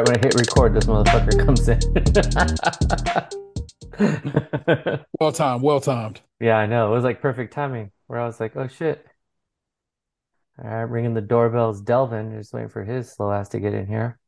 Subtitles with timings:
[0.00, 1.80] right when I hit record, this motherfucker comes in.
[5.18, 6.20] Well timed, well timed.
[6.40, 6.88] yeah, I know.
[6.88, 9.04] It was like perfect timing where I was like, oh shit.
[10.62, 12.36] All right, ringing the doorbell's Delvin.
[12.36, 14.18] Just waiting for his slow ass to get in here.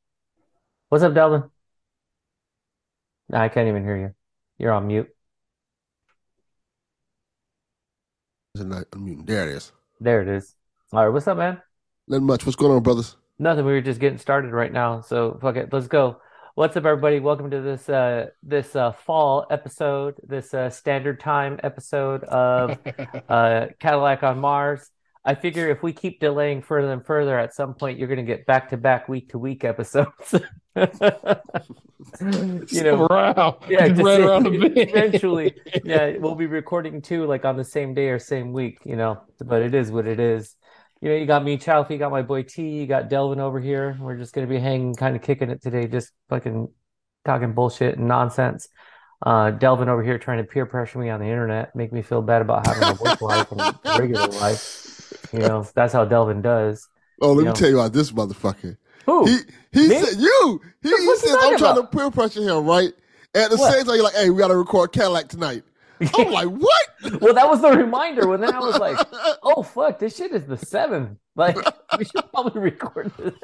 [0.88, 1.44] What's up, Delvin?
[3.28, 4.14] Nah, I can't even hear you.
[4.58, 5.08] You're on mute.
[8.54, 9.26] Is it not unmuting?
[9.26, 9.72] There it is.
[10.00, 10.54] There it is.
[10.92, 11.62] All right, what's up, man?
[12.08, 12.44] Nothing much.
[12.44, 13.16] What's going on, brothers?
[13.42, 13.64] Nothing.
[13.64, 15.72] We were just getting started right now, so fuck it.
[15.72, 16.18] Let's go.
[16.54, 17.18] What's up, everybody?
[17.18, 22.78] Welcome to this uh this uh fall episode, this uh standard time episode of
[23.28, 24.88] uh Cadillac on Mars.
[25.24, 28.46] I figure if we keep delaying further and further, at some point you're gonna get
[28.46, 30.36] back to back, week to week episodes.
[32.20, 33.58] You know, Wow.
[33.68, 34.46] yeah, to ran see- around
[34.76, 38.96] eventually, yeah, we'll be recording too, like on the same day or same week, you
[38.96, 39.20] know.
[39.44, 40.56] But it is what it is.
[41.02, 43.58] You know, you got me, Chaufie, you got my boy T, you got Delvin over
[43.58, 43.98] here.
[44.00, 46.68] We're just gonna be hanging, kind of kicking it today, just fucking
[47.24, 48.68] talking bullshit and nonsense.
[49.20, 52.22] Uh, Delvin over here trying to peer pressure me on the internet, make me feel
[52.22, 54.60] bad about having a work life and a regular life.
[55.32, 56.88] You know, that's how Delvin does.
[57.20, 57.52] Oh, let You me know.
[57.52, 58.76] tell you about this motherfucker.
[59.06, 59.26] Who?
[59.26, 59.38] He
[59.72, 60.00] he Me?
[60.00, 60.60] said you.
[60.82, 62.92] He, he fuck you says I'm talking trying to peer pressure him, right?
[63.34, 63.72] At the What?
[63.72, 65.62] same time, you're like, hey, we gotta record Cadillac tonight.
[66.14, 67.20] I'm like, what?
[67.20, 68.28] Well, that was the reminder.
[68.28, 68.98] When then I was like,
[69.42, 71.18] oh fuck, this shit is the seventh.
[71.36, 71.56] Like
[71.98, 73.34] we should probably record this.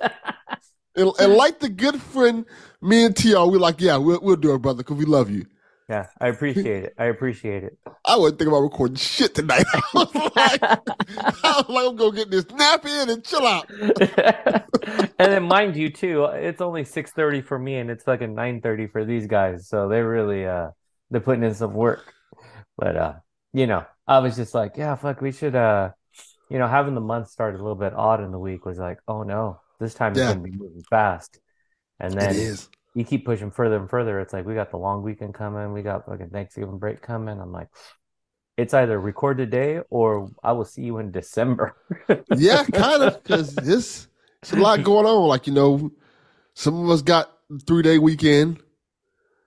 [0.97, 2.45] and, and like the good friend,
[2.81, 5.47] me and Tr, we're like, yeah, we'll, we'll do it, brother, because we love you.
[5.89, 6.95] Yeah, I appreciate it.
[6.98, 7.79] I appreciate it.
[8.05, 9.64] I wasn't thinking about recording shit tonight.
[9.73, 13.70] I was like, I was like, I'm gonna get this nap in and chill out.
[13.70, 19.06] and then mind you too, it's only 6:30 for me and it's fucking 9:30 for
[19.06, 19.67] these guys.
[19.67, 20.73] So they're really uh
[21.11, 22.12] they're putting in some work.
[22.78, 23.14] But uh,
[23.52, 25.90] you know, I was just like, yeah, fuck, we should uh
[26.50, 28.98] you know, having the month start a little bit odd in the week was like,
[29.08, 30.28] oh no, this time is Yeah.
[30.28, 31.40] gonna be moving fast.
[32.00, 32.58] And then
[32.94, 34.20] you keep pushing further and further.
[34.20, 37.40] It's like we got the long weekend coming, we got fucking Thanksgiving break coming.
[37.40, 37.68] I'm like,
[38.56, 41.77] it's either record today or I will see you in December.
[42.30, 44.08] Yeah, kind of, because this
[44.42, 45.28] it's a lot going on.
[45.28, 45.90] Like you know,
[46.55, 47.30] some of us got
[47.67, 48.61] three day weekend.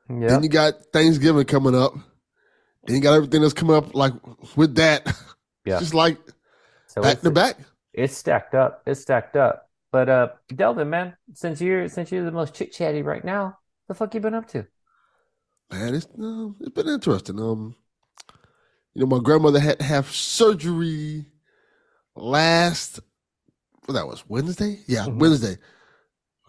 [0.10, 0.28] Yeah.
[0.28, 1.94] Then you got Thanksgiving coming up.
[2.92, 4.12] Then you got everything that's coming up like
[4.58, 5.08] with that.
[5.64, 5.78] Yeah.
[5.80, 6.18] Just like
[6.88, 7.56] So back to back.
[7.94, 8.82] it's stacked up.
[8.88, 9.70] It's stacked up.
[9.92, 13.94] But uh Delvin, man, since you're since you're the most chit chatty right now, the
[13.94, 14.66] fuck you been up to?
[15.72, 17.40] Man, it's um, it's been interesting.
[17.40, 17.76] Um,
[18.96, 21.28] you know, my grandmother had to have surgery
[22.16, 23.00] last.
[23.88, 24.80] Well, that was Wednesday.
[24.88, 25.20] Yeah, Mhm.
[25.20, 25.58] Wednesday.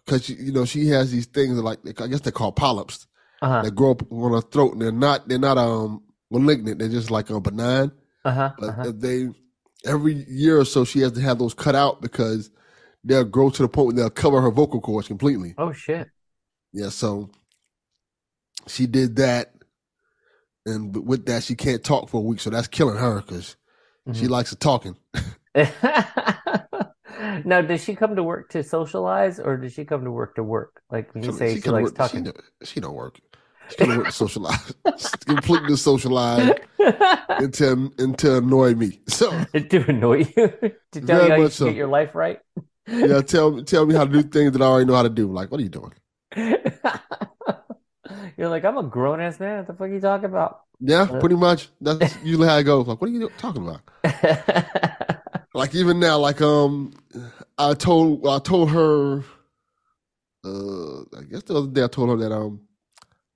[0.06, 3.06] Because you know she has these things like I guess they're called polyps
[3.42, 3.60] Uh-huh.
[3.60, 6.78] that grow up on her throat, and they're not they're not um malignant.
[6.78, 7.93] They're just like a benign.
[8.25, 8.53] Uh-huh.
[8.59, 8.93] But uh-huh.
[8.94, 9.28] they
[9.84, 12.50] every year or so she has to have those cut out because
[13.04, 15.54] they'll grow to the point where they'll cover her vocal cords completely.
[15.59, 16.09] Oh shit.
[16.72, 17.31] Yeah, so
[18.66, 19.54] she did that,
[20.65, 23.56] and with that she can't talk for a week, so that's killing her because
[24.12, 24.31] she Mhm.
[24.31, 24.97] likes talking.
[27.44, 30.42] Now, does she come to work to socialize or does she come to work to
[30.42, 30.82] work?
[30.91, 32.25] Like when you say she, kinda likes work- talking.
[32.62, 33.21] She, she don't work.
[33.81, 34.75] Work to socialize,
[35.27, 39.00] completely socialize, and to and to annoy me.
[39.09, 40.49] So to annoy you,
[40.93, 41.66] to tell you how you so.
[41.66, 42.41] get your life right.
[42.87, 45.33] yeah, tell tell me how to do things that I already know how to do.
[45.33, 45.93] Like, what are you doing?
[48.37, 49.59] You're like, I'm a grown ass man.
[49.59, 50.60] What the fuck are you talking about?
[50.81, 51.69] Yeah, Uh, pretty much.
[51.81, 52.87] That's usually how it goes.
[52.87, 53.83] Like, what are you talking about?
[55.54, 56.94] Like even now, like um,
[57.59, 59.19] I told I told her,
[60.44, 62.60] uh, I guess the other day I told her that um,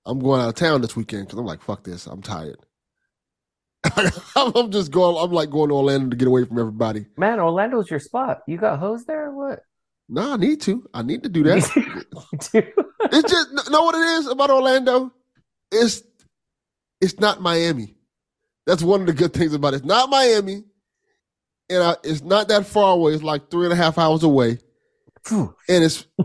[0.07, 2.57] I'm going out of town this weekend because I'm like, fuck this, I'm tired.
[4.35, 5.17] I'm just going.
[5.23, 7.05] I'm like going to Orlando to get away from everybody.
[7.17, 8.41] Man, Orlando's your spot.
[8.47, 9.59] You got hosed there or what?
[10.09, 10.87] No, I need to.
[10.93, 12.73] I need to do that.
[13.09, 15.13] It's just know what it is about Orlando.
[15.71, 16.01] It's
[16.99, 17.95] it's not Miami.
[18.65, 19.77] That's one of the good things about it.
[19.77, 20.63] It's not Miami,
[21.69, 23.13] and I, it's not that far away.
[23.13, 24.57] It's like three and a half hours away,
[25.29, 26.05] and it's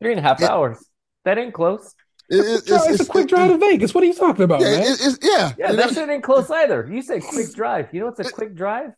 [0.00, 0.84] Three and a half It- hours.
[1.24, 1.94] That ain't close.
[2.30, 3.94] It, it- It's, a quick drive to Vegas.
[3.94, 4.82] What are you talking about, Yeah, man?
[4.82, 5.52] it, it's yeah.
[5.58, 6.88] Yeah, And that that- shit ain't close either.
[6.90, 7.88] You said quick drive.
[7.92, 8.92] You know what's a quick drive?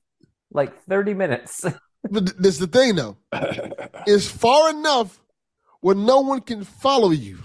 [0.53, 1.65] Like 30 minutes.
[2.09, 3.17] But this is the thing though.
[4.07, 5.19] It's far enough
[5.81, 7.39] where no one can follow you,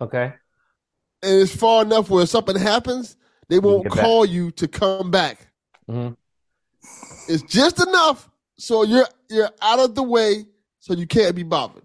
[0.00, 0.32] Okay.
[1.22, 3.16] and it's far enough where if something happens,
[3.48, 4.04] they won't get back.
[4.04, 5.52] call you to come back.
[5.88, 6.08] hmm
[7.28, 10.46] It's just enough so you're you're out of the way,
[10.80, 11.84] so you can't be bothered.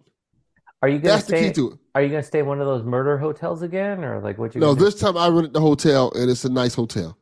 [0.81, 1.79] Are you gonna That's the key to it.
[1.93, 4.61] Are you gonna stay in one of those murder hotels again, or like what you?
[4.61, 4.85] No, gonna do?
[4.85, 7.17] this time I rented the hotel, and it's a nice hotel.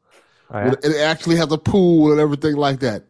[0.51, 0.73] Oh, yeah?
[0.83, 3.03] It actually has a pool and everything like that.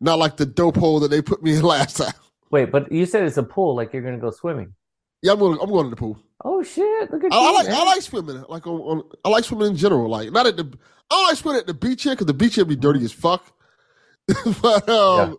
[0.00, 2.14] Not like the dope hole that they put me in last time.
[2.50, 3.74] Wait, but you said it's a pool.
[3.74, 4.74] Like you're gonna go swimming.
[5.22, 5.58] Yeah, I'm going.
[5.60, 6.18] I'm going to the pool.
[6.44, 7.10] Oh shit!
[7.10, 7.66] Look at I, I like.
[7.66, 7.76] man.
[7.76, 8.44] I like swimming.
[8.48, 9.02] Like on, on.
[9.24, 10.08] I like swimming in general.
[10.08, 10.64] Like not at the.
[11.10, 13.12] I don't like swimming at the beach here because the beach here be dirty as
[13.12, 13.50] fuck.
[14.62, 15.38] but um,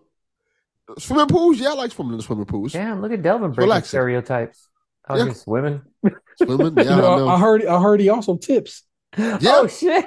[0.97, 2.73] swimming pools, yeah, I like swimming in the swimming pools.
[2.73, 4.69] Damn, look at Delvin breaking stereotypes.
[5.09, 5.25] Out Yeah.
[5.25, 5.81] here swimming.
[6.37, 7.27] Swimming, yeah, You know, I know.
[7.29, 8.83] I heard I heard he also tips.
[9.17, 9.37] Yeah.
[9.45, 10.05] Oh shit!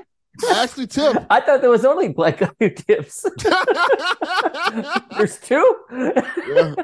[0.50, 1.24] I actually tip.
[1.30, 3.24] I thought there was only black guy who tips.
[5.16, 5.76] There's two.
[5.90, 6.74] Yeah.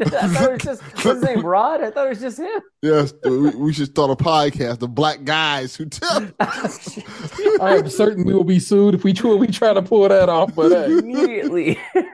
[0.00, 1.80] I thought it was just what's his name, Rod.
[1.82, 2.60] I thought it was just him.
[2.80, 4.78] Yes, we, we should start a podcast.
[4.80, 6.02] The black guys who tip.
[6.40, 10.08] Oh, I am certain we will be sued if we try, we try to pull
[10.08, 10.54] that off.
[10.56, 11.78] But hey, Immediately.
[11.94, 12.10] my,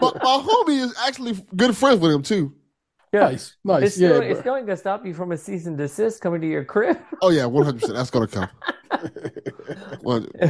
[0.00, 2.52] my homie is actually good friends with him too.
[3.12, 4.08] Nice, nice, It's, yeah.
[4.08, 6.98] still, it's going to stop you from a cease and desist coming to your crib.
[7.22, 7.96] Oh yeah, one hundred percent.
[7.96, 8.48] That's gonna come.
[10.02, 10.28] One-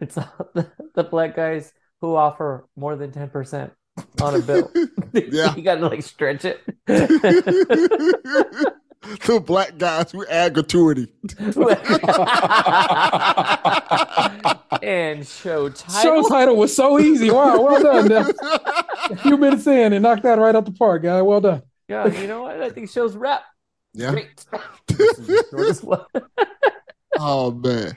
[0.00, 3.70] it's all the, the black guys who offer more than 10%
[4.22, 4.70] on a bill.
[5.12, 5.54] Yeah.
[5.56, 6.60] you got to like stretch it.
[9.02, 11.08] The black guys who add gratuity.
[14.82, 16.02] and show title.
[16.02, 16.28] Show title.
[16.28, 17.30] title was so easy.
[17.30, 18.08] Wow, well done.
[18.08, 18.30] Neff.
[19.10, 21.22] A few minutes in and knocked that right out the park, guy.
[21.22, 21.62] Well done.
[21.88, 22.60] Yeah, you know what?
[22.60, 23.42] I think show's wrap.
[23.94, 24.10] yeah.
[24.12, 24.44] Great.
[24.86, 26.04] This is the shortest one.
[27.18, 27.96] Oh man.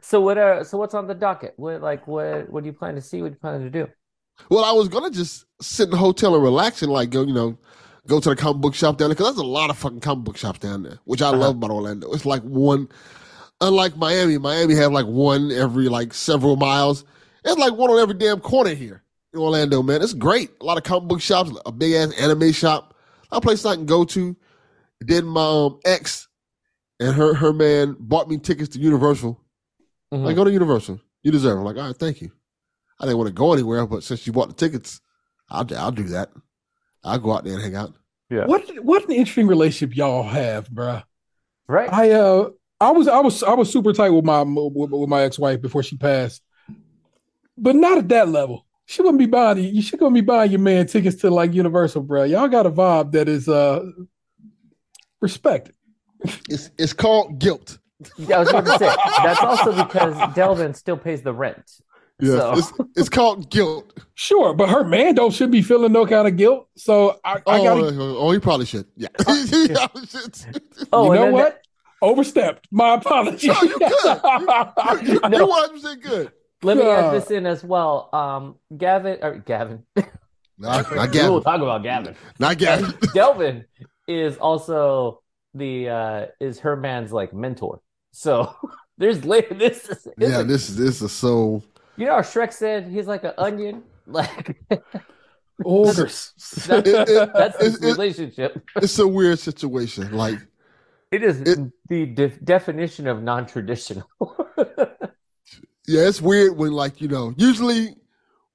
[0.00, 1.54] so what are so what's on the docket?
[1.56, 3.22] What like what what do you plan to see?
[3.22, 3.88] What do you plan to do?
[4.48, 7.34] Well, I was gonna just sit in the hotel and relax and like go, you
[7.34, 7.58] know,
[8.08, 10.24] go to the comic book shop down there because there's a lot of fucking comic
[10.24, 11.38] book shops down there, which I Uh-huh.
[11.38, 12.10] love about Orlando.
[12.12, 12.88] It's like one,
[13.60, 14.38] unlike Miami.
[14.38, 17.04] Miami have like one every like several miles.
[17.44, 19.02] It's like one on every damn corner here
[19.32, 20.02] in Orlando, man.
[20.02, 20.50] It's great.
[20.60, 22.94] A lot of comic book shops, a big ass anime shop.
[23.30, 24.36] A place I can go to.
[25.00, 26.28] Then my um, ex
[27.00, 29.40] and her her man bought me tickets to Universal.
[30.12, 30.24] Mhm.
[30.24, 31.00] Like, go to Universal.
[31.22, 31.60] You deserve it.
[31.60, 32.30] I'm like, all right, thank you.
[33.00, 35.00] I didn't want to go anywhere, but since you bought the tickets,
[35.48, 36.30] I'll, I'll do that.
[37.04, 37.94] I'll go out there and hang out.
[38.30, 38.46] Yeah.
[38.46, 41.02] What what an interesting relationship y'all have, bruh.
[41.66, 41.92] Right.
[41.92, 42.50] I uh
[42.80, 45.60] I was I was I was super tight with my with, with my ex wife
[45.60, 46.42] before she passed,
[47.56, 48.66] but not at that level.
[48.86, 49.70] She wouldn't be buying you.
[49.70, 52.28] You should gonna be buying your man tickets to like Universal, bruh.
[52.28, 53.84] Y'all got a vibe that is uh
[55.20, 55.74] respected.
[56.48, 57.78] It's it's called guilt.
[58.18, 61.70] I was going to say that's also because Delvin still pays the rent.
[62.22, 63.92] Yes, So- it's, it's called guilt.
[64.14, 66.68] Sure, but her man don't should be feeling no kind of guilt.
[66.76, 68.86] So I, I Oh, gotta oh, he probably should.
[68.96, 69.08] Yeah.
[69.26, 70.62] He probably should.
[70.92, 71.62] Oh, you know then what?
[72.02, 72.68] Overstepped.
[72.70, 73.48] My apologies.
[73.50, 74.20] No, you good.
[75.02, 75.38] You, No.
[75.38, 75.46] you
[75.80, 76.32] 100% good.
[76.62, 78.10] Let me add this in as well.
[78.12, 79.82] Um, Gavin or Gavin.
[80.58, 82.14] Not, not We'll talk about Gavin.
[82.38, 82.94] Not Gavin.
[83.14, 83.64] Delvin
[84.06, 85.22] is also
[85.54, 87.80] the uh is her man's like mentor.
[88.12, 88.54] So
[88.98, 91.62] there's later this is Yeah, like- this is this is so.
[91.96, 93.82] You know how Shrek said he's like an onion?
[94.06, 94.56] Like
[95.64, 96.32] Ogres.
[96.66, 98.62] that's, It- it- that's his it- it- relationship.
[98.76, 100.12] It's a weird situation.
[100.12, 100.38] Like,
[101.12, 104.04] It is the de- definition of non-traditional.
[105.86, 107.32] yeah, it's weird when like you know.
[107.36, 107.94] Usually,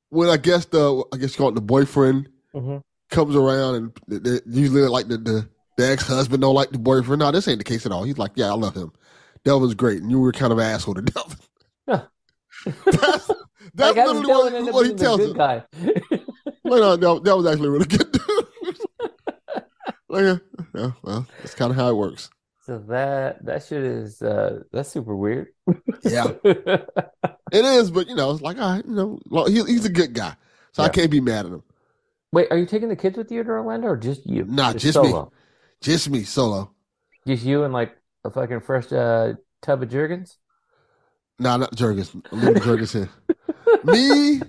[0.10, 2.82] when I guess the I guess you call the boyfriend Mhm.
[3.10, 6.80] comes around and they- they- usually like the, the the ex husband don't like the
[6.80, 7.20] boyfriend.
[7.22, 8.04] No, this ain't the case at all.
[8.04, 8.92] He's like, yeah, I love him.
[9.46, 11.38] Delvin's great, and you were kind of an asshole to Delvin.
[11.88, 12.06] Huh.
[12.86, 13.32] That's
[13.76, 15.34] that's Like, literally what, what he tells him.
[15.34, 15.64] guy?
[16.64, 18.12] Well, no, no, that was actually really good.
[18.12, 18.22] dude.
[20.10, 20.38] like, yeah,
[20.76, 22.30] yeah, well, that's kind of how it works.
[22.66, 25.48] so that that shit is uh that's super weird.
[26.04, 29.86] Yeah, it is, but you know, it's like, all right, you know, well, he, he's
[29.86, 30.36] a good guy,
[30.74, 31.64] so I can't be mad at him.
[32.34, 34.44] Wait, are you taking the kids with you to Orlando or just you?
[34.46, 34.92] Nah, just me.
[34.92, 35.32] solo?
[35.80, 36.72] Just me solo.
[37.26, 37.96] Just you and like
[38.26, 40.38] a fucking fresh uh, tub of Jergens?
[41.40, 42.16] Nah, not Jergens.
[42.32, 43.10] I'm leaving Jergens here.
[43.84, 44.42] Me,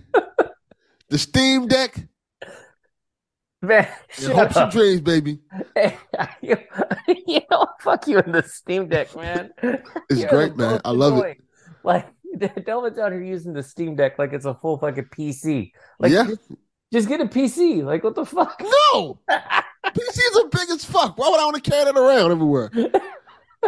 [1.08, 2.06] the Steam Deck,
[3.60, 5.40] Man, shut hopes and dreams, baby.
[5.74, 5.96] Hey,
[6.42, 6.56] you,
[7.26, 9.50] you know, fuck you in the Steam Deck, man.
[10.08, 10.80] It's You're great, man.
[10.84, 11.38] I love it.
[11.82, 12.06] Like,
[12.64, 15.72] Delvin's out here using the Steam Deck like it's a full fucking PC.
[15.98, 16.26] Like, Yeah.
[16.28, 16.40] just,
[16.92, 17.82] just get a PC.
[17.82, 18.62] Like, what the fuck?
[18.92, 21.18] No, PCs are big as fuck.
[21.18, 22.70] Why would I want to carry that around everywhere?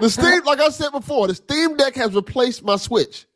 [0.01, 3.27] The Steam, like I said before, the Steam Deck has replaced my Switch.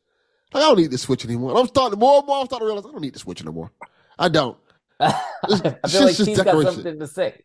[0.52, 1.58] Like, I don't need the Switch anymore.
[1.58, 2.38] I'm starting more and more.
[2.40, 3.72] I'm starting to realize I don't need the Switch anymore.
[4.18, 4.56] I don't.
[5.00, 5.10] I
[5.48, 7.42] feel like is just he's got something to say.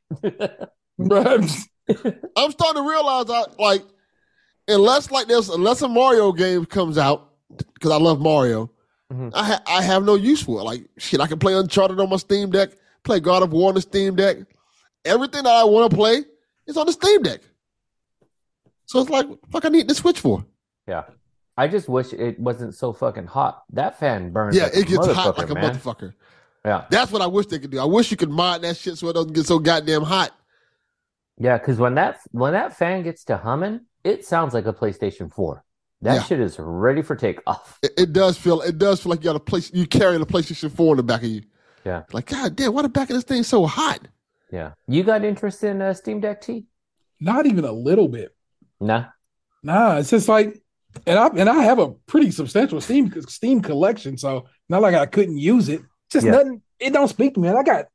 [2.38, 3.84] I'm starting to realize I like
[4.68, 7.32] unless like there's unless a Mario game comes out
[7.74, 8.70] because I love Mario,
[9.12, 9.32] Mhm.
[9.34, 10.63] I ha- I have no use for it.
[10.63, 12.70] Like shit, I can play Uncharted on my Steam Deck,
[13.04, 14.38] play God of War on the Steam Deck.
[15.04, 16.24] Everything that I want to play
[16.68, 17.42] is on the Steam Deck.
[18.89, 20.43] So it's like, fuck, I need the Switch for.
[20.88, 21.03] Yeah.
[21.55, 23.62] I just wish it wasn't so fucking hot.
[23.74, 24.55] That fan burns.
[24.55, 25.75] Yeah, like it gets hot like a man.
[25.75, 26.13] motherfucker.
[26.65, 26.86] Yeah.
[26.89, 27.77] That's what I wish they could do.
[27.79, 30.31] I wish you could mod that shit so it doesn't get so goddamn hot.
[31.38, 35.31] Yeah, because when that when that fan gets to humming, it sounds like a PlayStation
[35.31, 35.63] 4.
[36.01, 36.24] That Yeah.
[36.24, 37.77] shit is ready for takeoff.
[37.84, 40.25] It, it does feel it does feel like you got a place you carry the
[40.25, 41.43] PlayStation 4 in the back of you.
[41.86, 42.05] Yeah.
[42.12, 44.00] Like, God damn, why the back of this thing so hot?
[44.51, 44.72] Yeah.
[44.88, 46.65] You got interest in uh, Steam Deck T?
[47.19, 48.36] Not even a little bit.
[48.79, 49.05] Nah.
[49.63, 50.62] Nah, it's just like,
[51.05, 55.05] and I and I have a pretty substantial Steam Steam collection, so not like I
[55.05, 55.81] couldn't use it.
[56.09, 56.31] Just Yeah.
[56.33, 56.62] nothing.
[56.79, 57.50] It don't speak to me.
[57.50, 57.57] man.
[57.57, 57.86] I got,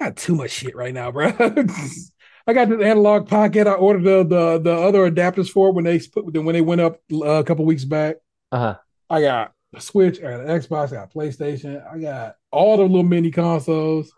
[0.00, 1.26] I got too much shit right now, bro.
[2.48, 3.66] I got the analog pocket.
[3.66, 6.80] I ordered the the the other adapters for it when they put when they went
[6.80, 8.16] up uh, a couple weeks back.
[8.52, 8.76] Uh-huh.
[9.10, 12.84] I got a Switch, I got an Xbox, I got PlayStation, I got all the
[12.84, 14.12] little mini consoles,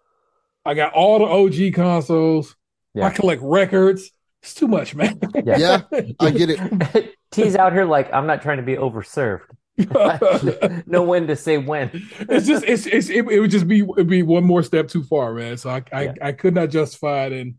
[0.64, 2.54] I got all the OG consoles.
[2.94, 3.06] Yeah.
[3.06, 4.10] I collect records.
[4.42, 5.18] It's too much, man.
[5.44, 5.82] Yeah,
[6.20, 7.14] I get it.
[7.30, 9.42] T's out here like I'm not trying to be overserved.
[10.86, 11.90] know when to say when.
[12.20, 15.02] it's just it's, it's it, it would just be it'd be one more step too
[15.04, 15.56] far, man.
[15.56, 16.12] So I I, Yeah.
[16.22, 17.54] I could not justify it and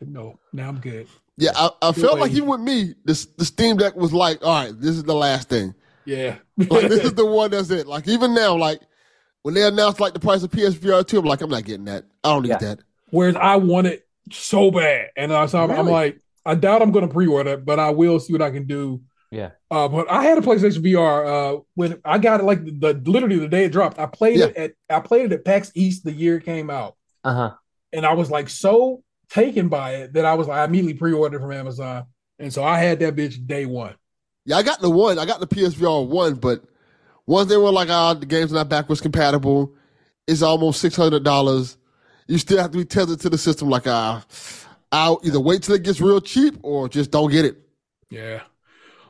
[0.00, 1.08] no, now I'm good.
[1.38, 2.36] Yeah, I, I felt like way.
[2.36, 5.48] even with me, this the Steam Deck was like, all right, this is the last
[5.48, 5.74] thing.
[6.04, 6.36] Yeah.
[6.56, 7.86] Like this is the one that's it.
[7.86, 8.80] Like even now, like
[9.42, 12.04] when they announced like the price of PSVR two, I'm like, I'm not getting that.
[12.24, 12.58] I don't need Yeah.
[12.58, 12.78] that.
[13.10, 15.10] Whereas I want it so bad.
[15.16, 18.20] And uh, so I'm, I'm like, I doubt I'm gonna pre-order it, but I will
[18.20, 19.02] see what I can do.
[19.30, 19.50] Yeah.
[19.70, 23.10] Uh, but I had a PlayStation VR uh, when I got it like the, the
[23.10, 23.98] literally the day it dropped.
[23.98, 26.96] I played it at I played it at PAX East the year it came out.
[27.24, 27.52] Uh-huh.
[27.92, 31.40] and I was like so taken by it that I was like I immediately pre-ordered
[31.40, 32.04] from Amazon,
[32.38, 33.96] and so I had that bitch day one.
[34.44, 35.18] Yeah, I got the one.
[35.18, 36.62] I got the PSVR one, but
[37.26, 39.74] once they were like, ah, the game's not backwards compatible,
[40.28, 41.76] it's almost six hundred dollars.
[42.28, 43.68] You still have to be tethered to the system.
[43.70, 44.24] Like, ah,
[44.90, 47.56] I'll either wait till it gets real cheap or just don't get it.
[48.10, 48.42] Yeah,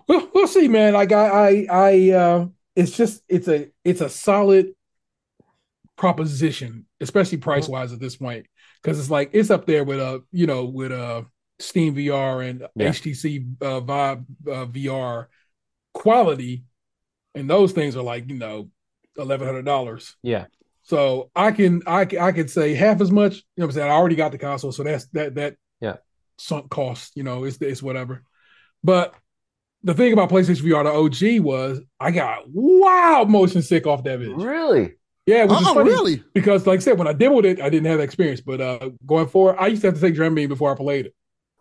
[0.09, 0.95] well, we'll see, man.
[0.95, 4.75] Like I, I, I, uh, it's just it's a it's a solid
[5.97, 8.47] proposition, especially price wise at this point,
[8.83, 11.23] because it's like it's up there with a, you know with uh
[11.59, 12.89] Steam VR and Yeah.
[12.91, 15.27] HTC uh, Vive uh, VR
[15.95, 16.65] quality,
[17.35, 18.71] and those things are like you know
[19.17, 20.17] eleven hundred dollars.
[20.23, 20.47] Yeah.
[20.87, 23.35] So I can I can I could say half as much.
[23.37, 23.91] You know what I'm saying?
[23.91, 25.97] I already got the console, so that's that that Yeah.
[26.39, 27.13] sunk cost.
[27.17, 28.23] You know, it's it's whatever.
[28.85, 29.15] But
[29.83, 34.21] the thing about PlayStation VR, the OG was I got wild motion sick off that
[34.21, 34.43] bitch.
[34.43, 34.95] Really?
[35.27, 36.23] Yeah, which is Oh, funny really?
[36.35, 38.41] because, like I said, when I demoed it, I didn't have that experience.
[38.41, 41.15] But uh going forward, I used to have to take Dramamine before I played it,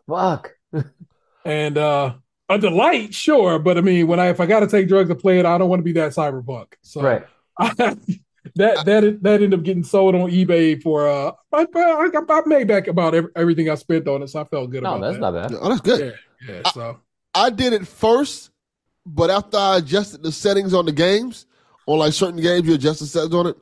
[0.07, 0.51] Fuck.
[1.45, 2.13] and uh
[2.47, 3.57] a delight, sure.
[3.57, 5.57] But I mean, when I if I got to take drugs to play it, I
[5.57, 6.73] don't want to be that cyberpunk.
[6.83, 7.25] So Right.
[8.55, 12.67] that that that ended up getting sold on eBay for uh I, I, I made
[12.67, 15.15] back about every, everything I spent on it, so I felt good No, about that's
[15.15, 15.19] that.
[15.31, 15.59] not bad.
[15.61, 16.15] Oh, that's good.
[16.47, 16.69] Yeah, yeah.
[16.71, 16.99] So
[17.33, 18.51] I did it first,
[19.05, 21.45] but after I adjusted the settings on the games,
[21.87, 23.57] on like certain games, you adjust the settings on it,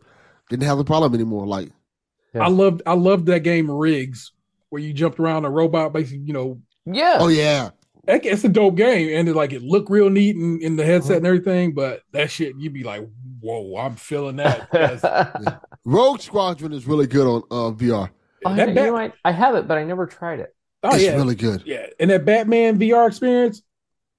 [0.50, 1.46] didn't have the problem anymore.
[1.48, 1.70] Like,
[2.34, 2.44] Yeah.
[2.46, 4.32] I loved I loved that game Rigs,
[4.70, 6.60] where you jumped around a robot, basically, you know.
[6.86, 7.18] Yeah.
[7.20, 7.74] oh yeah, that-
[8.06, 11.14] It's a dope game, and it, like it looked real neat in, in the headset
[11.14, 11.18] Mhm.
[11.18, 11.74] and everything.
[11.74, 13.08] But that shit, you'd be like,
[13.40, 15.56] "Whoa, I'm feeling that." Yes.
[15.86, 18.10] Rogue Squadron is really good on uh, VR.
[18.46, 19.14] Oh, that you Bat- know what?
[19.24, 20.54] I have it, but I never tried it.
[20.84, 21.64] oh it's yeah, really good.
[21.66, 23.62] yeah, and that Batman VR experience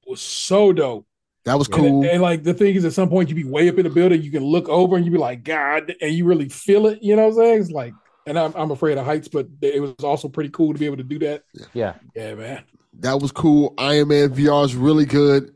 [0.07, 1.07] was so dope.
[1.45, 2.07] That was cool.
[2.09, 4.23] And, like the thing is, at some point you'd be way up in the building,
[4.23, 7.01] you can look over and you'd be like, God, and you really feel it.
[7.03, 7.61] You know what I'm saying?
[7.61, 7.93] It's like,
[8.27, 10.97] and I'm I'm afraid of heights, but it was also pretty cool to be able
[10.97, 11.43] to do that.
[11.75, 11.95] Yeah.
[12.17, 12.65] Yeah, man.
[13.01, 13.75] That was cool.
[13.79, 15.55] Iron Man VR is really good.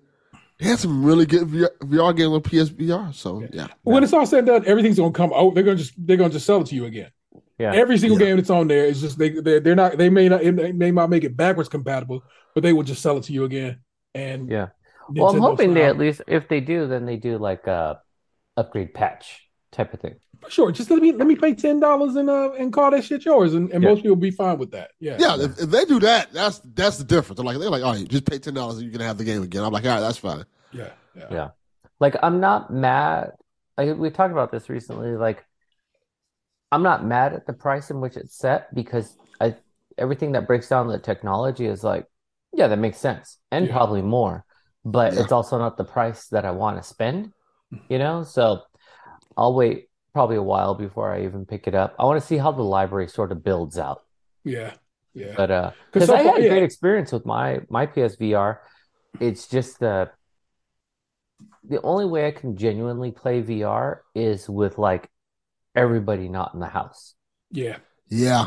[0.59, 3.15] They had some really good VR, VR games on PSVR.
[3.15, 5.55] So yeah, When it's all said and done, everything's gonna come out.
[5.55, 7.11] They're gonna just they're gonna just sell it to you again.
[7.59, 7.75] Yeah.
[7.75, 8.27] Every single Yeah.
[8.27, 10.91] game that's on there is just they they're, they're not they may not they may
[10.91, 12.23] not make it backwards compatible,
[12.55, 13.79] but they will just sell it to you again.
[14.15, 14.69] And Yeah.
[15.11, 18.01] Well, I'm Nintendo hoping they at least, if they do, then they do like a
[18.59, 20.17] upgrade patch type of thing.
[20.49, 23.25] Sure just let me let me pay ten dollars and uh and call that shit
[23.25, 23.89] yours, and, and Yeah.
[23.91, 24.93] most people will be fine with that.
[25.01, 25.37] Yeah, yeah.
[25.45, 27.37] If, if they do that, that's that's the difference.
[27.39, 29.25] They're like they're like, all right, just pay ten dollars and you can have the
[29.25, 29.63] game again.
[29.65, 30.45] I'm like, all right, that's fine.
[30.73, 31.27] yeah, yeah.
[31.31, 31.49] Yeah.
[32.01, 33.33] Like I'm not mad.
[33.77, 35.11] Like we talked about this recently.
[35.17, 35.45] Like
[36.71, 39.57] I'm not mad at the price in which it's set because I
[39.97, 42.07] everything that breaks down the technology is like,
[42.53, 43.39] yeah, that makes sense.
[43.51, 43.73] And Yeah.
[43.73, 44.45] probably more.
[44.85, 45.23] But Yeah.
[45.23, 47.33] it's also not the price that I want to spend,
[47.89, 48.23] you know?
[48.23, 48.63] So
[49.37, 51.95] I'll wait probably a while before I even pick it up.
[51.99, 54.05] I want to see how the library sort of builds out.
[54.45, 54.75] yeah,
[55.15, 55.37] yeah.
[55.37, 56.49] But uh, 'Cause because so I far- had a yeah.
[56.49, 58.61] great experience with my my PSVR.
[59.21, 60.11] It's just the
[61.65, 65.09] the only way I can genuinely play VR is with like
[65.77, 67.15] everybody not in the house.
[67.51, 67.79] Yeah,
[68.11, 68.47] Yeah,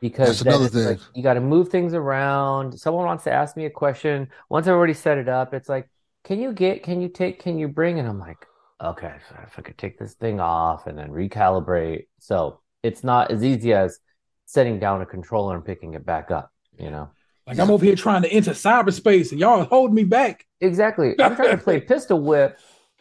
[0.00, 0.84] Because That's another thing.
[0.86, 2.78] like you got to move things around.
[2.78, 4.28] Someone wants to ask me a question.
[4.50, 5.88] Once I've already set it up, it's like,
[6.24, 7.98] can you get, can you take, can you bring?
[7.98, 8.46] And I'm like,
[8.82, 12.06] okay, so if I could take this thing off and then recalibrate.
[12.20, 13.98] So it's not as easy as
[14.46, 16.50] setting down a controller and picking it back up.
[16.78, 17.10] You know.
[17.46, 20.46] Like I'm over here trying to enter cyberspace and y'all holding me back.
[20.60, 21.14] Exactly.
[21.20, 22.58] I'm trying to play pistol whip,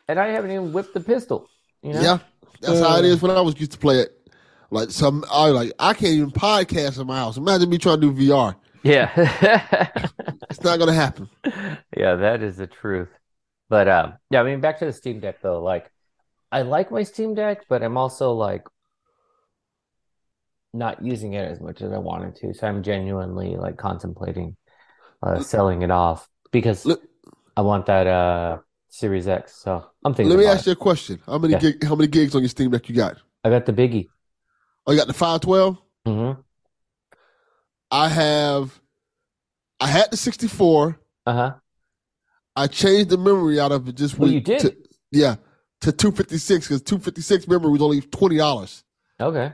[0.08, 1.48] and I haven't even whipped the pistol.
[1.82, 2.02] You know?
[2.02, 2.18] Yeah,
[2.60, 3.18] that's how it Uh.
[3.18, 4.20] when I was used to play it.
[4.70, 7.38] Like some, I like I can't even podcast in my house.
[7.38, 8.56] Imagine me trying to do VR.
[8.84, 10.10] Yeah.
[10.50, 11.28] It's not gonna happen.
[11.98, 13.10] Yeah, that is the truth.
[13.74, 15.60] But um, yeah, I mean, back to the Steam Deck though.
[15.64, 15.90] Like,
[16.52, 18.66] I like my Steam Deck, but I'm also like
[20.76, 22.54] not using it as much as I wanted to.
[22.54, 24.56] So I'm genuinely like contemplating
[25.24, 27.02] uh, selling it off because Look-
[27.58, 29.56] I want that uh Series X.
[29.56, 30.68] So I'm thinking Let me ask it.
[30.68, 31.20] you a question.
[31.26, 31.60] How many Yeah.
[31.60, 33.18] gig, how many gigs on your Steam Deck you got?
[33.44, 34.08] I got the biggie.
[34.86, 35.80] Oh, you got the five twelve.
[36.06, 36.34] hmm
[37.90, 38.80] I have.
[39.80, 41.00] I had the sixty four.
[41.26, 41.54] Uh-huh.
[42.56, 44.60] I changed the memory out of it just Well, you did.
[44.62, 44.78] to-
[45.12, 45.36] yeah,
[45.82, 48.84] to two fifty six because two fifty six memory was only twenty dollars,
[49.20, 49.52] Okay.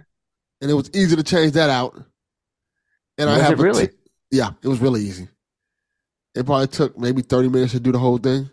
[0.62, 1.96] and it was easy to change that out.
[3.18, 3.88] And I Was have it really?
[3.88, 3.94] t-
[4.32, 5.28] yeah, it was really easy.
[6.36, 8.50] It probably took maybe thirty minutes to do the whole thing,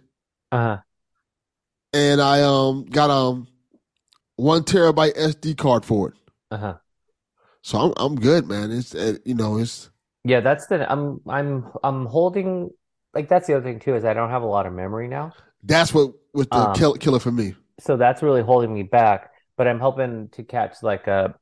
[0.53, 0.79] Uh-huh.
[1.93, 3.47] and I um got um
[4.37, 6.15] one terabyte SD card for it.
[6.51, 6.75] Uh-huh.
[7.63, 8.71] So I'm I'm good, man.
[8.73, 9.91] It's uh, you know it's
[10.25, 12.71] Yeah, that's the I'm I'm I'm holding
[13.17, 15.33] like that's the other thing too is I don't have a lot of memory now.
[15.65, 17.55] that's what was the Um, kill, killer for me.
[17.81, 19.33] so that's really holding me back.
[19.57, 21.35] But I'm hoping to catch like a.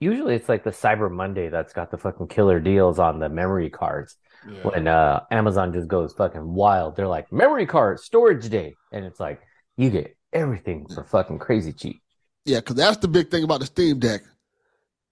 [0.00, 3.70] Usually it's like the Cyber Monday that's got the fucking killer deals on the memory
[3.70, 4.16] cards.
[4.62, 9.20] When uh Amazon just goes fucking wild, they're like memory card storage day, and it's
[9.20, 9.40] like
[9.76, 12.02] you get everything for fucking crazy cheap.
[12.46, 14.22] Yeah, because that's the big thing about the Steam Deck.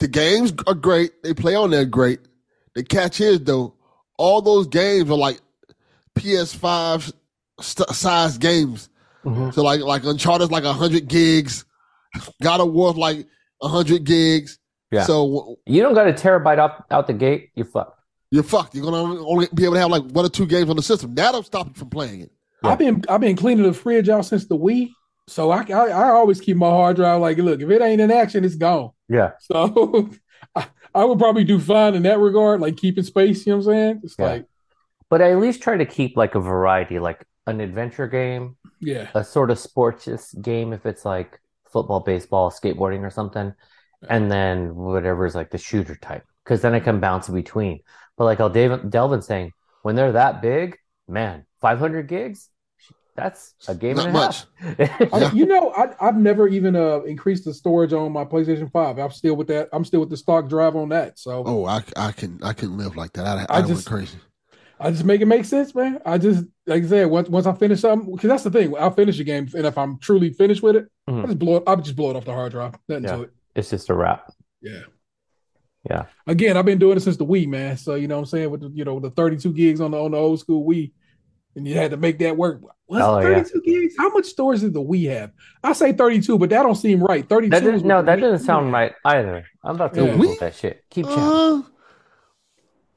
[0.00, 1.23] The games are great.
[1.23, 2.20] They play on there great.
[2.75, 3.75] The catch is though,
[4.16, 5.40] all those games are like
[6.19, 7.13] PS5
[7.61, 8.89] st- size games.
[9.25, 9.52] Mhm.
[9.54, 11.65] So like like Uncharted's like hundred gigs.
[12.43, 13.26] God of War's like
[13.63, 14.59] hundred gigs.
[14.91, 15.04] Yeah.
[15.04, 17.97] So You don't got a terabyte out out the gate, you fuck.
[18.31, 18.75] you're fucked.
[18.75, 21.15] You're gonna only be able to have like one or two games on the system.
[21.15, 22.33] That'll stop you from playing it.
[22.63, 22.71] Yeah.
[22.71, 24.91] I've been I've been cleaning the fridge out since the Wii,
[25.28, 28.11] so I, I I always keep my hard drive like, look, if it ain't in
[28.11, 28.91] action, it's gone.
[29.09, 29.33] Yeah.
[29.41, 30.11] So
[30.57, 33.47] I, I would probably do fine in that regard, like keeping space.
[33.47, 34.00] You know what I'm saying?
[34.04, 34.25] It's Yeah.
[34.26, 34.47] like,
[35.10, 39.08] But I at least try to keep like a variety, like an adventure game, yeah,
[39.14, 41.40] a sort of sports game if it's like
[41.73, 43.54] football, baseball, skateboarding or something,
[44.08, 46.25] and then whatever's like the shooter type.
[46.44, 47.80] Because then I can bounce in between.
[48.16, 52.49] But like how Dave Delvin's saying, when they're that big, man, 500 gigs,
[53.16, 54.44] that's a game Not and a much.
[54.78, 55.12] half.
[55.12, 58.99] I- you know, I, I've never even uh increased the storage on my PlayStation Five.
[58.99, 59.68] I'm still with that.
[59.73, 61.18] I'm still with the stock drive on that.
[61.18, 63.26] So Oh, I, I can I can live like that.
[63.50, 64.18] I, I I, just- went crazy.
[64.80, 66.00] I just make it make sense, man.
[66.06, 68.76] I just like I said, once once I finish something, because that's the thing.
[68.76, 71.23] I'll finish a game, and if I'm truly finished with it, Mhm.
[71.25, 71.62] I just blow it.
[71.67, 72.75] I'll just blow it off the hard drive.
[72.88, 73.17] Nothing Yeah.
[73.17, 73.30] to it.
[73.56, 74.32] It's just a wrap.
[74.62, 74.82] Yeah.
[75.88, 76.04] Yeah.
[76.26, 77.76] Again, I've been doing it since the Wii, man.
[77.76, 80.02] So you know what I'm saying with the, you know the 32 gigs on the
[80.02, 80.93] on the old school Wii,
[81.56, 82.60] and you had to make that work.
[82.86, 83.43] What's Oh, yeah.
[83.64, 83.95] gigs?
[83.99, 85.32] How much storage did the Wii have?
[85.62, 87.26] I say 32, but that don't seem right.
[87.28, 87.50] 32.
[87.50, 89.45] That is doesn't, no, that doesn't sound right either.
[89.64, 90.17] I'm about to Yeah.
[90.17, 90.84] Google that shit.
[90.91, 91.23] Keep chatting.
[91.23, 91.62] Uh,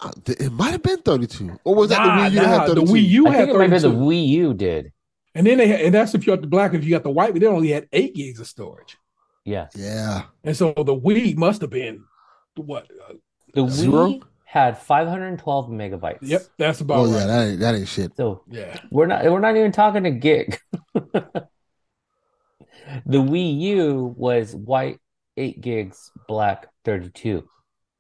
[0.02, 1.60] uh, it might have been 32.
[1.64, 2.94] Or was that the Wii U that nah, had the 32?
[2.94, 3.90] Wii U I had think it might be 32.
[3.90, 4.94] the Wii U did.
[5.36, 6.74] And then they had, and that's if you got the black.
[6.74, 8.98] If you got the white, they only had eight gigs of storage.
[9.46, 9.68] Yeah.
[9.76, 10.24] Yeah.
[10.44, 12.04] And so the Wii must have been
[12.56, 12.88] what?
[13.10, 13.14] Uh,
[13.54, 14.08] The Zero?
[14.08, 16.18] Wii had 512 megabytes.
[16.22, 17.20] yep, that's about Oh right.
[17.22, 18.16] yeah, that ain't that ain't shit.
[18.18, 18.78] So yeah.
[18.92, 20.60] we're not we're not even talking a gig.
[23.06, 25.00] The Wii U was white
[25.38, 27.48] 8 gigs, black 32.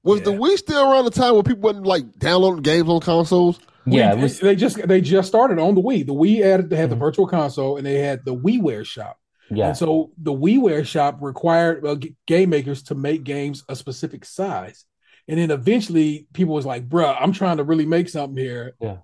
[0.03, 0.37] Was the Yeah.
[0.39, 3.59] Wii still around the time where people wasn't like downloading games on consoles?
[3.85, 6.05] Yeah, Wii- it was they just they just started on the Wii.
[6.05, 6.99] The Wii added they had the Mhm.
[6.99, 9.17] virtual console and they had the WiiWare shop.
[9.49, 9.67] yeah.
[9.69, 14.23] And so the WiiWare shop required uh, g- game makers to make games a specific
[14.25, 14.85] size.
[15.27, 18.73] And then eventually people was like, bruh, I'm trying to really make something here.
[18.79, 18.97] Yeah.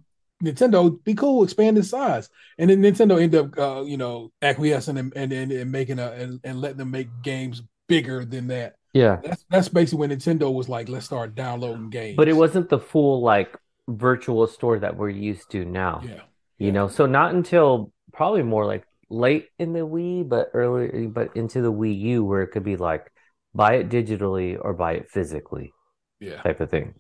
[0.43, 2.29] Nintendo, be cool, expand the size.
[2.57, 6.12] And then Nintendo ended up, uh, you know, acquiescing and, and, and, and making a,
[6.12, 8.75] and, and letting them make games bigger than that.
[8.97, 9.19] Yeah.
[9.23, 12.15] That's, that's basically when Nintendo was like, let's start downloading games.
[12.17, 13.55] But it wasn't the full like
[13.88, 16.01] virtual store that we're used to now.
[16.03, 16.21] yeah.
[16.57, 21.36] You know, so not until probably more like late in the Wii, but early, but
[21.36, 23.12] into the Wii U where it could be like
[23.53, 25.71] buy it digitally or buy it physically
[26.19, 26.41] Yeah.
[26.41, 26.95] type of thing.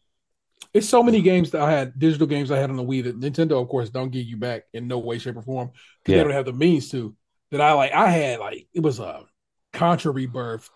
[0.73, 3.19] It's so many games that I had, digital games I had on the Wii that
[3.19, 5.71] Nintendo, of course, don't give you back in no way, shape, or form
[6.05, 6.17] Yeah.
[6.17, 7.15] they don't have the means to.
[7.51, 9.23] That I like, I had like it was a
[9.73, 10.69] Contra Rebirth.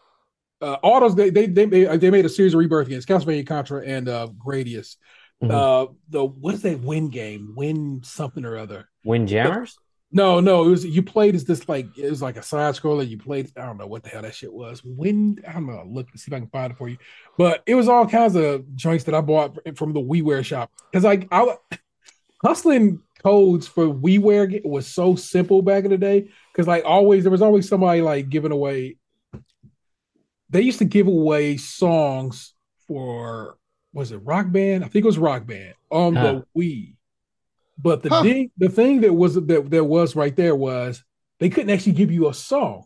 [0.61, 3.45] Uh, all those they they they they, they made a series of rebirth games, Castlevania
[3.47, 4.97] Contra and uh Gradius.
[5.43, 5.51] Mhm.
[5.51, 7.53] Uh, the what is that Win game?
[7.55, 8.87] Win something or other.
[9.03, 9.77] Windjammers?
[10.13, 13.07] No, no, it was you played as this like it was like a side scroller.
[13.07, 14.81] You played, I don't know what the hell that shit was.
[14.83, 16.97] When I'm gonna look and see if I can find it for you.
[17.37, 21.05] But it was all kinds of joints that I bought from the WiiWare shop because
[21.05, 21.57] like I was
[22.43, 27.31] hustling codes for WiiWare was so simple back in the day because like always there
[27.31, 28.97] was always somebody like giving away.
[30.51, 32.53] They used to give away songs
[32.87, 33.57] for
[33.93, 34.83] was it Rock Band?
[34.83, 36.41] I think it was Rock Band on huh.
[36.55, 36.95] the Wii.
[37.77, 38.23] But the huh.
[38.23, 41.03] thing, the thing that was that there was right there was
[41.39, 42.85] they couldn't actually give you a song.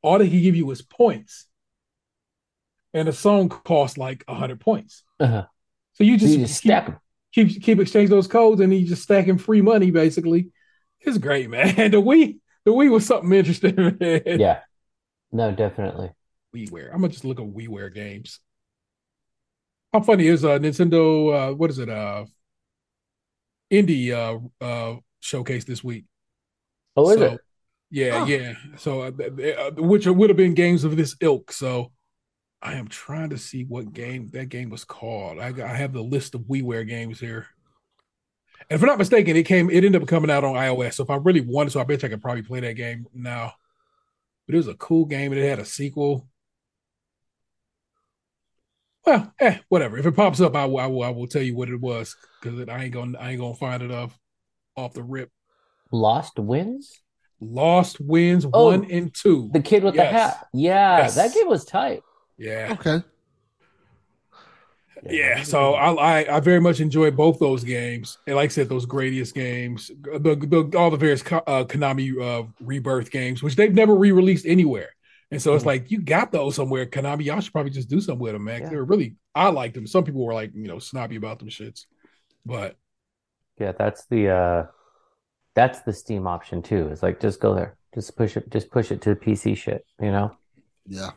[0.00, 1.46] All they could give you was points,
[2.94, 5.04] and a song cost like hundred points.
[5.20, 5.44] Uh-huh.
[5.94, 6.98] So you just, you just stack them.
[7.32, 10.50] Keep keep exchange those codes, and you just stacking free money basically.
[11.00, 11.90] It's great, man.
[11.90, 13.76] The Wii, the Wii was something interesting.
[14.00, 14.40] Man.
[14.40, 14.60] Yeah,
[15.30, 16.12] no, definitely.
[16.54, 16.88] WiiWare.
[16.92, 18.40] I'm gonna just look at WiiWare games.
[19.92, 21.50] How funny is uh Nintendo?
[21.50, 21.88] Uh, what is it?
[21.88, 22.24] Uh,
[23.72, 26.04] indie uh, uh, showcase this week.
[26.96, 27.40] Oh, is so, it?
[27.90, 28.26] Yeah, oh.
[28.26, 28.54] yeah.
[28.76, 31.52] So, uh, uh, which would have been games of this ilk.
[31.52, 31.92] So,
[32.60, 35.38] I am trying to see what game that game was called.
[35.38, 37.48] I, I have the list of WiiWare games here.
[38.70, 39.68] And if I'm not mistaken, it came.
[39.68, 40.94] It ended up coming out on iOS.
[40.94, 43.54] So if I really wanted to, I bet I could probably play that game now.
[44.46, 46.28] But it was a cool game, and it had a sequel.
[49.04, 49.98] Well, eh, whatever.
[49.98, 52.16] If it pops up, I will, I will, I will tell you what it was
[52.40, 54.16] because I ain't gonna, I ain't gonna find it off,
[54.76, 55.30] off the rip.
[55.90, 57.00] Lost Winds.
[57.40, 59.50] Lost Winds oh, one and two.
[59.52, 60.12] The kid with yes.
[60.12, 60.46] the hat.
[60.52, 61.14] Yeah, yes.
[61.16, 62.02] that game was tight.
[62.38, 62.76] Yeah.
[62.78, 63.02] Okay.
[65.08, 68.68] Yeah, so I, I, I very much enjoy both those games, and like I said,
[68.68, 73.74] those Gradius games, the, the all the various uh, Konami uh, Rebirth games, which they've
[73.74, 74.90] never re-released anywhere.
[75.32, 75.68] And so it's mm-hmm.
[75.68, 76.84] like you got those somewhere.
[76.84, 78.62] Konami, y'all should probably just do something with them, man.
[78.62, 78.68] Yeah.
[78.68, 79.86] They were really I liked them.
[79.86, 81.86] Some people were like, you know, snobby about them shits.
[82.44, 82.76] But
[83.58, 84.66] yeah, that's the uh
[85.54, 86.88] that's the Steam option too.
[86.88, 87.76] It's like just go there.
[87.94, 90.36] Just push it just push it to the PC shit, you know?
[90.86, 91.10] Yeah.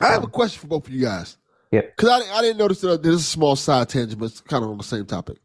[0.00, 1.36] I have a question for both of you guys.
[1.70, 1.82] Yeah.
[1.82, 4.70] Because I, I didn't notice that there's a small side tangent, but it's kind of
[4.70, 5.38] on the same topic.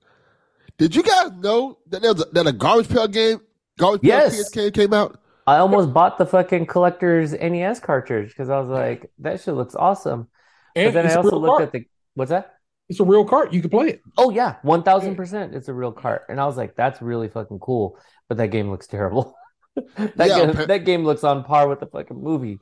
[0.77, 3.41] Did you guys know that there's a, that a Garbage Pail game,
[3.77, 4.49] Garbage Pail yes.
[4.49, 5.18] Kids came out?
[5.49, 9.73] I almost bought the fucking collector's NES cartridge because I was like, that shit looks
[9.73, 10.27] awesome.
[10.75, 11.61] And but then I also looked cart.
[11.63, 12.53] at the what's that?
[12.87, 13.51] It's a real cart.
[13.51, 14.01] You can play it.
[14.15, 15.55] Oh yeah, one thousand percent.
[15.55, 17.97] It's a real cart, and I was like, that's really fucking cool.
[18.27, 19.35] But that game looks terrible.
[19.97, 22.59] that yeah, game, that game looks on par with the fucking movie.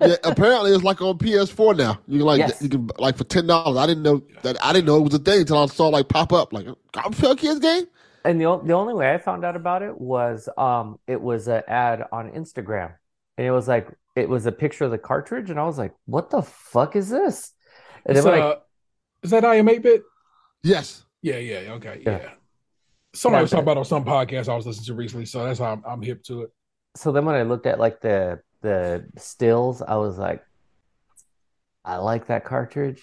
[0.00, 1.98] yeah, apparently it's like on PS4 now.
[2.06, 2.62] You can like yes.
[2.62, 3.76] you can like for ten dollars.
[3.76, 4.64] I didn't know that.
[4.64, 7.40] I didn't know it was a thing until I saw like pop up like Garbage
[7.40, 7.86] Kids game
[8.26, 11.62] and the the only way I found out about it was um it was an
[11.68, 12.94] ad on Instagram,
[13.38, 15.94] and it was like it was a picture of the cartridge, and I was like,
[16.06, 17.52] "What the fuck is this?"
[18.04, 18.56] And then uh,
[19.22, 20.02] is that iam8bit?
[20.62, 21.04] Yes.
[21.22, 21.38] Yeah.
[21.38, 21.72] Yeah.
[21.74, 22.02] Okay.
[22.04, 22.18] Yeah.
[22.18, 22.30] yeah.
[23.14, 25.58] Somebody yeah, was talking about on some podcast I was listening to recently, so that's
[25.58, 26.50] how I'm, I'm hip to it.
[26.96, 30.44] So then when I looked at like the the stills, I was like,
[31.84, 33.02] I like that cartridge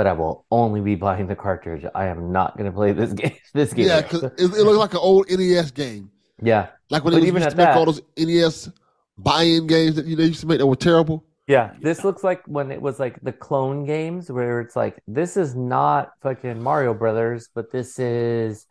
[0.00, 1.84] but I will only be buying the cartridge.
[1.94, 3.36] I am not going to play this game.
[3.52, 3.86] This game.
[3.86, 6.10] Yeah, because it, it looks like an old NES game.
[6.40, 8.70] Yeah, like when they even used to make that, all those NES
[9.18, 11.26] buy-in games that you know used to make that were terrible.
[11.48, 15.36] Yeah, this looks like when it was like the clone games where it's like this
[15.36, 18.64] is not fucking Mario Brothers, but this is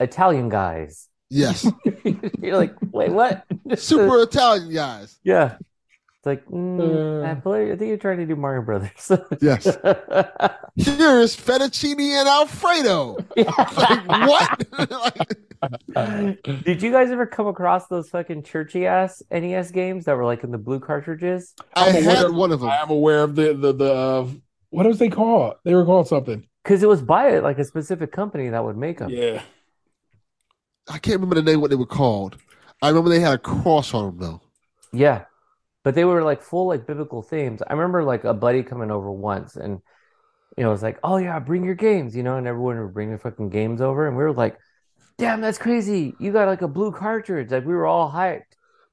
[0.00, 1.06] Italian guys.
[1.28, 1.70] Yes.
[2.40, 3.44] You're like, wait, what?
[3.76, 5.18] Super Italian guys.
[5.22, 5.58] Yeah.
[6.22, 9.10] It's like, mm, uh, I, believe, I think you're trying to do Mario Brothers.
[9.40, 9.64] yes.
[9.64, 13.16] Here is fettuccine and Alfredo.
[13.36, 14.64] like, what?
[16.64, 20.44] Did you guys ever come across those fucking churchy ass NES games that were like
[20.44, 21.54] in the blue cartridges?
[21.74, 22.70] I I'm had one of them.
[22.70, 24.28] I am aware of the the the uh,
[24.70, 25.54] what was they called?
[25.64, 28.98] They were called something because it was by like a specific company that would make
[28.98, 29.10] them.
[29.10, 29.42] Yeah.
[30.88, 32.38] I can't remember the name what they were called.
[32.80, 34.40] I remember they had a cross on them though.
[34.92, 35.24] Yeah,
[35.84, 37.62] but they were like full like biblical themes.
[37.66, 39.80] I remember like a buddy coming over once and
[40.56, 42.94] you know, it was like, oh yeah, bring your games, you know, and everyone would
[42.94, 44.58] bring their fucking games over, and we were like,
[45.18, 46.14] damn, that's crazy.
[46.18, 47.50] You got like a blue cartridge.
[47.50, 48.42] Like we were all hyped.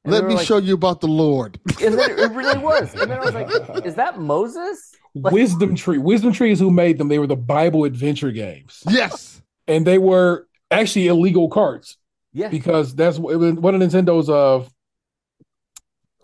[0.06, 1.60] And Let me like, show you about the Lord.
[1.84, 2.94] and then it really was.
[2.94, 4.96] And then I was like, is that Moses?
[5.14, 5.98] Like, Wisdom Tree.
[5.98, 7.10] Wisdom Tree is who made them.
[7.10, 8.82] They were the Bible adventure games.
[8.88, 9.42] Yes.
[9.68, 11.98] And they were actually illegal carts.
[12.32, 12.48] Yeah.
[12.48, 14.70] Because that's one of Nintendo's of uh,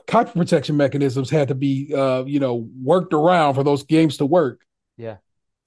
[0.08, 4.26] copy protection mechanisms had to be uh, you know worked around for those games to
[4.26, 4.66] work.
[4.98, 5.18] Yeah.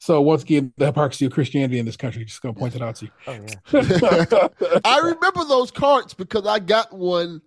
[0.01, 2.25] So once again, the hypocrisy of Christianity in this country.
[2.25, 3.11] Just gonna point it out to you.
[3.27, 3.39] Oh,
[3.73, 4.49] yeah.
[4.85, 7.43] I remember those carts because I got one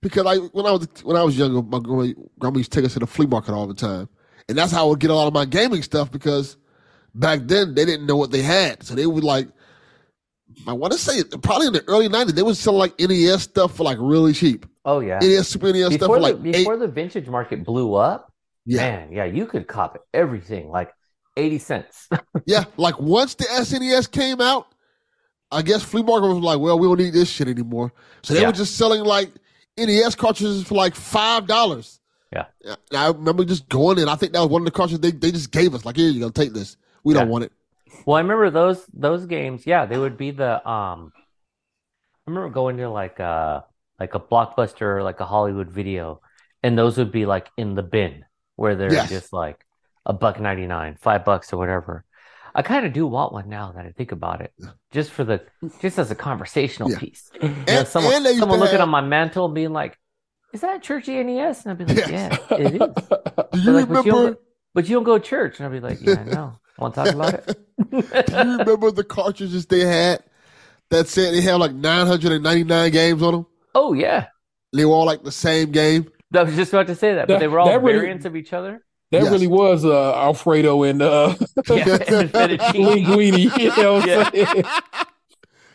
[0.00, 2.86] because I when I was when I was younger, my grandma, grandma used to take
[2.86, 4.08] us to the flea market all the time,
[4.48, 6.56] and that's how I would get a lot of my gaming stuff because
[7.14, 9.48] back then they didn't know what they had, so they would like
[10.66, 13.76] I want to say probably in the early '90s they was selling like NES stuff
[13.76, 14.66] for like really cheap.
[14.84, 15.18] Oh yeah.
[15.20, 16.78] NES Super NES stuff Before for the, like before eight.
[16.80, 18.32] the vintage market blew up,
[18.64, 20.90] Yeah, man, yeah, you could cop everything like
[21.36, 22.08] 80 cents.
[22.46, 22.64] yeah.
[22.76, 24.66] Like once the SNES came out,
[25.52, 27.92] I guess flea market was like, well, we don't need this shit anymore.
[28.22, 28.48] So they Yeah.
[28.48, 29.30] were just selling like
[29.78, 32.00] NES cartridges for like five dollars.
[32.32, 32.46] Yeah.
[32.64, 34.08] And I remember just going in.
[34.08, 35.84] I think that was one of the cartridges they, they just gave us.
[35.84, 36.76] Like, here you go, take this.
[37.02, 37.52] We don't want it.
[38.06, 39.66] Well, I remember those those games.
[39.66, 41.12] Yeah, they would be the um.
[42.26, 43.64] I remember going to like a
[43.98, 46.20] like a blockbuster, or like a Hollywood video,
[46.62, 48.24] and those would be like in the bin
[48.56, 49.08] where they're Yes.
[49.10, 49.64] just like
[50.06, 52.04] a buck ninety nine, five bucks or whatever.
[52.54, 54.52] I kind of do want one now that I think about it,
[54.92, 55.42] just for the
[55.80, 56.98] just as a conversational Yeah.
[56.98, 57.30] piece.
[57.42, 59.96] You know, And- someone and someone looking have- on my mantle, being like,
[60.52, 62.38] "Is that a churchy NES?" And I'd be like, Yes.
[62.50, 62.80] "Yeah, it is."
[63.52, 64.30] Do you like, but you, don't remember?
[64.32, 64.36] go,
[64.74, 65.58] but you don't go to church.
[65.60, 66.58] And I'd be like, yeah, I know.
[66.80, 67.46] Want to talk about it?
[67.90, 67.96] Do
[68.36, 70.22] you remember the cartridges they had
[70.90, 73.46] that said they had like 999 games on them?
[73.74, 74.26] oh, yeah.
[74.72, 76.10] They were all like the same game.
[76.34, 78.24] I was just about to say that, but That- they were all that really- variants
[78.24, 78.84] of each other.
[79.12, 79.32] That Yes.
[79.32, 81.34] really was uh, Alfredo and uh,
[81.68, 83.58] Yeah, and linguine.
[83.58, 84.62] You know Yeah.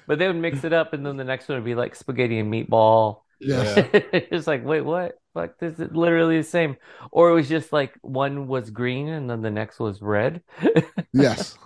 [0.08, 2.40] But they would mix it up, and then the next one would be like spaghetti
[2.40, 3.22] and meatball.
[3.40, 3.88] Yes.
[3.94, 5.20] it's like, wait, what?
[5.34, 6.78] Like, this is literally the same.
[7.12, 10.42] Or it was just like one was green and then the next was red.
[11.14, 11.58] Yes.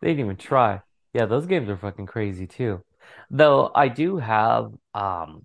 [0.00, 0.80] They didn't even try.
[1.12, 2.82] Yeah, those games are fucking crazy too.
[3.30, 5.44] Though I do have um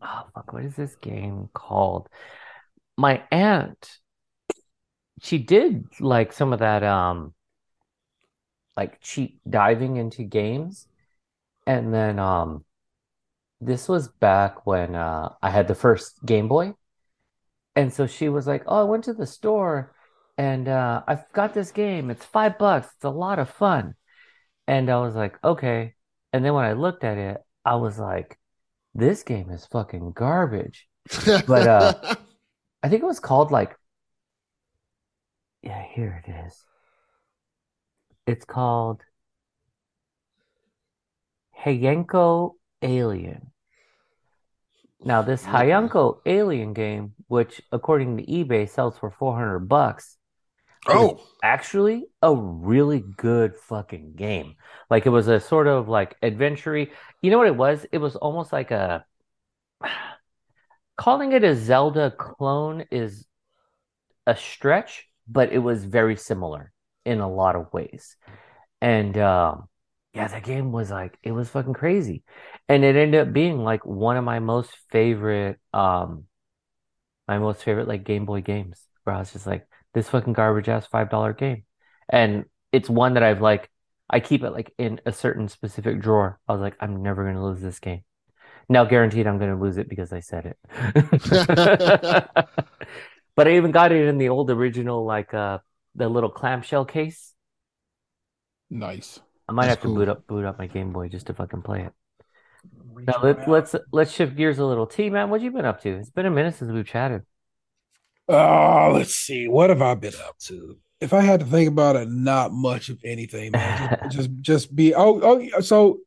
[0.00, 2.08] oh fuck, what is this game called?
[2.96, 3.98] My aunt,
[5.20, 7.34] she did like some of that um
[8.76, 10.86] like cheap diving into games.
[11.66, 12.64] And then um
[13.64, 16.74] this was back when uh I had the first Game Boy.
[17.76, 19.94] And so she was like, "Oh, I went to the store
[20.38, 22.10] and uh, I've got this game.
[22.10, 22.88] It's five bucks.
[22.96, 23.94] It's a lot of fun.
[24.66, 25.94] And I was like, okay.
[26.32, 28.38] And then when I looked at it, I was like,
[28.94, 30.88] this game is fucking garbage.
[31.46, 32.14] But, uh,
[32.82, 33.76] I think it was called like,
[35.62, 36.64] yeah, here it is.
[38.26, 39.02] It's called
[41.64, 43.51] Heiankyo Alien.
[45.04, 50.16] Now, this Heiankyo Alien game, which according to eBay sells for 400 bucks,
[50.86, 54.54] oh, actually a really good fucking game.
[54.90, 57.84] Like it was a sort of like adventure You know what it was?
[57.90, 59.04] It was almost like a
[60.96, 63.26] calling it a Zelda clone is
[64.26, 66.72] a stretch, but it was very similar
[67.04, 68.16] in a lot of ways.
[68.80, 69.68] And um
[70.14, 72.22] yeah, that game was like it was fucking crazy.
[72.68, 76.24] And it ended up being like one of my most favorite um
[77.28, 80.68] my most favorite like Game Boy games where I was just like this fucking garbage
[80.68, 81.64] ass five dollar game.
[82.08, 83.70] And it's one that I've like
[84.10, 86.38] I keep it like in a certain specific drawer.
[86.48, 88.02] I was like, I'm never gonna lose this game.
[88.68, 90.58] Now guaranteed I'm gonna lose it because I said it.
[93.36, 95.58] But I even got it in the old original like uh
[95.94, 97.34] the little clamshell case.
[98.70, 99.20] Nice.
[99.52, 99.96] I might That's have to cool.
[99.96, 101.92] boot up boot up my Game Boy just to fucking play it.
[103.06, 104.86] Now let, let's let's shift gears a little.
[104.86, 105.90] T man, what have you been up to?
[105.90, 107.22] It's been a minute since we've chatted.
[108.28, 109.48] Oh, let's see.
[109.48, 110.78] What have I been up to?
[111.02, 113.98] If I had to think about it, not much of anything, man.
[114.04, 115.98] Just just, just be oh oh so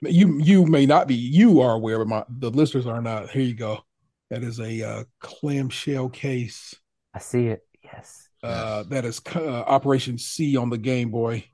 [0.00, 3.30] you you may not be you are aware, but my the listeners are not.
[3.30, 3.84] Here you go.
[4.30, 6.74] That is a uh, clamshell case.
[7.14, 7.64] I see it.
[7.84, 8.28] Yes.
[8.42, 11.48] Uh, that is uh, Operation C on the Game Boy.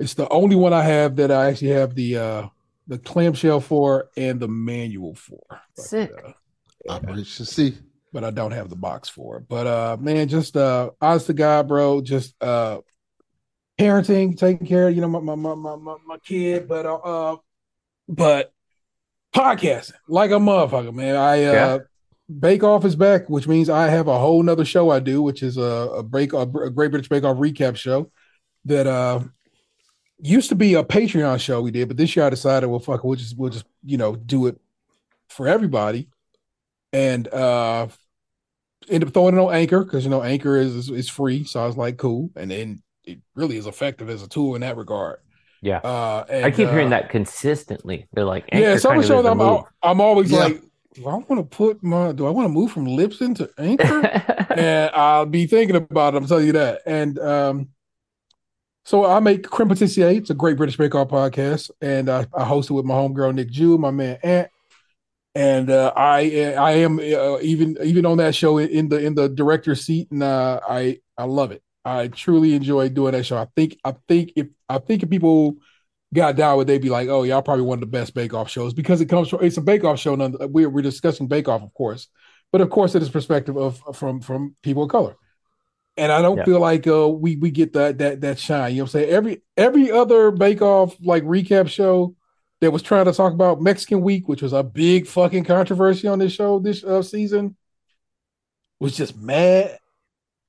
[0.00, 2.46] It's the only one I have that I actually have the uh,
[2.88, 5.44] the clamshell for and the manual for.
[5.76, 6.10] But, Sick.
[6.10, 6.32] uh,
[6.84, 7.78] yeah Operation C.
[8.12, 9.48] but I don't have the box for it.
[9.48, 12.80] But uh man, just uh honest to God, bro, just uh
[13.78, 16.96] parenting, taking care of, you know, my my my my, my, my kid, but uh,
[16.96, 17.36] uh
[18.08, 18.52] but
[19.34, 21.16] podcasting like a motherfucker, man.
[21.16, 21.78] I uh Yeah.
[22.38, 25.42] Bake Off is back, which means I have a whole nother show I do, which
[25.42, 28.10] is a, a break a, a Great British Bake Off recap show
[28.64, 29.20] that uh
[30.22, 33.04] used to be a Patreon show we did, but this year I decided, well, fuck,
[33.04, 34.60] we'll just we'll just you know do it
[35.28, 36.08] for everybody,
[36.92, 37.88] and uh
[38.88, 41.62] ended up throwing it on Anchor because you know Anchor is, is is free, so
[41.62, 44.76] I was like, cool, and then it really is effective as a tool in that
[44.76, 45.18] regard.
[45.62, 45.78] Yeah.
[45.78, 48.08] Uh, and, I keep hearing uh, that consistently.
[48.12, 49.64] They're like, Yeah, Anchor some kind of shows I'm move.
[49.82, 50.38] I'm always Yeah.
[50.38, 50.62] like,
[50.94, 54.06] do I want to put my do I want to move from Libsyn to Anchor?
[54.56, 56.16] and I'll be thinking about it.
[56.16, 56.82] I'm telling you that.
[56.86, 57.68] And um,
[58.90, 60.16] so I make Creme Patissier.
[60.16, 63.36] It's a great British Bake Off podcast, and I, I host it with my homegirl
[63.36, 64.50] Nick Jew, my man Ant.
[65.32, 69.28] And uh, I I am uh, even even on that show in the in the
[69.28, 71.62] director's seat, and uh, I I love it.
[71.84, 73.36] I truly enjoy doing that show.
[73.36, 75.54] I think I think if I think if people
[76.12, 78.50] got down with, they'd be like, "Oh, y'all probably one of the best Bake Off
[78.50, 80.16] shows because it comes from it's a Bake Off show.
[80.16, 82.08] None, we're we're discussing Bake Off, of course,
[82.50, 85.14] but of course it is perspective of from from people of color."
[86.00, 86.44] And I don't Yeah.
[86.44, 88.72] feel like uh, we we get that that that shine.
[88.72, 89.10] You know what I'm saying?
[89.10, 92.14] Every every other Bake Off like recap show
[92.60, 96.18] that was trying to talk about Mexican Week, which was a big fucking controversy on
[96.18, 97.56] this show this uh, season,
[98.80, 99.78] was just mad,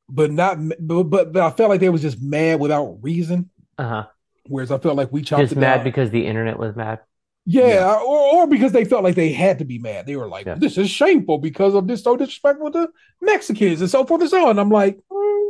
[0.10, 3.50] but not but, but but I felt like they was just mad without reason.
[3.78, 4.06] Uh-huh.
[4.48, 5.84] Whereas I felt like we chopped Just mad down.
[5.84, 7.00] because the internet was mad.
[7.46, 7.94] Yeah, Yeah.
[7.96, 10.06] Or, or because they felt like they had to be mad.
[10.06, 10.56] They were like, Yeah.
[10.56, 12.90] this is shameful because of this so disrespectful to
[13.22, 14.60] Mexicans and so forth and so on.
[14.60, 15.41] I'm like, mm,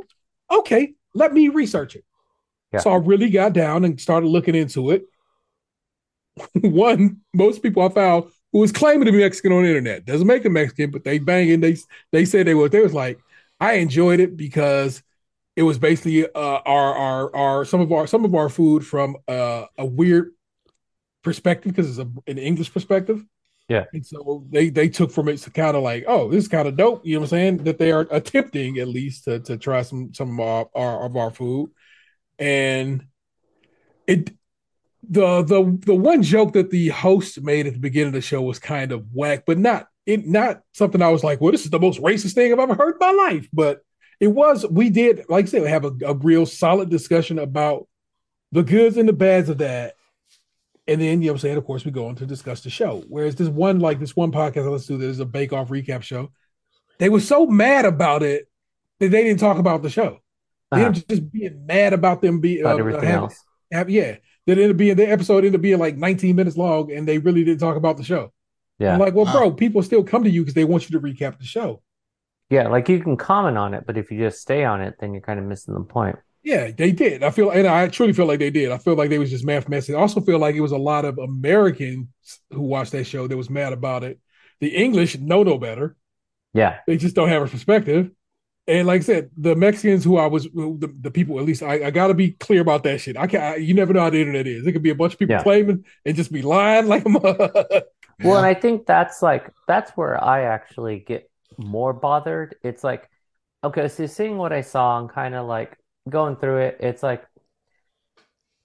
[0.51, 2.03] okay, let me research it.
[2.71, 2.79] Yeah.
[2.79, 5.05] So I really got down and started looking into it.
[6.53, 10.27] One, most people I found who was claiming to be Mexican on the internet doesn't
[10.27, 11.61] make them Mexican, but they banging.
[11.61, 11.77] They
[12.11, 12.69] they said they were.
[12.69, 13.19] They was like,
[13.59, 15.03] I enjoyed it because
[15.55, 19.17] it was basically uh, our our our some of our some of our food from
[19.27, 20.31] uh, a weird
[21.23, 23.23] perspective because it's a, an English perspective.
[23.71, 23.85] Yeah.
[23.93, 26.67] And so they they took from it to kind of like, oh, this is kind
[26.67, 27.05] of dope.
[27.05, 27.57] You know what I'm saying?
[27.63, 31.31] That they are attempting at least to to try some some of our, of our
[31.31, 31.71] food,
[32.37, 33.05] and
[34.07, 34.31] it
[35.09, 38.41] the the the one joke that the host made at the beginning of the show
[38.41, 41.71] was kind of whack, but not it not something I was like, well, this is
[41.71, 43.47] the most racist thing I've ever heard in my life.
[43.53, 43.83] But
[44.19, 47.87] it was we did like I said have a, a real solid discussion about
[48.51, 49.93] the goods and the bads of that.
[50.91, 51.57] And then, you know I'm saying?
[51.57, 53.03] Of course, we go on to discuss the show.
[53.07, 55.69] Whereas this one, like this one podcast I listen to that is a bake off
[55.69, 56.31] recap show,
[56.99, 58.47] they were so mad about it
[58.99, 60.19] that they didn't talk about the show.
[60.71, 60.87] They Uh-huh.
[60.87, 63.43] were just being mad about them being uh, everything having- else.
[63.71, 64.17] have- yeah.
[64.47, 67.19] That ended up being the episode ended up being like 19 minutes long, and they
[67.19, 68.33] really didn't talk about the show.
[68.79, 68.93] Yeah.
[68.93, 69.33] I'm like, well, Wow.
[69.33, 71.81] bro, people still come to you because they want you to recap the show.
[72.49, 75.13] Yeah, like you can comment on it, but if you just stay on it, then
[75.13, 76.17] you're kind of missing the point.
[76.43, 77.23] Yeah, they did.
[77.23, 78.71] I feel, and I truly feel like they did.
[78.71, 79.95] I feel like they was just mad for messing.
[79.95, 82.07] I also feel like it was a lot of Americans
[82.51, 84.19] who watched that show that was mad about it.
[84.59, 85.95] The English know no better.
[86.53, 86.79] Yeah.
[86.87, 88.11] They just don't have a perspective.
[88.67, 91.87] And like I said, the Mexicans who I was, the, the people, at least I,
[91.87, 93.17] I got to be clear about that shit.
[93.17, 94.65] I can't, you never know how the internet is.
[94.67, 95.43] It could be a bunch of people Yeah.
[95.43, 97.83] claiming and just be lying like a.
[98.21, 102.55] Well, and I think that's like that's where I actually get more bothered.
[102.63, 103.09] It's like,
[103.63, 105.77] okay, so seeing what I saw and kind of like
[106.09, 107.23] going through it, it's like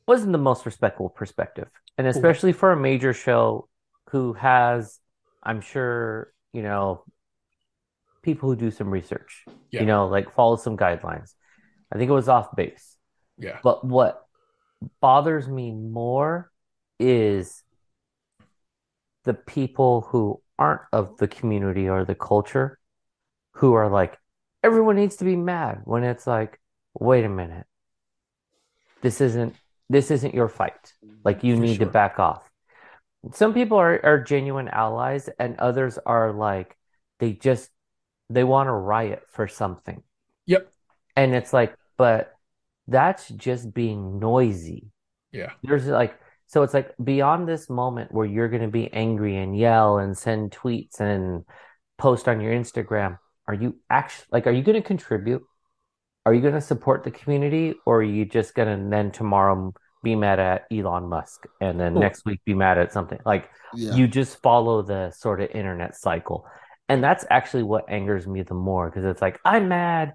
[0.07, 1.69] wasn't the most respectful perspective.
[1.99, 3.69] And especially for a major show
[4.11, 5.01] who has,
[5.43, 7.03] I'm sure, you know,
[8.23, 9.81] people who do some research, Yeah.
[9.81, 11.33] you know, like follow some guidelines.
[11.93, 12.97] I think it was off base.
[13.39, 13.59] yeah.
[13.63, 14.25] But what
[15.01, 16.51] bothers me more
[17.01, 17.63] is
[19.25, 22.79] the people who aren't of the community or the culture
[23.55, 24.17] who are like,
[24.63, 26.61] everyone needs to be mad when it's like,
[27.01, 27.67] wait a minute.
[29.03, 29.55] This isn't
[29.89, 30.93] this isn't your fight.
[31.25, 32.49] Like you For need to back off.
[33.33, 36.77] Some people are, are genuine allies and others are like
[37.19, 37.71] they just
[38.31, 40.03] they want to riot for something.
[40.47, 40.73] Yep.
[41.15, 42.33] And it's like, but
[42.89, 44.91] that's just being noisy.
[45.33, 45.53] Yeah.
[45.63, 49.57] There's like, so it's like beyond this moment where you're going to be angry and
[49.57, 51.45] yell and send tweets and
[51.99, 53.19] post on your Instagram.
[53.49, 55.43] Are you actually like, are you going to contribute?
[56.27, 59.73] Are you going to support the community or are you just going to then tomorrow
[60.03, 62.03] be mad at Elon Musk and then Cool.
[62.03, 63.21] next week be mad at something?
[63.25, 63.95] Like, Yeah.
[63.95, 66.45] you just follow the sort of internet cycle.
[66.89, 70.15] And that's actually what angers me the more because it's like, I'm mad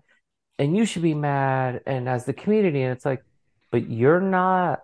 [0.59, 1.81] and you should be mad.
[1.85, 3.23] And as the community, and it's like,
[3.71, 4.81] but you're not,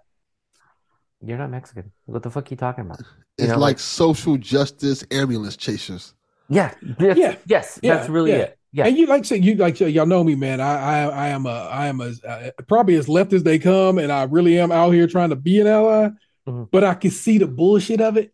[1.21, 1.91] you're not Mexican.
[2.05, 3.01] What the fuck are you talking about?
[3.37, 6.13] it's know, like, like- social justice ambulance chasers.
[6.49, 6.73] Yeah.
[6.81, 7.35] that's- Yeah.
[7.45, 7.79] Yes.
[7.83, 8.37] Yeah, That's really yeah.
[8.37, 8.56] it.
[8.73, 8.85] Yeah.
[8.85, 10.59] And you like say you like y'all know me, man.
[10.59, 13.97] I I I am a I am a uh, probably as left as they come,
[13.97, 16.09] and I really am out here trying to be an ally.
[16.47, 16.69] Mhm.
[16.71, 18.33] But I can see the bullshit of it.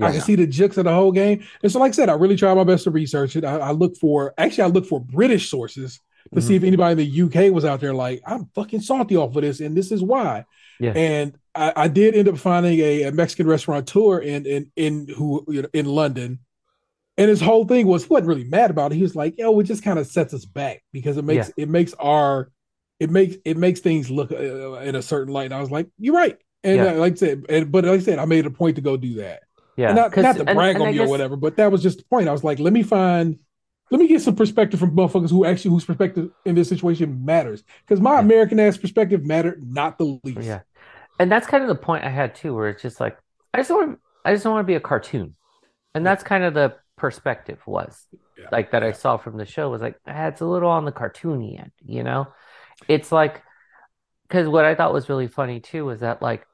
[0.00, 1.44] I can see the jokes of the whole game.
[1.62, 3.44] And so, like I said, I really try my best to research it.
[3.44, 6.00] I, I look for actually I look for British sources
[6.34, 9.34] to see if anybody in the UK was out there like I'm fucking salty off
[9.36, 10.44] of this, and this is why.
[10.78, 10.92] Yeah.
[10.92, 15.44] And I, I did end up finding a, a Mexican restaurateur in in in who
[15.48, 16.40] you know, in London.
[17.20, 18.96] And his whole thing was he wasn't really mad about it.
[18.96, 21.68] He was like, "Yo, it just kind of sets us back because it makes it
[21.68, 22.50] makes our
[22.98, 25.88] it makes it makes things look uh, in a certain light." And I was like,
[25.98, 26.84] "You're right." And Yeah.
[26.92, 28.96] uh, like I said, and, but like I said, I made a point to go
[28.96, 29.42] do that.
[29.76, 29.88] Yeah.
[29.88, 32.04] And not not to brag and on me or whatever, but that was just the
[32.04, 32.26] point.
[32.28, 33.38] I was like, let me find,
[33.90, 37.62] let me get some perspective from motherfuckers who actually whose perspective in this situation matters.
[37.86, 38.20] Because my Yeah.
[38.20, 40.42] American ass perspective mattered not the least.
[40.42, 40.60] Yeah.
[41.18, 43.18] And that's kind of the point I had too, where it's just like,
[43.52, 45.34] I just want, I just don't want to be a cartoon.
[45.94, 48.06] And that's kind of the perspective was
[48.38, 48.46] Yeah.
[48.52, 50.92] like that I saw from the show was like, ah, it's a little on the
[50.92, 52.28] cartoony end, you know?
[52.88, 53.42] It's like,
[54.28, 56.46] because what I thought was really funny too was that like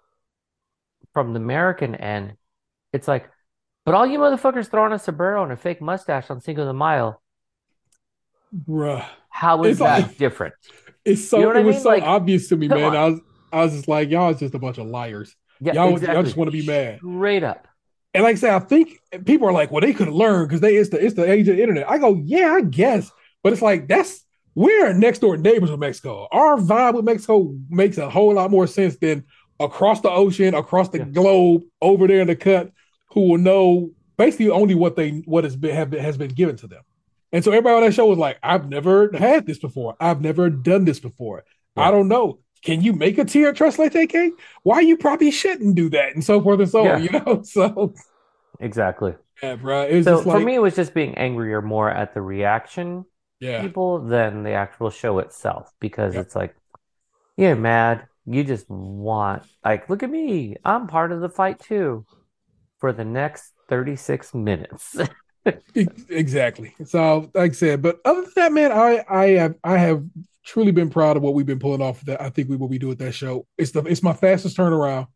[1.13, 2.35] from the American end,
[2.93, 3.29] it's like,
[3.85, 7.21] but all you motherfuckers throwing a sombrero and a fake mustache on Cinco de Mayo,
[8.55, 9.05] Bruh.
[9.29, 10.55] how is It's that like- different?
[11.05, 12.83] It's so You know what I it was so Like, obvious to me, man.
[12.85, 12.97] on.
[12.97, 13.21] I was
[13.53, 15.35] I was just like, y'all is just a bunch of liars.
[15.61, 16.99] Yeah, Y'all- y'all just wanna be mad.
[16.99, 17.69] Straight up.
[18.17, 20.77] And like I said, I think people are like, well, they could learn because they
[20.77, 21.89] it's the it's the age of the internet.
[21.89, 23.13] I go, yeah, I guess,
[23.43, 26.27] but it's like that's we're next door neighbors with Mexico.
[26.33, 29.25] Our vibe with Mexico makes a whole lot more sense than
[29.61, 31.05] across the ocean, across the Yeah.
[31.05, 32.73] globe, over there in the cut,
[33.13, 36.57] who will know basically only what they what has been have been, has been given
[36.57, 36.83] to them.
[37.33, 39.95] And so everybody on that show was like, I've never had this before.
[40.01, 41.45] I've never done this before.
[41.77, 41.89] Yeah.
[41.89, 42.39] I don't know.
[42.63, 44.41] Can you make a tier tres leche cake?
[44.63, 46.99] Why you probably shouldn't do that, and so forth and so on.
[46.99, 47.95] You know, so
[48.61, 49.15] Exactly.
[49.43, 50.01] yeah, bro.
[50.01, 53.07] So just for me, it was just being angrier more at the reaction
[53.41, 56.27] yeah, people than the actual show itself because Yep.
[56.27, 56.57] it's like
[57.37, 58.09] you're mad.
[58.27, 60.57] You just want like, look at me.
[60.65, 62.07] I'm part of the fight too
[62.79, 64.99] for the next 36 minutes.
[66.09, 66.75] exactly.
[66.85, 70.05] So, like I said, but other than that, man, I I have I have
[70.47, 72.01] truly been proud of what we've been pulling off.
[72.03, 73.47] That I think we will be doing that show.
[73.59, 75.09] It's the it's my fastest turnaround.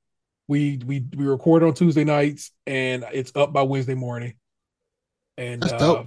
[0.48, 4.34] We we we record on Tuesday nights, and it's up by Wednesday morning.
[5.38, 6.06] And That's uh, dope.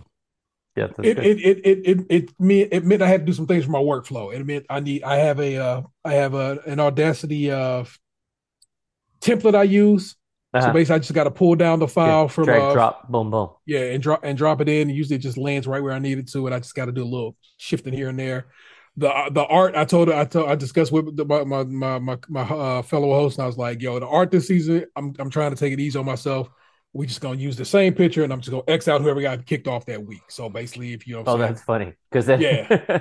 [0.76, 1.26] Yeah, that's it, good.
[1.26, 3.71] it it it it it me it meant I had to do some things for
[3.71, 4.34] my workflow.
[4.34, 7.86] It meant I need I have a uh I have a an Audacity uh
[9.21, 10.15] template I use.
[10.59, 10.74] So Uh-huh.
[10.74, 13.32] basically, I just got to pull down the file Yeah, from drag, uh, drop, boom,
[13.32, 13.49] boom.
[13.65, 14.89] yeah, and drop and drop it in.
[14.89, 16.86] And usually, it just lands right where I need it to, and I just got
[16.86, 18.47] to do a little shifting here and there.
[18.96, 21.64] The the art I told her I told I discussed with the, my my
[22.00, 25.14] my my, uh, fellow host, and I was like, "Yo, the art this season, I'm
[25.18, 26.50] I'm trying to take it easy on myself.
[26.94, 29.46] We just gonna use the same picture, and I'm just gonna X out whoever got
[29.48, 30.22] kicked off that week.
[30.30, 32.68] So basically, if you know, Oh, saying, that's funny because then Yeah.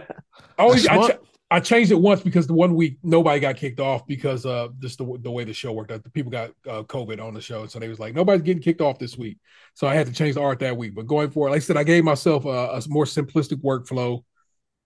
[0.58, 1.18] I, always, I, ch-
[1.50, 4.96] I changed it once because the one week nobody got kicked off because uh just
[4.96, 6.02] the, the way the show worked out.
[6.02, 8.80] The people got uh, COVID on the show, so they was like nobody's getting kicked
[8.80, 9.36] off this week.
[9.74, 10.94] So I had to change the art that week.
[10.94, 14.24] But going forward, like I said, I gave myself a, a more simplistic workflow.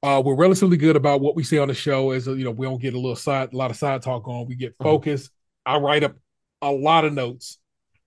[0.02, 2.10] Uh, we're relatively good about what we say on the show.
[2.10, 4.46] As you know, we don't get a little side, a lot of side talk on.
[4.46, 4.84] We get Mhm.
[4.84, 5.30] focused.
[5.64, 6.14] I write up
[6.62, 7.58] a lot of notes,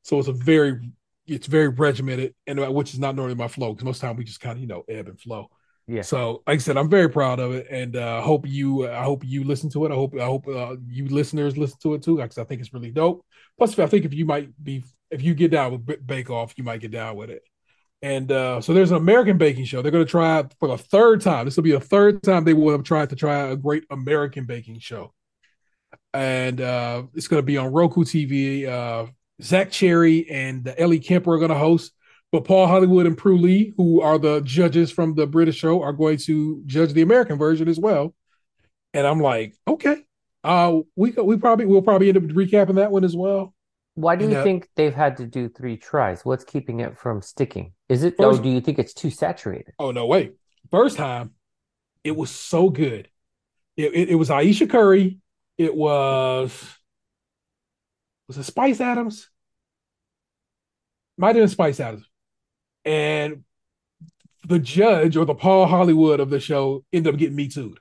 [0.04, 0.80] so it's a very,
[1.28, 4.08] it's very regimented, and uh, which is not normally my flow because most of the
[4.08, 5.50] time we just kind of you know ebb and flow.
[5.88, 6.04] yeah.
[6.04, 9.26] So, like I said, I'm very proud of it, and uh, hope you, I hope
[9.26, 9.92] you listen to it.
[9.92, 12.74] I hope, I hope uh, you listeners listen to it too, because I think it's
[12.74, 13.26] really dope.
[13.58, 16.64] Plus, I think if you might be, if you get down with Bake Off, you
[16.64, 17.42] might get down with it.
[18.02, 19.82] And uh, so, there's an American baking show.
[19.82, 21.46] They're going to try for the third time.
[21.46, 24.46] This will be the third time they will have tried to try a great American
[24.46, 25.14] baking show,
[26.14, 28.68] and uh, it's going to be on Roku TV.
[28.68, 29.08] Uh,
[29.42, 31.92] Zach Cherry and Ellie Kemper are going to host.
[32.32, 35.94] But Paul Hollywood and Prue Lee, who are the judges from the British show, are
[35.94, 38.14] going to judge the American version as well.
[38.94, 39.98] And I'm like, okay,
[40.44, 43.54] uh, we we probably we'll probably end up recapping that one as well.
[44.00, 46.24] Why do you uh, think they've had to do three tries?
[46.24, 47.74] What's keeping it from sticking?
[47.90, 49.74] Is it, First- or do you think it's too saturated?
[49.78, 50.36] Oh no, wait!
[50.72, 51.32] First time,
[52.06, 53.10] it was so good.
[53.76, 55.18] It it, it was Ayesha Curry.
[55.58, 56.64] It was
[58.30, 59.28] was it Spice Adams?
[61.18, 62.06] Might have been Spice Adams,
[62.86, 63.44] and
[64.48, 67.76] the judge or the Paul Hollywood of the show ended up getting me too.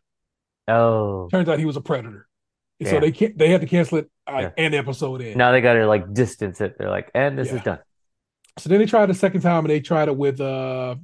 [0.67, 2.28] Oh, Turns out he was a predator.
[2.81, 4.51] And so they can't they had to cancel it uh, Yeah.
[4.65, 5.37] an episode in.
[5.37, 6.77] now they got to like distance it.
[6.79, 7.55] They're like, and this Yeah.
[7.57, 7.79] is done.
[8.59, 10.97] So then they tried the second time and they tried it with uh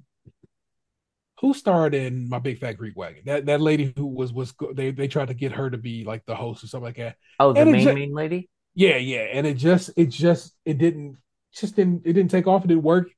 [1.41, 3.23] who starred in my big fat Greek wagon?
[3.27, 6.25] That that lady who was was they they tried to get her to be like
[6.27, 7.17] the host or something like that.
[7.41, 8.49] Oh, the And main ju- main lady.
[8.75, 9.27] Yeah, yeah.
[9.33, 11.17] And it just it just it didn't
[11.53, 13.09] just didn't it didn't take off, it didn't work.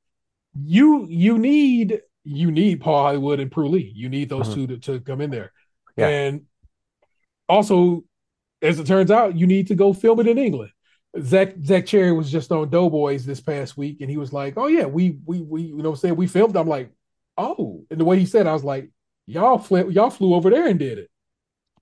[0.59, 3.91] You you need you need Paul Hollywood and Prue Lee.
[3.95, 4.53] You need those Mhm.
[4.53, 5.51] two to, to come in there.
[5.95, 6.07] Yeah.
[6.09, 6.41] And
[7.47, 8.03] also,
[8.61, 10.71] as it turns out, you need to go film it in England.
[11.21, 14.67] Zach Zach Cherry was just on Doughboys this past week, and he was like, "Oh
[14.67, 16.91] yeah, we we we you know what I'm saying we filmed." I'm like,
[17.37, 18.89] "Oh," and the way he said, it, I was like,
[19.25, 21.09] "Y'all flew y'all flew over there and did it.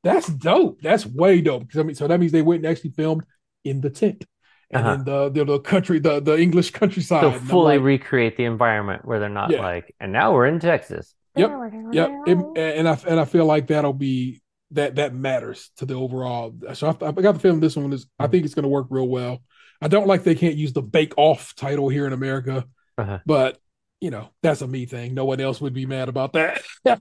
[0.03, 0.81] That's dope.
[0.81, 3.23] That's way dope." Because I mean, so that means they went and actually filmed
[3.63, 4.25] in the tent
[4.71, 4.93] and Uh-huh.
[4.95, 7.21] in the, the the country the the English countryside.
[7.21, 9.61] So fully like, recreate the environment where they're not Yeah.
[9.61, 11.13] like, and now we're in Texas.
[11.35, 11.49] Yep,
[11.91, 14.41] Yep, it, and I and I feel like that'll be
[14.71, 16.53] that that matters to the overall.
[16.73, 18.07] So I, I got the feeling this one is.
[18.19, 19.41] I think it's going to work real well.
[19.81, 22.65] I don't like they can't use the Bake Off title here in America,
[22.97, 23.19] Uh-huh.
[23.25, 23.57] but
[24.01, 25.13] you know that's a me thing.
[25.13, 26.61] No one else would be mad about that.
[26.83, 26.97] they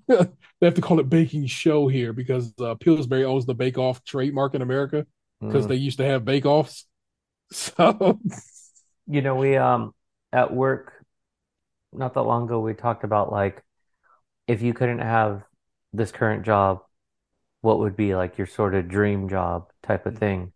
[0.63, 4.55] have to call it Baking Show here because uh, Pillsbury owns the Bake Off trademark
[4.55, 5.07] in America
[5.41, 5.69] because Mm.
[5.69, 6.87] they used to have Bake Offs.
[7.53, 8.19] So
[9.07, 9.95] You know, we um
[10.33, 10.93] at work
[11.93, 13.63] not that long ago we talked about like
[14.49, 15.43] if you couldn't have
[15.93, 16.81] this current job,
[17.65, 20.53] what would be like your sort of dream job type of thing.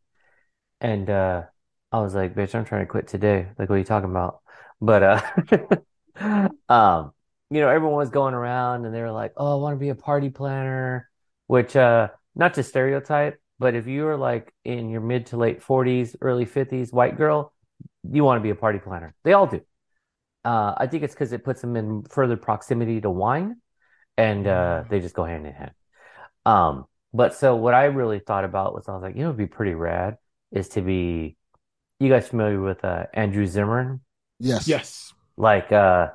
[0.81, 1.45] And uh
[1.93, 3.49] I was like, bitch, I'm trying to quit today.
[3.59, 4.41] Like, what are you talking about?
[4.81, 7.13] But uh um,
[7.51, 9.89] you know, everyone was going around and they were like, Oh, I want to be
[9.91, 11.11] a party planner,
[11.47, 15.63] which uh not to stereotype, but if you are like in your mid to late
[15.63, 17.53] 40s, early 50s, white girl,
[18.11, 19.15] you want to be a party planner.
[19.25, 19.63] They all do.
[20.45, 23.57] Uh, I think it's because it puts them in further proximity to wine
[24.17, 25.73] and uh, they just go hand in hand.
[26.47, 29.39] Um, but so what I really thought about was I was like, you know, it'd
[29.39, 30.19] be pretty rad
[30.53, 31.37] is to be,
[32.01, 34.01] you guys familiar with uh, Andrew Zimmern?
[34.41, 34.67] Yes.
[34.69, 35.13] Yes.
[35.37, 36.09] Like, uh,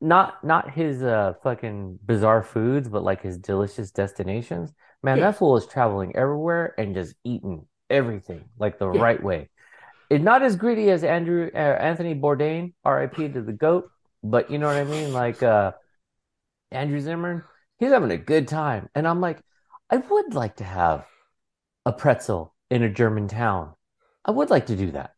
[0.00, 4.72] not not his uh fucking bizarre foods, but like his delicious destinations.
[5.02, 5.26] Man, Yeah.
[5.26, 9.00] that fool is traveling everywhere and just eating everything like the Yeah.
[9.00, 9.48] right way.
[10.10, 13.28] It's not as greedy as Andrew uh, Anthony Bourdain, R.I.P.
[13.30, 13.90] to the goat,
[14.22, 15.12] but you know what I mean.
[15.12, 15.72] Like uh,
[16.70, 17.44] Andrew Zimmern,
[17.78, 19.40] he's having a good time, and I'm like,
[19.90, 21.06] I would like to have
[21.86, 23.74] a pretzel in a German town.
[24.24, 25.14] I would like to do that.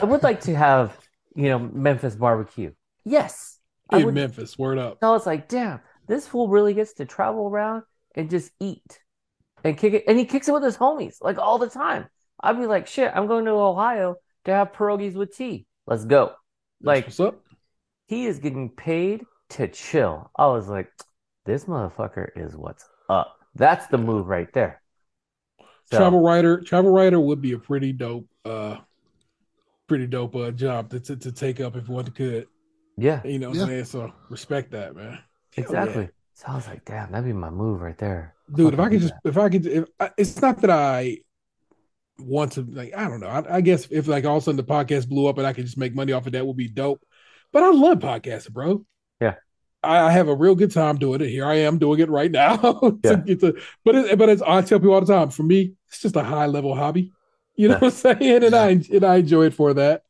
[0.00, 0.96] I would like to have,
[1.34, 2.72] you know, Memphis barbecue.
[3.04, 3.58] Yes,
[3.92, 4.14] In would.
[4.14, 4.98] Memphis, word up.
[5.02, 7.82] I was like, damn, this fool really gets to travel around
[8.14, 9.00] and just eat
[9.64, 10.04] and kick it.
[10.06, 12.06] And he kicks it with his homies like all the time.
[12.40, 15.66] I'd be like, shit, I'm going to Ohio to have pierogies with tea.
[15.86, 16.32] Let's go.
[16.82, 17.40] Like, What's up?
[18.06, 20.30] he is getting paid to chill.
[20.36, 20.90] I was like,
[21.46, 23.36] this motherfucker is what's up.
[23.54, 24.80] That's the move right there.
[25.90, 28.78] So, Travel writer, travel writer would be a pretty dope, uh,
[29.86, 32.46] pretty dope uh, job to, to to take up if one could.
[32.96, 33.62] yeah, You know what Yeah.
[33.64, 33.84] I'm saying?
[33.84, 35.12] So respect that, man.
[35.12, 35.18] Hell
[35.56, 35.62] yeah.
[35.62, 36.08] exactly.
[36.32, 38.34] So I was like, damn, that'd be my move right there.
[38.52, 38.74] dude.
[38.74, 41.18] If I could just, if I could, if I, it's not that I
[42.18, 43.28] want to, like, I don't know.
[43.28, 45.52] I, I guess if like all of a sudden the podcast blew up and I
[45.52, 47.04] could just make money off of that, would be dope.
[47.52, 48.84] But I love podcasting, bro.
[49.84, 51.28] I, I have a real good time doing it.
[51.28, 52.56] Here I am doing it right now.
[53.04, 53.16] Yeah.
[53.84, 55.30] but it, but it's, I tell people all the time.
[55.30, 57.12] For me, it's just a high level hobby.
[57.56, 57.80] You know Yeah.
[57.80, 58.44] what I'm saying?
[58.44, 58.62] And Yeah.
[58.62, 60.02] I and I enjoy it for that.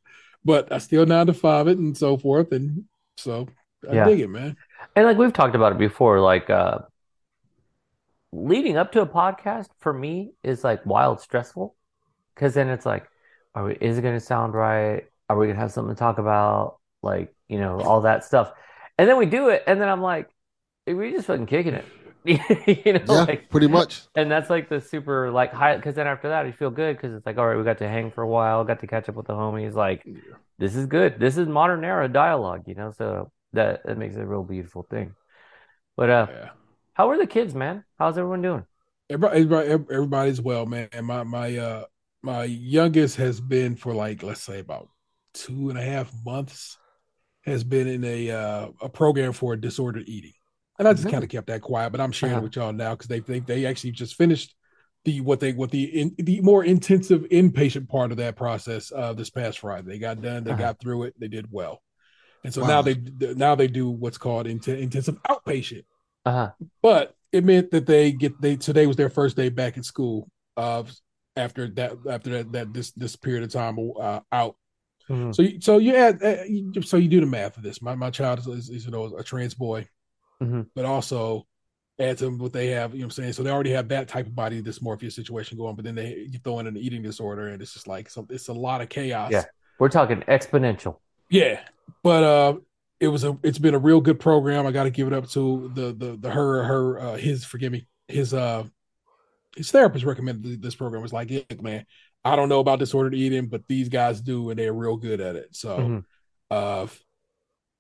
[0.45, 2.53] But I still nine to five it and so forth.
[2.53, 2.85] And
[3.17, 3.49] so
[3.89, 4.05] I Yeah.
[4.05, 4.57] dig it, man.
[4.97, 6.79] And like we've talked about it before, like uh
[8.33, 11.75] leading up to a podcast for me is like wild stressful
[12.35, 13.07] because then it's like,
[13.55, 15.05] are we, is it going to sound right?
[15.29, 16.79] Are we going to have something to talk about?
[17.03, 18.53] Like, you know, all that stuff.
[18.99, 20.29] And then we do it, and then I'm like,
[20.87, 21.85] we're just fucking kicking it.
[22.87, 24.03] You know, Yeah, like, pretty much.
[24.17, 27.13] and that's like the super like high because then after that you feel good because
[27.15, 29.15] it's like, all right, we got to hang for a while, got to catch up
[29.15, 29.75] with the homies.
[29.75, 30.07] Like,
[30.59, 31.19] this is good.
[31.21, 34.85] This is modern era dialogue, you know, so that that makes it a real beautiful
[34.89, 35.15] thing.
[35.97, 36.51] But uh Yeah.
[36.95, 37.85] how are the kids, man?
[37.99, 38.65] How's everyone doing?
[39.11, 40.89] Everybody, everybody, everybody's well, man.
[40.93, 41.85] And my my uh
[42.23, 44.89] my youngest has been for like let's say about
[45.35, 46.79] two and a half months
[47.45, 50.33] has been in a uh, a program for disordered eating,
[50.79, 51.13] and I just Really?
[51.13, 51.91] kind of kept that quiet.
[51.91, 52.41] But I'm sharing Uh-huh.
[52.41, 54.55] it with y'all now because they, they they actually just finished
[55.05, 59.13] the what they what the in, the more intensive inpatient part of that process uh
[59.13, 59.87] this past Friday.
[59.87, 60.59] They got done, they Uh-huh.
[60.61, 61.83] got through it, they did well,
[62.45, 62.69] and so Wow.
[62.69, 62.95] now they
[63.35, 65.85] now they do what's called int- intensive outpatient
[66.25, 66.51] Uh-huh.
[66.83, 70.31] but it meant that they get they today was their first day back at school
[70.57, 70.85] uh
[71.37, 74.57] after that after that, that this this period of time uh, out
[75.09, 75.35] Mhm.
[75.35, 77.95] so you, so you add uh, you- so you do the math of this my
[77.95, 79.87] my child is, is, is, you know a trans boy
[80.43, 80.67] Mhm.
[80.75, 81.47] but also
[81.99, 84.09] add to what they have you know what i'm saying so they already have that
[84.09, 87.49] type of body dysmorphia situation going but then they you throw in an eating disorder
[87.49, 89.45] and it's just like so it's a lot of chaos Yeah.
[89.79, 90.99] We're talking exponential.
[91.31, 91.61] yeah,
[92.03, 92.55] but uh,
[93.01, 94.67] it was a it's been a real good program.
[94.67, 97.73] I got to give it up to the the the her her uh, his forgive
[97.73, 98.63] me his uh
[99.57, 101.01] his therapist recommended this program.
[101.01, 101.87] It was like, look, man,
[102.25, 105.37] I don't know about disordered eating, but these guys do, and they're real good at
[105.37, 105.55] it.
[105.55, 106.05] So, Mhm.
[106.51, 106.87] uh,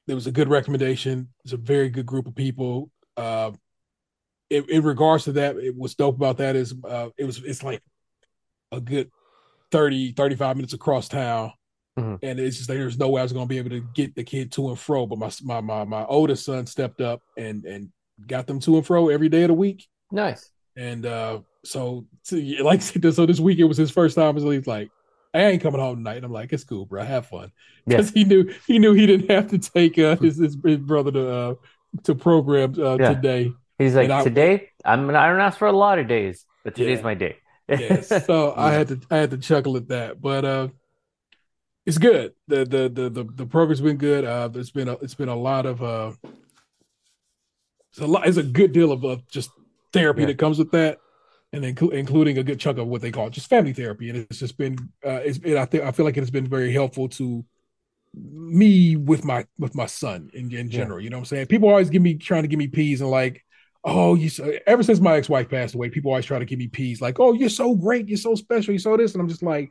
[0.07, 1.29] it was a good recommendation.
[1.45, 2.91] It's a very good group of people.
[3.17, 3.53] Uh,
[4.51, 7.63] in, in regards to that, it was dope about that is uh, it was it's
[7.63, 7.83] like
[8.71, 9.11] a good
[9.71, 11.53] 30, 35 minutes across town.
[11.99, 12.19] Mhm.
[12.23, 14.53] And it's just there's no way I was gonna be able to get the kid
[14.53, 15.07] to and fro.
[15.07, 17.91] But my my my my oldest son stepped up and and
[18.27, 19.87] got them to and fro every day of the week.
[20.13, 20.51] Nice.
[20.77, 24.39] And uh so, so like so this week it was his first time.
[24.39, 24.91] So he's like,
[25.33, 26.17] I ain't coming home tonight.
[26.17, 27.03] And I'm like, it's cool, bro.
[27.03, 27.51] Have fun.
[27.87, 27.97] Yeah.
[27.99, 31.31] Because he knew he knew he didn't have to take uh, his, his brother to
[31.31, 31.55] uh
[32.05, 33.15] to program uh, Yeah.
[33.15, 33.53] today.
[33.79, 36.99] He's like, I- today, I'm I don't ask for a lot of days, but today's
[36.99, 37.05] Yeah.
[37.05, 37.37] my day.
[37.69, 38.09] Yes.
[38.27, 40.21] So I had to I had to chuckle at that.
[40.21, 40.69] But uh
[41.87, 42.33] it's good.
[42.49, 44.25] The the the the, the program's been good.
[44.25, 46.13] Uh there's been a it's been a lot of uh
[47.91, 49.51] it's a lot it's a good deal of uh, just
[49.93, 50.27] therapy Yeah.
[50.29, 50.99] that comes with that.
[51.55, 54.39] And inclu- including a good chunk of what they call just family therapy, and it's
[54.39, 57.45] just been, uh, it's, it, I think I feel like it's been very helpful to
[58.15, 61.01] me with my with my son in, in general.
[61.01, 61.47] You know what I'm saying?
[61.47, 63.45] People always give me trying to give me peas and like,
[63.85, 64.29] oh, you.
[64.29, 67.01] So, ever since my ex wife passed away, people always try to give me peas
[67.01, 69.71] like, oh, you're so great, you're so special, you're so this, and I'm just like,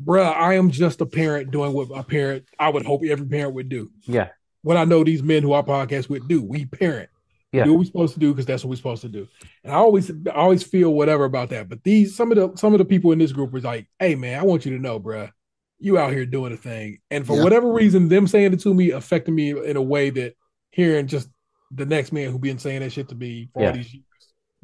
[0.00, 3.54] bruh, I am just a parent doing what a parent, I would hope every parent
[3.54, 3.90] would do.
[4.02, 4.28] Yeah.
[4.62, 6.42] What I know these men who I podcast with do.
[6.42, 7.10] We parent.
[7.54, 7.64] Yeah.
[7.64, 9.28] Do what we're supposed to do because that's what we're supposed to do.
[9.62, 11.68] And I always I always feel whatever about that.
[11.68, 14.14] But these some of the some of the people in this group was like, hey
[14.14, 15.30] man, I want you to know, bruh,
[15.78, 16.98] you out here doing a thing.
[17.10, 17.42] And for Yeah.
[17.44, 20.34] whatever reason, them saying it to me affected me in a way that
[20.70, 21.28] hearing just
[21.70, 23.68] the next man who been saying that shit to me for Yeah.
[23.68, 24.04] all these years.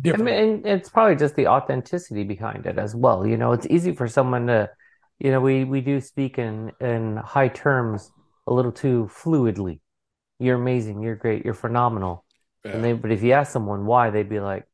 [0.01, 0.25] I Different.
[0.25, 3.27] mean, and it's probably just the authenticity behind it as well.
[3.27, 4.71] You know, it's easy for someone to,
[5.19, 8.11] you know, we we do speak in in high terms
[8.47, 9.81] a little too fluidly.
[10.39, 12.25] You're amazing, you're great, you're phenomenal.
[12.65, 14.67] And they, but if you ask someone why, they'd be like,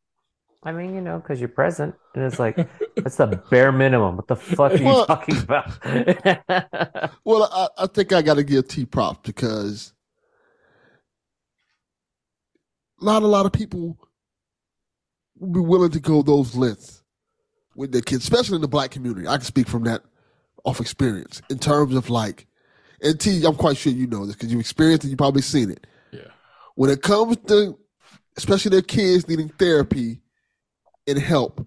[0.62, 1.94] I mean, you know, because you're present.
[2.14, 2.56] And it's like,
[2.96, 4.16] that's the bare minimum.
[4.16, 5.70] What the fuck are you talking about?
[7.24, 9.92] Well, I, I think I got to give T props because
[13.00, 13.98] not a lot of people
[15.38, 17.02] would be willing to go those lengths
[17.74, 19.28] with their kids, especially in the black community.
[19.28, 20.02] I can speak from that
[20.64, 22.46] off experience in terms of like,
[23.02, 25.70] and T, I'm quite sure you know this because you've experienced it, you've probably seen
[25.70, 25.86] it.
[26.76, 27.76] When it comes to,
[28.36, 30.20] especially their kids needing therapy
[31.06, 31.66] and help,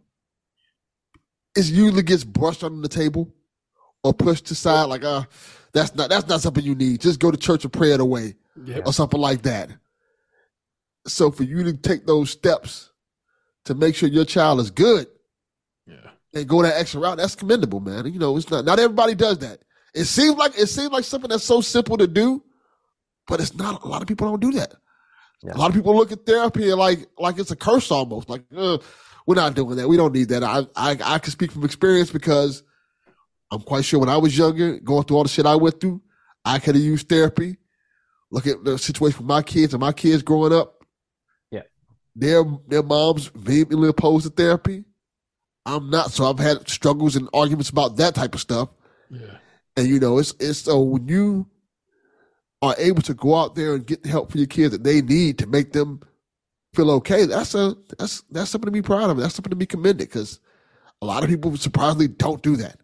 [1.58, 3.34] it usually gets brushed under the table
[4.04, 5.24] or pushed aside like, uh,
[5.74, 7.02] that's not that's not something you need.
[7.02, 8.80] Just go to church and pray it away Yeah.
[8.86, 9.70] or something like that.
[11.08, 12.92] So for you to take those steps
[13.66, 15.08] to make sure your child is good
[15.86, 16.12] Yeah.
[16.34, 18.06] and go that extra route, that's commendable, man.
[18.12, 19.62] You know, it's not not everybody does that.
[19.94, 22.44] It seems like it seems like something that's so simple to do,
[23.28, 23.84] but it's not.
[23.84, 24.74] A lot of people don't do that.
[25.44, 25.54] Yeah.
[25.54, 28.30] A lot of people look at therapy like like it's a curse almost.
[28.30, 28.78] Like uh,
[29.26, 29.88] we're not doing that.
[29.88, 30.44] We don't need that.
[30.44, 32.64] I I I can speak from experience because
[33.52, 36.02] I'm quite sure when I was younger, going through all the shit I went through,
[36.46, 37.58] I could have used therapy.
[38.32, 40.84] Look at the situation with my kids and my kids growing up.
[41.52, 41.64] Yeah.
[42.16, 44.84] Their their moms vehemently opposed to therapy.
[45.66, 48.70] I'm not, so I've had struggles and arguments about that type of stuff.
[49.10, 49.38] Yeah.
[49.78, 51.48] And you know, it's it's so when you
[52.62, 55.02] are able to go out there and get the help for your kids that they
[55.02, 56.02] need to make them
[56.74, 59.18] feel okay, that's a that's that's something to be proud of.
[59.18, 60.40] That's something to be commended because
[61.02, 62.80] a lot of people surprisingly don't do that.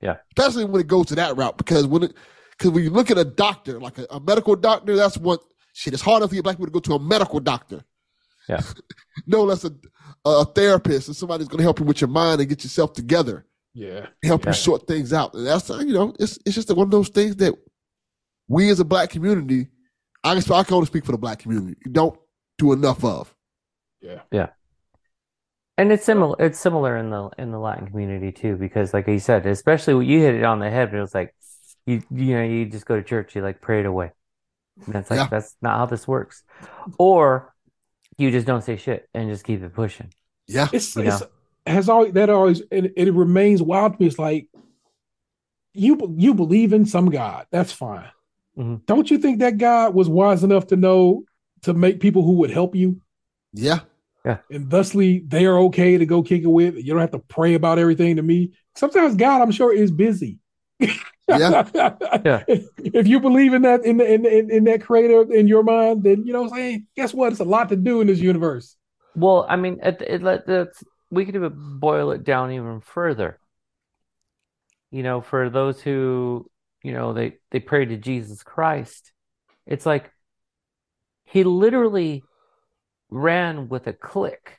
[0.00, 0.16] Yeah.
[0.36, 1.56] Especially when it goes to that route.
[1.56, 2.14] Because when it
[2.58, 5.40] because when you look at a doctor, like a, a medical doctor, that's what
[5.72, 7.82] shit, it's hard enough for you black people to go to a medical doctor.
[8.48, 8.60] Yeah.
[9.26, 9.72] no less a
[10.24, 13.44] a therapist and somebody's gonna help you with your mind and get yourself together
[13.74, 14.06] Yeah.
[14.24, 14.50] help Yeah.
[14.50, 15.34] you sort things out.
[15.34, 17.54] And that's you know, it's it's just one of those things that
[18.52, 19.68] we as a black community,
[20.22, 22.18] I can I can only speak for the black community, don't
[22.58, 23.34] do enough of.
[24.00, 24.20] Yeah.
[24.30, 24.50] Yeah.
[25.78, 26.36] And it's similar.
[26.38, 30.06] It's similar in the in the Latin community too, because like you said, especially when
[30.06, 30.92] you hit it on the head.
[30.94, 31.34] It was like
[31.86, 34.12] you you know you just go to church, you like pray it away.
[34.86, 35.28] And it's like Yeah.
[35.30, 36.44] that's not how this works.
[36.98, 37.54] Or
[38.18, 40.12] you just don't say shit and just keep it pushing.
[40.46, 41.22] Yeah, It's, You it's
[41.66, 44.06] has always that always and it remains wild to me.
[44.08, 44.48] It's like
[45.72, 48.10] you you believe in some God, that's fine.
[48.58, 48.84] Mhm.
[48.86, 51.24] Don't you think that God was wise enough to know
[51.62, 53.00] to make people who would help you,
[53.52, 53.80] yeah,
[54.24, 54.38] Yeah.
[54.50, 56.76] and thusly they are okay to go kick it with?
[56.76, 58.52] You don't have to pray about everything to me.
[58.74, 60.38] Sometimes God, I'm sure, is busy.
[60.80, 60.88] Yeah.
[62.24, 62.42] Yeah.
[62.46, 66.02] If you believe in that in, the, in in in that creator in your mind,
[66.02, 66.86] then you know what I'm saying.
[66.94, 67.32] Guess what?
[67.32, 68.76] It's a lot to do in this universe.
[69.16, 73.38] Well, I mean, it, it let that's we could even boil it down even further.
[74.90, 76.50] You know, for those who,
[76.82, 79.12] you know, they they pray to Jesus Christ,
[79.66, 80.10] it's like
[81.24, 82.22] he literally
[83.10, 84.58] ran with a clique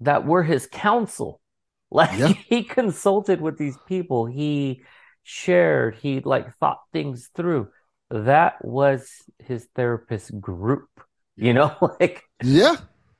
[0.00, 1.40] that were his counsel.
[1.92, 2.34] Like Yeah.
[2.48, 4.84] he consulted with these people, he
[5.24, 7.68] shared, he like thought things through.
[8.10, 9.10] That was
[9.40, 10.88] his therapist group,
[11.34, 12.76] you know, like yeah,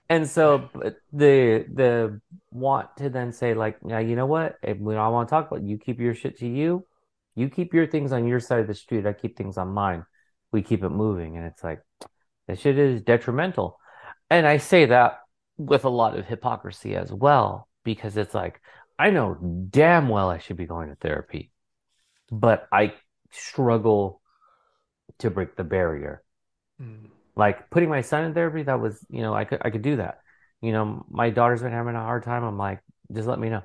[0.09, 2.21] and so but the the
[2.51, 4.57] want to then say like, yeah, you know what?
[4.63, 6.85] We don't want to talk about it, you keep your shit to you.
[7.35, 9.07] You keep your things on your side of the street.
[9.07, 10.05] I keep things on mine.
[10.53, 11.37] We keep it moving.
[11.37, 11.81] And it's like
[12.49, 13.79] that shit is detrimental.
[14.29, 15.21] And I say that
[15.57, 18.61] with a lot of hypocrisy as well, because it's like
[18.99, 19.35] I know
[19.71, 21.53] damn well I should be going to therapy,
[22.31, 22.95] but I
[23.31, 24.21] struggle
[25.19, 26.23] to break the barrier
[26.81, 27.07] mm.
[27.37, 29.97] like putting my son in therapy that was you know i could i could do
[29.97, 30.21] that
[30.61, 32.81] you know my daughter's been having a hard time i'm like
[33.13, 33.63] just let me know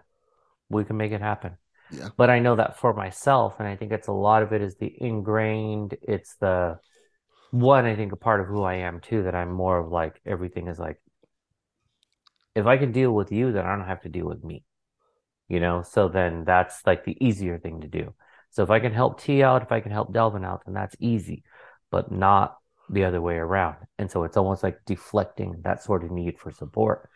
[0.69, 1.57] we can make it happen
[1.91, 2.09] Yeah.
[2.17, 4.75] but i know that for myself and i think it's a lot of it is
[4.75, 6.79] the ingrained it's the
[7.51, 10.19] one i think a part of who i am too that i'm more of like
[10.25, 10.99] everything is like
[12.55, 14.63] if i can deal with you then i don't have to deal with me
[15.47, 18.13] you know so then that's like the easier thing to do
[18.49, 20.95] so if i can help t out if i can help delvin out then that's
[20.99, 21.43] easy
[21.91, 22.57] but not
[22.89, 23.77] the other way around.
[23.97, 27.09] And so it's almost like deflecting that sort of need for support.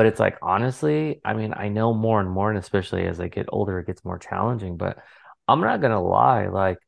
[0.00, 3.28] But it's like, honestly, I mean, I know more and more, and especially as I
[3.28, 4.78] get older, it gets more challenging.
[4.78, 4.96] But
[5.46, 6.78] I'm not gonna lie, like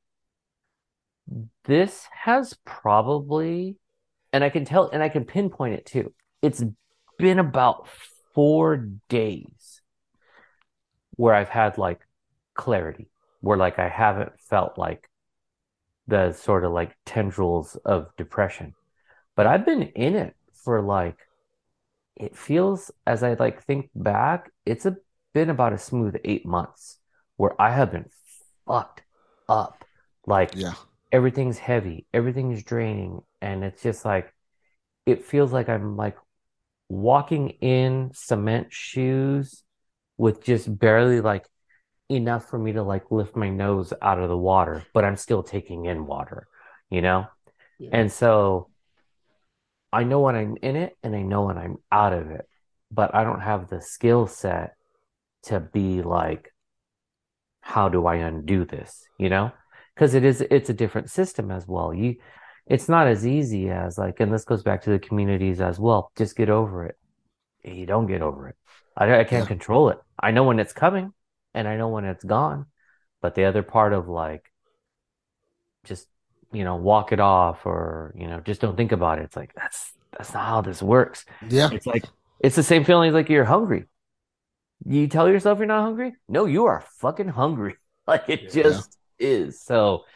[1.65, 3.77] this has probably,
[4.33, 6.15] and I can tell, and I can pinpoint it too.
[6.41, 6.65] It's
[7.19, 7.87] been about
[8.35, 9.83] four days
[11.17, 12.01] where I've had like
[12.55, 13.11] clarity,
[13.43, 15.07] where like I haven't felt like
[16.07, 18.73] the sort of like tendrils of depression.
[19.37, 20.35] But I've been in it
[20.65, 21.19] for like
[22.17, 24.97] it feels as I like think back, it's a,
[25.35, 26.99] been about a smooth eight months
[27.37, 28.11] where I have been
[28.67, 29.03] fucked
[29.49, 29.85] up.
[30.27, 30.75] Like Yeah.
[31.11, 34.33] everything's heavy, everything's draining, and it's just like
[35.07, 36.17] it feels like I'm like
[36.89, 39.63] walking in cement shoes
[40.19, 41.47] with just barely like
[42.11, 45.43] enough for me to like lift my nose out of the water, but I'm still
[45.43, 46.49] taking in water,
[46.91, 47.29] you know?
[47.79, 47.93] Yeah.
[47.93, 48.71] And so
[49.93, 52.47] I know when I'm in it and I know when I'm out of it,
[52.91, 54.75] but I don't have the skill set
[55.45, 56.53] to be like,
[57.61, 59.53] how do I undo this, you know?
[59.95, 61.93] Because it is, it's a different system as well.
[61.95, 62.17] You,
[62.67, 66.11] it's not as easy as like, and this goes back to the communities as well.
[66.17, 66.97] Just get over it.
[67.65, 68.57] You don't get over it.
[68.97, 69.47] I, I can't Yeah.
[69.47, 69.99] control it.
[70.19, 71.13] I know when it's coming
[71.55, 72.67] and I know when it's gone.
[73.21, 74.45] But the other part of like,
[75.85, 76.09] just,
[76.53, 79.25] you know, walk it off or, you know, just don't think about it.
[79.25, 81.25] It's like, that's, that's not how this works.
[81.41, 81.71] Yeah.
[81.71, 82.05] It's like,
[82.41, 83.87] it's the same feeling as like you're hungry.
[84.85, 86.15] You tell yourself you're not hungry?
[86.29, 87.77] No, you are fucking hungry.
[88.05, 88.53] Like it Yeah.
[88.53, 89.63] just is.
[89.63, 90.07] So,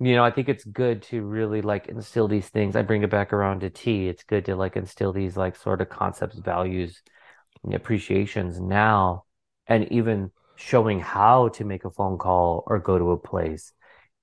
[0.00, 2.76] you know, I think it's good to really like instill these things.
[2.76, 4.08] I bring it back around to T.
[4.08, 7.02] It's good to like instill these like sort of concepts, values,
[7.64, 9.24] and appreciations now,
[9.66, 13.72] and even showing how to make a phone call or go to a place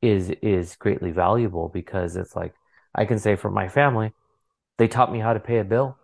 [0.01, 2.53] is is greatly valuable because it's like
[2.93, 4.13] I can say for my family,
[4.77, 5.97] they taught me how to pay a bill.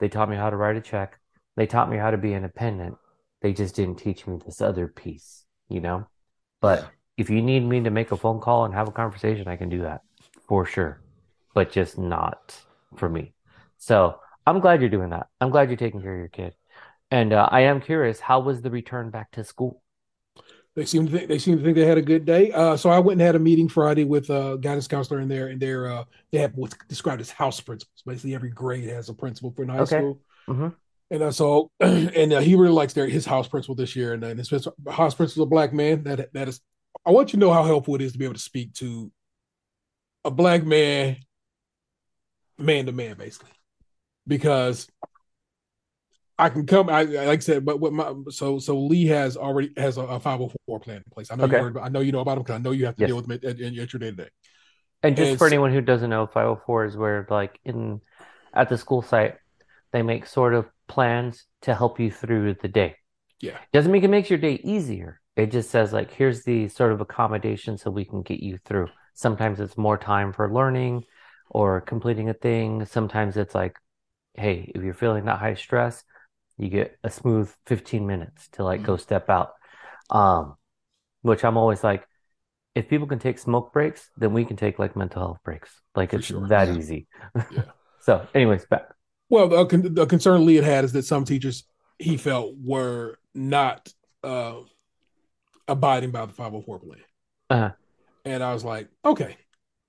[0.00, 1.18] They taught me how to write a check.
[1.56, 2.96] They taught me how to be independent.
[3.42, 6.06] They just didn't teach me this other piece, you know?
[6.60, 9.56] But if you need me to make a phone call and have a conversation, I
[9.56, 10.00] can do that
[10.48, 11.02] for sure,
[11.54, 12.60] but just not
[12.96, 13.34] for me.
[13.78, 15.28] So I'm glad you're doing that.
[15.40, 16.54] I'm glad you're taking care of your kid.
[17.10, 19.82] And uh, I am curious, how was the return back to school?
[20.76, 22.50] They seem to think they seem to think they had a good day.
[22.50, 25.46] Uh, so I went and had a meeting Friday with a guidance counselor in there,
[25.48, 28.02] and they're uh, they have what's described as house principals.
[28.04, 29.96] Basically, every grade has a principal for high Okay.
[29.98, 30.20] school.
[30.48, 30.74] Mhm.
[31.10, 34.24] And uh, so, and uh, he really likes their his house principal this year, and,
[34.24, 34.50] uh, and his
[34.90, 36.02] house principal is a black man.
[36.02, 36.60] That that is,
[37.06, 39.12] I want you to know how helpful it is to be able to speak to
[40.24, 41.18] a black man,
[42.58, 43.52] man to man, basically,
[44.26, 44.88] because
[46.38, 46.88] I can come.
[46.88, 50.18] I like I said, but what my so so Lee has already has a, a
[50.20, 51.30] 504 plan in place.
[51.30, 51.56] I know Okay.
[51.58, 51.78] you heard.
[51.78, 53.08] I know you know about him because I know you have to Yes.
[53.08, 54.28] deal with him at, at, at your day to day.
[55.02, 58.00] And just for It's- anyone who doesn't know, 504 is where like in
[58.52, 59.36] at the school site,
[59.92, 62.96] they make sort of plans to help you through the day.
[63.40, 63.58] Yeah.
[63.72, 65.20] Doesn't mean it makes your day easier.
[65.36, 68.88] It just says like, here's the sort of accommodation so we can get you through.
[69.14, 71.04] Sometimes it's more time for learning
[71.50, 72.84] or completing a thing.
[72.86, 73.76] Sometimes it's like,
[74.34, 76.02] hey, if you're feeling that high stress,
[76.56, 79.52] you get a smooth 15 minutes to like go step out.
[80.10, 80.56] Um,
[81.22, 82.06] which I'm always like,
[82.74, 85.70] if people can take smoke breaks, then we can take like mental health breaks.
[85.94, 86.76] Like For it's sure, that yeah.
[86.76, 87.06] easy.
[87.50, 87.62] Yeah.
[88.00, 88.90] So, anyways, back.
[89.30, 91.64] Well, the, con- the concern Lee had had is that some teachers
[91.98, 93.90] he felt were not
[94.22, 94.56] uh,
[95.66, 96.98] abiding by the 504 plan.
[97.48, 97.70] Uh-huh.
[98.26, 99.38] And I was like, okay.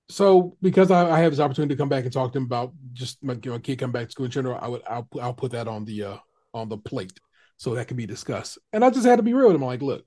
[0.07, 2.71] So because I, I have this opportunity to come back and talk to him about
[2.93, 5.51] just my, my kid come back to school in general, I would I'll I'll put
[5.51, 6.17] that on the uh
[6.55, 7.19] on the plate
[7.57, 8.57] so that can be discussed.
[8.73, 9.63] And I just had to be real with him.
[9.63, 10.05] I'm like, look,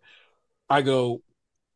[0.69, 1.23] I go,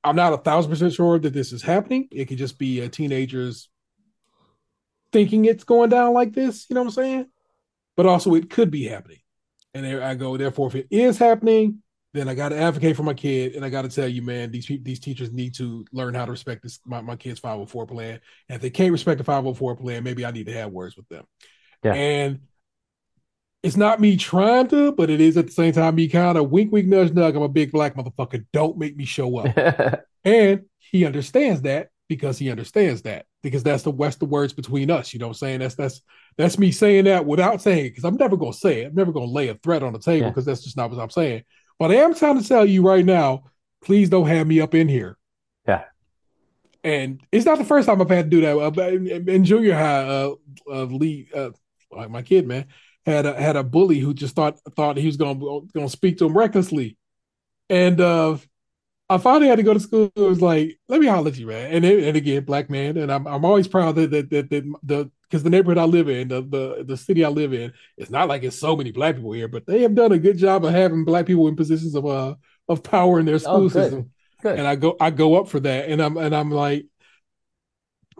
[0.02, 2.08] I'm not a thousand percent sure that this is happening.
[2.10, 3.68] It could just be a teenagers
[5.12, 6.66] thinking it's going down like this.
[6.68, 7.26] You know what I'm saying?
[7.96, 9.18] But also, it could be happening.
[9.74, 10.36] And there I go.
[10.36, 11.82] Therefore, if it is happening,
[12.14, 14.50] then I got to advocate for my kid, and I got to tell you, man,
[14.50, 18.20] these these teachers need to learn how to respect this my, my kid's 504 plan.
[18.48, 21.08] And if they can't respect the 504 plan, maybe I need to have words with
[21.08, 21.24] them.
[21.82, 21.94] Yeah.
[21.94, 22.40] And
[23.62, 26.50] it's not me trying to, but it is at the same time me kind of
[26.50, 27.34] wink, wink, nudge, nudge.
[27.34, 28.44] I'm a big black motherfucker.
[28.52, 30.04] Don't make me show up.
[30.24, 34.88] And he understands that because he understands that because that's the that's the words between
[34.88, 35.12] us.
[35.12, 35.58] You know what I'm saying?
[35.58, 36.00] That's that's
[36.38, 38.86] that's me saying that without saying it because I'm never gonna say it.
[38.86, 40.28] I'm never gonna lay a threat on the table Yeah.
[40.30, 41.42] because that's just not what I'm saying.
[41.78, 43.44] But I am trying to tell you right now,
[43.84, 45.18] please don't have me up in here.
[45.66, 45.84] Yeah.
[46.84, 48.56] And it's not the first time I've had to do that.
[48.56, 50.34] Uh, in junior high, uh,
[50.70, 51.50] uh, Lee, uh,
[51.90, 52.66] like my kid, man,
[53.06, 56.26] had a, had a bully who just thought thought he was gonna gonna speak to
[56.26, 56.96] him recklessly,
[57.70, 58.36] and uh,
[59.10, 60.10] I finally had to go to school.
[60.16, 61.72] It was like, let me holler at you, man.
[61.72, 65.10] And and again, black man, and I'm I'm always proud that that that, that the
[65.24, 68.28] because the neighborhood I live in, the, the the city I live in, it's not
[68.28, 70.72] like it's so many black people here, but they have done a good job of
[70.72, 72.34] having black people in positions of uh
[72.68, 73.82] of power in their school Oh, good.
[73.84, 74.10] system.
[74.42, 74.58] Good.
[74.58, 76.86] and I go I go up for that, and I'm and I'm like,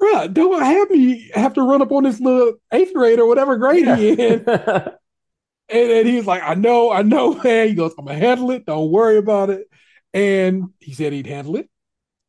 [0.00, 3.56] bruh, don't have me have to run up on this little eighth grade or whatever
[3.56, 4.44] grade he in.
[5.68, 7.68] And then he's like, I know, I know, man.
[7.68, 8.66] He goes, I'm gonna handle it.
[8.66, 9.68] Don't worry about it.
[10.12, 11.70] And he said he'd handle it.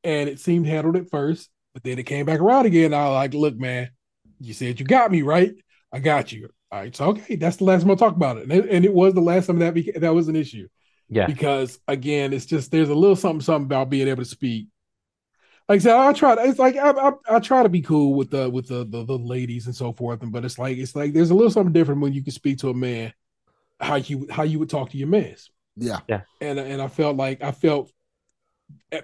[0.03, 2.93] And it seemed handled at first, but then it came back around again.
[2.93, 3.89] I was like, look, man,
[4.39, 5.53] you said you got me, right?
[5.91, 6.49] I got you.
[6.71, 8.43] All right, so okay, that's the last time I'll talk about it.
[8.43, 10.67] And it, and it was the last time that beca- that was an issue.
[11.09, 11.27] yeah.
[11.27, 14.67] Because again, it's just there's a little something something about being able to speak.
[15.69, 16.35] Like I said, I try.
[16.35, 19.05] To, it's like I, I, I try to be cool with the with the, the
[19.05, 21.73] the ladies and so forth, and but it's like it's like there's a little something
[21.73, 23.13] different when you can speak to a man
[23.79, 25.51] how you how you would talk to your mans.
[25.75, 25.99] Yeah.
[26.07, 26.21] yeah.
[26.41, 27.91] And and I felt like I felt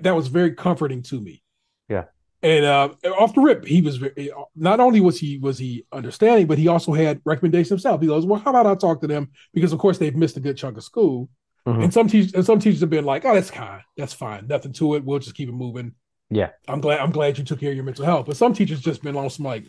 [0.02, 1.42] that was very comforting to me.
[1.88, 2.06] Yeah.
[2.42, 2.90] And uh,
[3.20, 6.68] off the rip, he was very, not only was he was he understanding, but he
[6.68, 8.00] also had recommendations himself.
[8.00, 10.40] He goes, "Well, how about I talk to them because of course they've missed a
[10.40, 11.30] good chunk of school,
[11.68, 11.84] Mhm.
[11.84, 14.72] and some teachers and some teachers have been like, oh, that's kind, that's fine, nothing
[14.74, 15.04] to it.
[15.04, 15.94] We'll just keep it moving.
[16.30, 16.50] Yeah.
[16.68, 18.26] I'm glad I'm glad you took care of your mental health.
[18.28, 19.64] But some teachers just been on some like,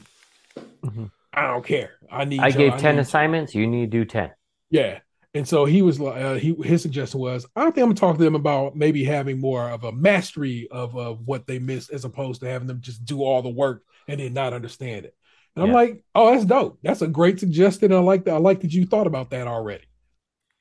[0.85, 1.11] Mhm.
[1.33, 1.93] I don't care.
[2.11, 2.41] I need.
[2.41, 3.55] I gave 10 need- assignments.
[3.55, 4.31] You need to do 10.
[4.71, 4.99] yeah.
[5.33, 8.19] And so he was like, uh, he his suggestion was, I think I'm gonna talk
[8.19, 12.05] to them about maybe having more of a mastery of of what they missed, as
[12.05, 15.15] opposed to having them just do all the work and then not understand it.
[15.55, 16.79] And I'm like, oh, that's dope.
[16.83, 17.93] That's a great suggestion.
[17.93, 18.35] I like that.
[18.35, 19.85] I like that you thought about that already.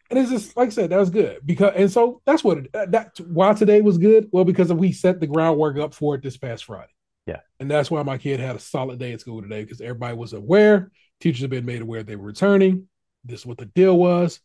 [0.09, 2.73] And it's just like I said, that was good because, and so that's what it,
[2.73, 4.27] that- that why today was good.
[4.31, 6.91] Well, because we set the groundwork up for it this past Friday.
[7.27, 7.41] Yeah.
[7.59, 10.33] and that's why my kid had a solid day at school today because everybody was
[10.33, 10.89] aware.
[11.19, 12.87] Teachers have been made aware they were returning.
[13.23, 14.39] This is what the deal was.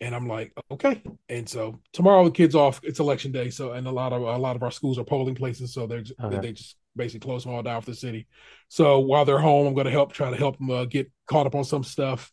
[0.00, 1.02] And I'm like, okay.
[1.28, 2.80] And so tomorrow the kids off.
[2.84, 3.50] It's election day.
[3.50, 5.74] So and a lot of a lot of our schools are polling places.
[5.74, 6.38] So they're Okay.
[6.38, 8.28] they just basically close them all down for the city.
[8.68, 11.46] So while they're home, I'm going to help try to help them uh, get caught
[11.46, 12.30] up on some stuff.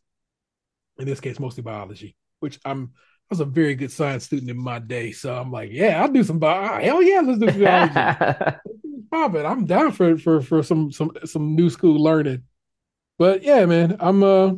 [0.99, 4.57] In this case, mostly biology, which I'm I was a very good science student in
[4.57, 5.11] my day.
[5.11, 6.79] So I'm like, yeah, I'll do some bio.
[6.79, 7.93] Hell yeah, let's do biology.
[9.11, 9.45] Pop it.
[9.45, 12.43] I'm down for for for some some some new school learning.
[13.17, 14.53] But yeah, man, I'm uh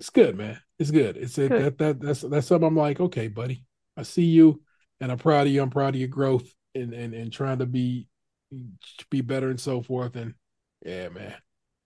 [0.00, 0.58] it's good, man.
[0.78, 1.16] It's good.
[1.16, 1.62] It's it, Good.
[1.62, 3.64] that that that's that's something I'm like, okay, buddy.
[3.96, 4.62] I see you
[5.00, 5.62] and I'm proud of you.
[5.62, 8.08] I'm proud of your growth and and and trying to be
[9.10, 10.16] be better and so forth.
[10.16, 10.34] And
[10.84, 11.34] yeah, man.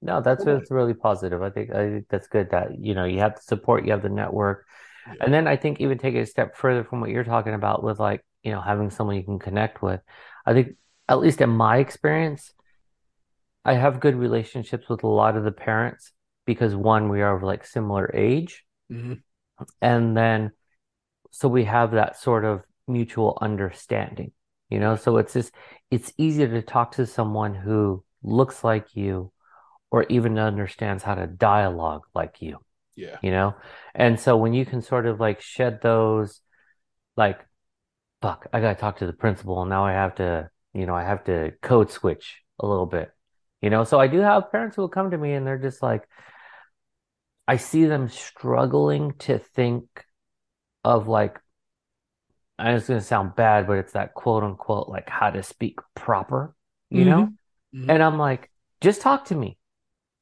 [0.01, 1.43] No, that's that's really positive.
[1.43, 4.03] I think I think that's good that you know you have the support, you have
[4.03, 4.67] the network,
[5.21, 7.83] and then I think even take it a step further from what you're talking about
[7.83, 10.01] with like you know having someone you can connect with.
[10.47, 10.77] I think
[11.09, 12.53] at least in my experience,
[13.65, 16.13] I have good relationships with a lot of the parents
[16.47, 19.23] because one, we are of like similar age, Mhm.
[19.81, 20.53] and then
[21.31, 24.33] so we have that sort of mutual understanding,
[24.71, 24.97] you know?
[24.97, 25.53] So it's just
[25.91, 29.33] it's easier to talk to someone who looks like you
[29.91, 32.59] or even understands how to dialogue like you,
[32.97, 33.19] Yeah.
[33.23, 33.55] you know?
[33.95, 36.41] And so when you can sort of like shed those
[37.17, 37.41] like
[38.23, 41.05] fuck, I gotta talk to the principal and now I have to, you know, I
[41.05, 43.11] have to code switch a little bit.
[43.63, 45.83] You know, so I do have parents who will come to me and they're just
[45.83, 46.09] like
[47.49, 50.05] I see them struggling to think
[50.85, 51.41] of like
[52.59, 55.79] I know it's gonna sound bad, but it's that quote unquote like how to speak
[55.95, 56.55] proper,
[56.91, 57.31] you know?
[57.73, 57.89] Mhm.
[57.89, 59.58] And I'm like, just talk to me.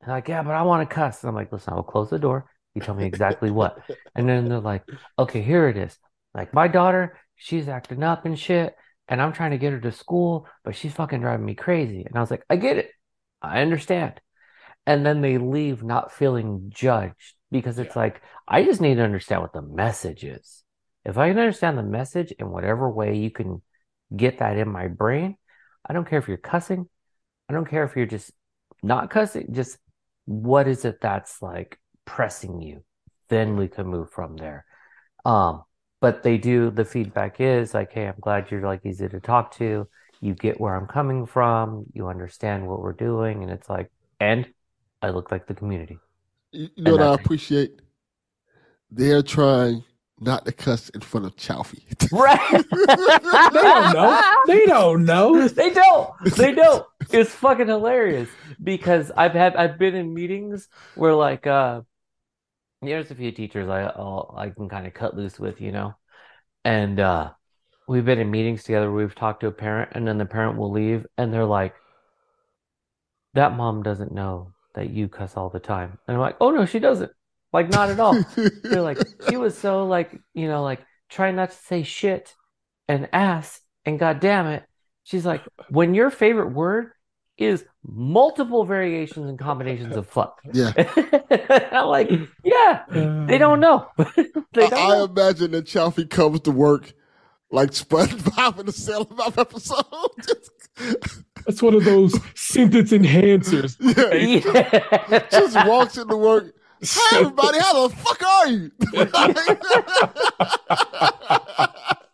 [0.02, 1.22] And like, yeah, but I want to cuss.
[1.22, 2.50] And I'm like, listen, I will close the door.
[2.74, 3.78] You tell me exactly what.
[4.14, 4.84] And then they're like,
[5.18, 5.96] okay, here it is.
[6.34, 8.74] Like my daughter, she's acting up and shit,
[9.08, 12.04] and I'm trying to get her to school, but she's fucking driving me crazy.
[12.04, 12.90] And I was like, I get it.
[13.40, 14.20] I understand.
[14.86, 18.02] And then they leave not feeling judged because it's Yeah.
[18.02, 20.62] like, I just need to understand what the message is.
[21.04, 23.62] If I can understand the message in whatever way you can
[24.14, 25.36] get that in my brain,
[25.88, 26.88] I don't care if you're cussing.
[27.48, 28.30] I don't care if you're just
[28.82, 29.78] not cussing, just
[30.26, 32.84] what is it that's like pressing you?
[33.28, 34.66] Then we can move from there.
[35.24, 35.64] Um,
[36.00, 39.52] but they do, the feedback is like, hey, I'm glad you're like easy to talk
[39.56, 39.88] to.
[40.20, 41.86] You get where I'm coming from.
[41.94, 43.42] You understand what we're doing.
[43.42, 44.46] And it's like, and
[45.02, 46.02] I look like the community.
[46.52, 47.80] You, know And what I appreciate?
[48.90, 49.84] They're trying
[50.20, 51.82] not to cuss in front of Chaufie.
[52.12, 52.64] Right.
[53.52, 54.22] They don't know.
[54.46, 55.48] They don't know.
[55.48, 56.10] They don't.
[56.36, 56.86] They don't.
[57.10, 58.28] It's fucking hilarious
[58.62, 61.82] because I've had I've been in meetings where like uh
[62.82, 65.94] there's a few teachers I I'll, I can kind of cut loose with, you know.
[66.64, 67.32] And uh
[67.88, 70.58] we've been in meetings together where we've talked to a parent and then the parent
[70.58, 71.74] will leave and they're like
[73.34, 75.98] that mom doesn't know that you cuss all the time.
[76.06, 77.12] And I'm like, "Oh no, she doesn't."
[77.52, 78.22] Like not at all.
[78.62, 82.34] They're like, she was so like, you know, like trying not to say shit
[82.88, 84.64] and ass and god damn it.
[85.04, 86.90] She's like, when your favorite word
[87.38, 90.40] is multiple variations and combinations of fuck.
[90.52, 90.72] yeah.
[91.72, 92.10] I'm like,
[92.42, 93.88] yeah, they don't know.
[93.96, 95.04] they I, don't I know.
[95.04, 96.92] imagine that Chaufie comes to work
[97.50, 99.84] like SpongeBob in the Salem episode.
[101.46, 103.76] That's one of those sentence enhancers.
[103.80, 105.26] yeah, Yeah.
[105.30, 106.52] just walks into work.
[106.80, 108.70] Hey everybody, how the fuck are you?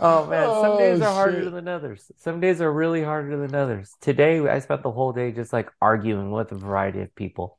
[0.00, 1.50] Oh man, some days Oh, are harder shit.
[1.50, 2.10] than others.
[2.18, 3.94] Some days are really harder than others.
[4.00, 7.58] Today, I spent the whole day just like arguing with a variety of people.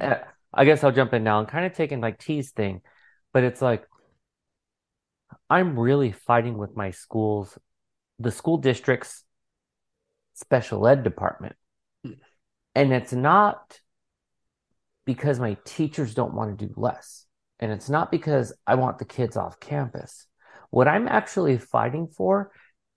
[0.00, 0.16] Uh,
[0.54, 2.80] I guess I'll jump in now and kind of taking like T's thing,
[3.32, 3.84] but it's like
[5.50, 7.58] I'm really fighting with my schools,
[8.18, 9.24] the school district's
[10.34, 11.56] special ed department.
[12.74, 13.80] And it's not
[15.06, 17.24] because my teachers don't want to do less.
[17.58, 20.26] And it's not because I want the kids off campus.
[20.68, 22.50] What I'm actually fighting for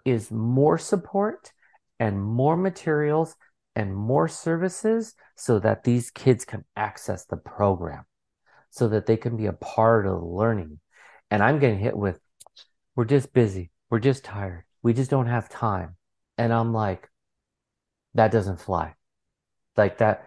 [0.03, 1.53] is more support
[1.99, 3.35] and more materials
[3.75, 8.03] and more services so that these kids can access the program,
[8.71, 10.79] so that they can be a part of learning.
[11.31, 12.19] And I'm getting hit with,
[12.95, 13.71] we're just busy.
[13.89, 14.65] We're just tired.
[14.81, 15.95] We just don't have time.
[16.37, 17.07] And I'm like,
[18.15, 18.95] that doesn't fly.
[19.77, 20.25] Like that.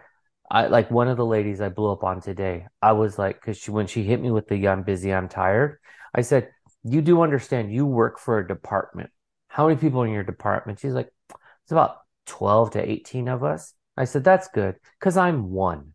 [0.53, 2.67] I like one of the ladies I blew up on today.
[2.83, 5.79] I was like, because she, when she hit me with the I'm busy, I'm tired,
[6.15, 6.51] I said,
[6.85, 9.11] You do understand you work for a department.
[9.49, 10.79] How many people in your department?
[10.79, 11.97] She's like, It's about
[12.27, 13.73] 12 to 18 of us.
[13.97, 15.95] I said, That's good because I'm one.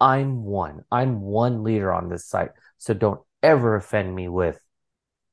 [0.00, 0.82] I'm one.
[0.90, 2.50] I'm one leader on this site.
[2.78, 4.58] So don't ever offend me with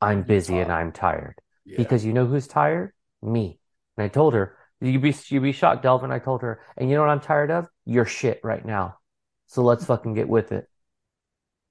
[0.02, 1.78] I'm busy and I'm tired Yeah.
[1.78, 2.94] because you know who's tired?
[3.24, 3.60] Me.
[3.98, 6.12] And I told her, you'd be you'd be shocked, Delvin.
[6.12, 7.68] I told her, and you know what I'm tired of?
[7.86, 8.98] Your shit right now.
[9.48, 10.68] So let's fucking get with it.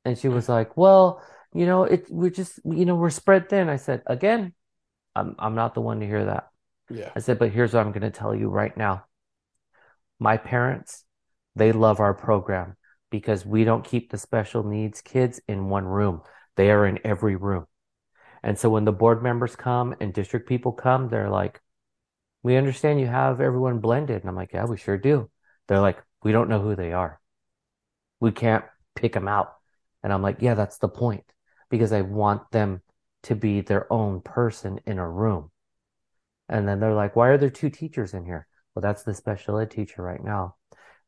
[0.05, 3.69] And she was like, Well, you know, it we're just you know, we're spread thin.
[3.69, 4.55] I said, again,
[5.15, 6.49] I'm I'm not the one to hear that.
[6.91, 7.11] yeah.
[7.17, 9.05] I said, but here's what I'm gonna tell you right now.
[10.19, 11.05] My parents,
[11.55, 12.77] they love our program
[13.11, 16.23] because we don't keep the special needs kids in one room.
[16.57, 17.67] They are in every room.
[18.43, 21.61] And so when the board members come and district people come, they're like,
[22.47, 24.21] we understand you have everyone blended.
[24.21, 25.29] And I'm like, yeah, we sure do.
[25.67, 27.21] They're like, we don't know who they are.
[28.21, 29.53] We can't pick them out.
[30.05, 31.25] And I'm like, yeah, that's the point
[31.71, 32.83] because I want them
[33.25, 35.51] to be their own person in a room.
[36.49, 38.47] And then they're like, why are there two teachers in here?
[38.77, 40.55] Well, that's the special ed teacher right now.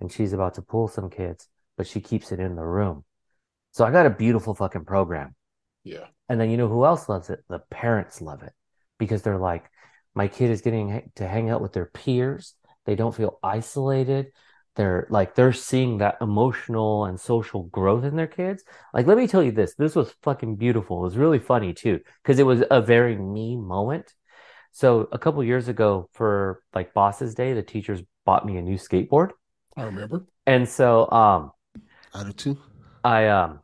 [0.01, 3.05] And she's about to pull some kids, but she keeps it in the room.
[3.71, 5.37] So I got a beautiful fucking program.
[5.85, 6.07] Yeah.
[6.29, 7.45] And then you know who else loves it?
[7.49, 8.55] The parents love it
[8.99, 9.71] because they're like,
[10.15, 12.55] my kid is getting to hang out with their peers.
[12.87, 14.29] They don't feel isolated.
[14.77, 18.63] They're like, they're seeing that emotional and social growth in their kids.
[18.95, 21.01] Like, let me tell you this this was fucking beautiful.
[21.01, 24.15] It was really funny too, because it was a very me moment.
[24.71, 28.77] So, a couple years ago, for like Boss's Day, the teachers bought me a new
[28.77, 29.31] skateboard.
[29.77, 30.27] I remember.
[30.47, 31.53] And so, um,
[32.15, 32.59] I do too.
[33.03, 33.61] I um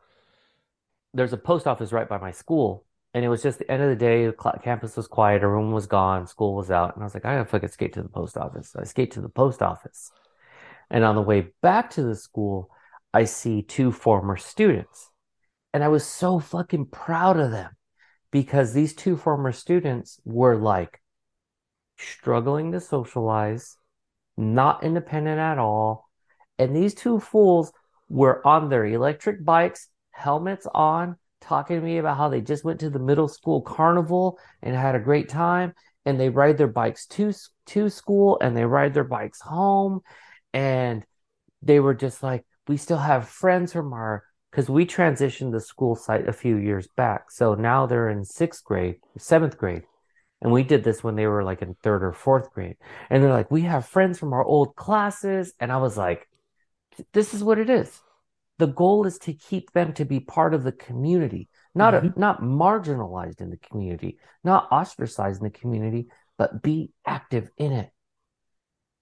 [1.13, 2.85] there's a post office right by my school,
[3.15, 4.27] and it was just the end of the day.
[4.27, 7.37] The campus was quiet, everyone was gone, school was out, and I was like, I
[7.37, 8.71] gotta fucking skate to the post office.
[8.71, 10.11] So I skate to the post office,
[10.91, 12.71] and on the way back to the school,
[13.13, 15.11] I see two former students,
[15.73, 17.71] and I was so fucking proud of them
[18.31, 21.01] because these two former students were like
[21.97, 23.77] struggling to socialize,
[24.37, 26.11] not independent at all,
[26.59, 27.73] and these two fools
[28.09, 32.81] were on their electric bikes, helmets on, talking to me about how they just went
[32.81, 35.75] to the middle school carnival and had a great time.
[36.07, 37.33] And they ride their bikes to
[37.67, 40.01] to school and they ride their bikes home.
[40.53, 41.05] And
[41.63, 45.97] they were just like, we still have friends from our because we transitioned the school
[45.97, 47.31] site a few years back.
[47.31, 49.83] So now they're in sixth grade, seventh grade.
[50.41, 52.77] And we did this when they were like in third or fourth grade.
[53.11, 55.55] And they're like, we have friends from our old classes.
[55.59, 56.29] And I was like,
[57.13, 58.01] this is what it is.
[58.59, 62.21] The goal is to keep them to be part of the community, not a, mm-hmm.
[62.21, 66.07] not marginalized in the community, not ostracized in the community,
[66.39, 67.91] but be active in it.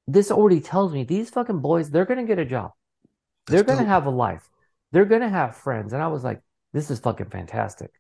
[0.07, 2.73] This already tells me these fucking boys, they're going to get a job.
[3.47, 4.49] They're to have a life.
[4.93, 5.93] They're going to have friends.
[5.93, 6.41] And I was like,
[6.73, 7.91] this is fucking fantastic.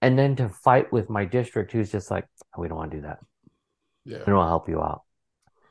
[0.00, 3.02] And then to fight with my district, who's just like, we don't want to do
[3.02, 3.18] that.
[4.04, 4.18] Yeah.
[4.18, 5.02] I don't want to help you out.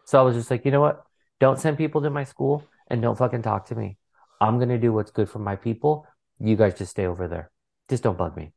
[0.05, 1.03] So I was just like, you know what?
[1.39, 3.97] Don't send people to my school and don't fucking talk to me.
[4.41, 6.07] I'm going to do what's good for my people.
[6.39, 7.51] You guys just stay over there.
[7.89, 8.53] Just don't bug me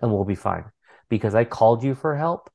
[0.00, 0.64] and we'll be fine.
[1.08, 2.50] Because I called you for help.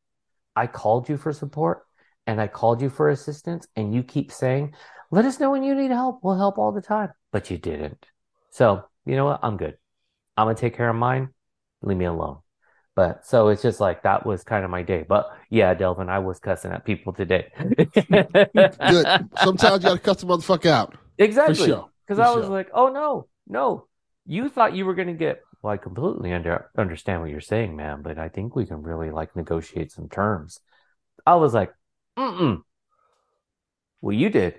[0.55, 1.83] I called you for support
[2.25, 3.67] and I called you for assistance.
[3.75, 4.73] And you keep saying,
[5.11, 6.21] let us know when you need help.
[6.23, 7.09] We'll help all the time.
[7.33, 8.05] But you didn't.
[8.51, 9.41] So, you know what?
[9.43, 9.77] I'm good.
[10.37, 11.29] I'm going to take care of mine.
[11.81, 12.37] Leave me alone.
[12.95, 15.05] But so it's just like that was kind of my day.
[15.07, 17.49] But yeah, Delvin, I was cussing at people today.
[17.57, 19.29] Good.
[19.41, 20.95] Sometimes you gotta cut the motherfucker out.
[21.17, 21.55] Exactly.
[21.55, 21.88] For sure.
[22.09, 22.51] Because I was sure.
[22.51, 23.85] like, oh no, no.
[24.25, 27.75] You thought you were going to get well, I completely under, understand what you're saying,
[27.75, 30.59] man, but I think we can really like negotiate some terms.
[31.25, 31.73] I was like,
[32.17, 32.61] mm
[34.01, 34.55] Well, you did.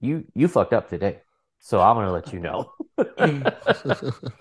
[0.00, 1.20] You you fucked up today.
[1.60, 2.72] So I'm gonna let you know.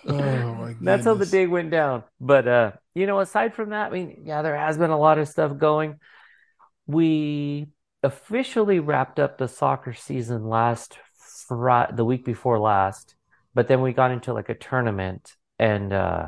[0.08, 2.04] oh That's how the day went down.
[2.20, 5.20] But uh, you know, aside from that, I mean, yeah, there has been a lot
[5.20, 6.00] of stuff going.
[6.88, 7.68] We
[8.02, 10.98] officially wrapped up the soccer season last
[11.52, 13.16] The week before last,
[13.54, 16.28] but then we got into like a tournament and uh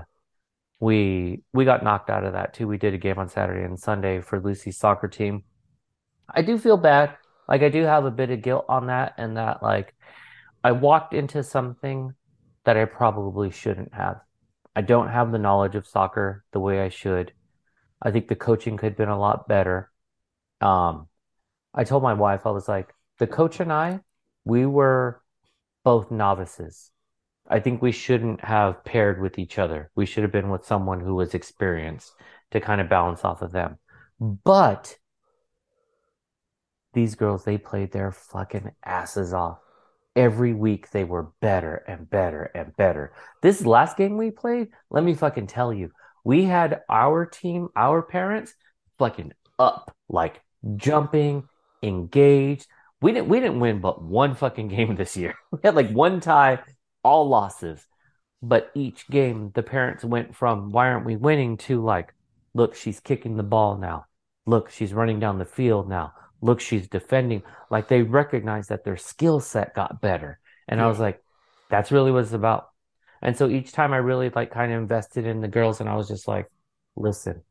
[0.80, 2.68] we we got knocked out of that too.
[2.68, 5.44] We did a game on Saturday and Sunday for Lucy's soccer team.
[6.30, 7.16] I do feel bad.
[7.48, 9.96] Like I do have a bit of guilt on that and that like
[10.64, 12.14] I walked into something
[12.66, 14.22] that I probably shouldn't have.
[14.76, 17.34] I don't have the knowledge of soccer the way I should.
[18.02, 19.92] I think the coaching could have been a lot better.
[20.62, 21.08] Um,
[21.74, 24.02] I told my wife, I was like, the coach and I,
[24.46, 25.22] we were
[25.84, 26.92] both novices.
[27.48, 29.92] I think we shouldn't have paired with each other.
[29.96, 32.14] We should have been with someone who was experienced
[32.52, 33.78] to kind of balance off of them.
[34.20, 34.98] But
[36.94, 39.60] these girls, they played their fucking asses off.
[40.16, 43.14] Every week they were better and better and better.
[43.42, 45.92] This last game we played, let me fucking tell you,
[46.24, 48.54] we had our team, our parents
[49.00, 50.42] fucking up, like
[50.76, 51.44] jumping,
[51.82, 52.68] engaged.
[53.04, 55.36] We didn't we didn't win but one fucking game this year.
[55.52, 56.60] We had like one tie,
[57.04, 57.86] all losses.
[58.42, 62.14] But each game the parents went from why aren't we winning to like,
[62.54, 64.06] look, she's kicking the ball now.
[64.46, 67.42] Look, she's running down the field now look, she's defending.
[67.72, 70.40] Like they recognize that their skill set got better.
[70.68, 70.86] And yeah.
[70.86, 71.24] I was like,
[71.70, 72.70] that's really what it's about.
[73.22, 75.96] And so each time I really like kind of invested in the girls and I
[75.96, 76.48] was just like,
[76.96, 77.42] listen,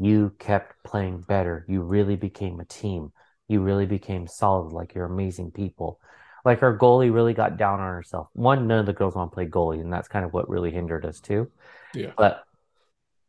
[0.00, 1.66] you kept playing better.
[1.68, 3.12] You really became a team.
[3.48, 4.72] You really became solid.
[4.72, 6.00] Like you're amazing people.
[6.44, 8.28] Like our goalie really got down on herself.
[8.32, 10.72] One, none of the girls want to play goalie, and that's kind of what really
[10.72, 11.50] hindered us too.
[11.94, 12.12] Yeah.
[12.16, 12.44] But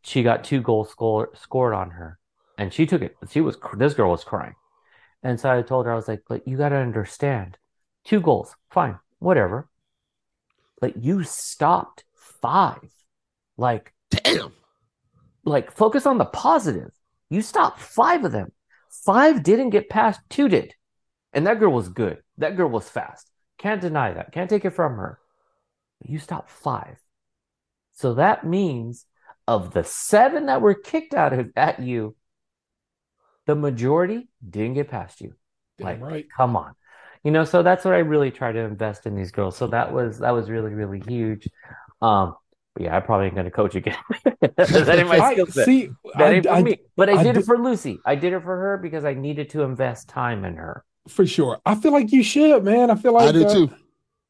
[0.01, 2.19] she got two goals score, scored on her
[2.57, 3.15] and she took it.
[3.29, 4.55] She was this girl was crying,
[5.21, 7.57] and so I told her I was like, "But you got to understand,
[8.03, 9.69] two goals, fine, whatever,
[10.79, 12.89] but you stopped five,
[13.57, 14.53] like damn,
[15.45, 16.91] like focus on the positive.
[17.29, 18.51] You stopped five of them.
[19.05, 20.73] Five didn't get past, two did,
[21.33, 22.19] and that girl was good.
[22.37, 23.29] That girl was fast.
[23.57, 24.31] Can't deny that.
[24.31, 25.19] Can't take it from her.
[25.99, 26.97] But you stopped five,
[27.93, 29.05] so that means."
[29.45, 32.15] Of the seven that were kicked out of, at you,
[33.45, 35.35] the majority didn't get past you.
[35.77, 36.25] Damn like, right.
[36.33, 36.75] come on.
[37.25, 39.57] You know, so that's what I really try to invest in these girls.
[39.57, 41.49] So that was that was really, really huge.
[42.01, 42.35] Um,
[42.79, 43.97] yeah, I probably ain't gonna coach again.
[44.23, 45.65] that ain't my skill set.
[45.65, 46.77] See, that I, ain't for I, me.
[46.95, 47.99] But I, I did, did it for Lucy.
[48.05, 50.83] I did it for her because I needed to invest time in her.
[51.07, 51.59] For sure.
[51.65, 52.89] I feel like you should, man.
[52.89, 53.69] I feel like I do uh, too.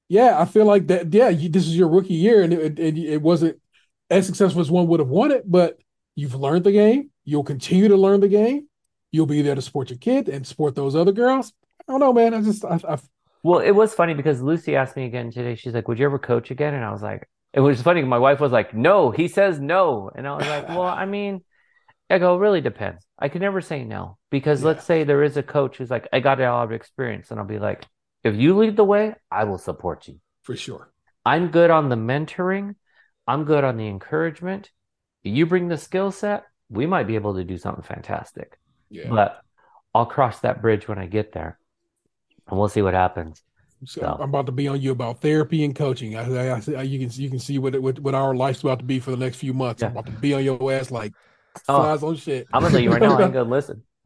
[0.10, 1.14] Yeah, I feel like that.
[1.14, 3.60] Yeah, you, this is your rookie year, and it, it, it wasn't
[4.10, 5.78] as successful as one would have wanted, but
[6.16, 7.10] you've learned the game.
[7.26, 8.68] You'll continue to learn the game
[9.14, 11.54] you'll be there to support your kid and support those other girls.
[11.88, 12.34] I don't know, man.
[12.34, 12.98] I just, I, I
[13.44, 15.56] well, it was funny because Lucy asked me again today.
[15.56, 18.18] She's like, "Would you ever coach again?" And I was like, "It was funny." My
[18.18, 21.41] wife was like, "No." He says no, and I was like, "Well, I mean."
[22.10, 23.08] I go, really depends.
[23.18, 24.68] I can never say no because yeah.
[24.68, 27.39] let's say there is a coach who's like, I got a lot of experience, and
[27.39, 27.88] I'll be like,
[28.24, 30.92] if you lead the way, I will support you for sure.
[31.25, 32.75] I'm good on the mentoring.
[33.25, 34.70] I'm good on the encouragement.
[35.24, 38.59] You bring the skill set, we might be able to do something fantastic.
[38.89, 39.09] Yeah.
[39.09, 39.42] But
[39.93, 41.58] I'll cross that bridge when I get there,
[42.47, 43.42] and we'll see what happens.
[43.86, 44.18] So, so.
[44.20, 46.16] I'm about to be on you about therapy and coaching.
[46.16, 48.86] I, I, I, you can you can see what, what what our life's about to
[48.86, 49.82] be for the next few months.
[49.82, 49.88] Yeah.
[49.88, 51.14] I'm about to be on your ass like
[51.68, 52.47] oh, flies on shit.
[52.54, 53.18] I'm gonna tell you right now.
[53.18, 53.84] I ain't gonna listen.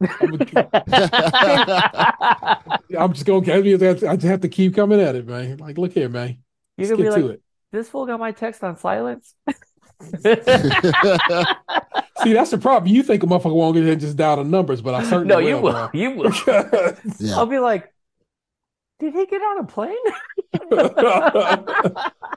[2.96, 3.52] I'm, just gonna.
[3.52, 5.56] I just have to keep coming at it, man.
[5.56, 6.38] Like, look here, man.
[6.76, 7.42] You're gonna be like, it.
[7.72, 9.34] This fool got my text on silence.
[12.22, 12.92] See, that's the problem.
[12.92, 15.38] You think a motherfucker won't get in just dial the numbers, but I certainly no,
[15.38, 15.90] you will.
[15.92, 16.32] You will.
[17.18, 17.36] yeah.
[17.36, 17.92] I'll be like,
[18.98, 19.94] did he get on a plane?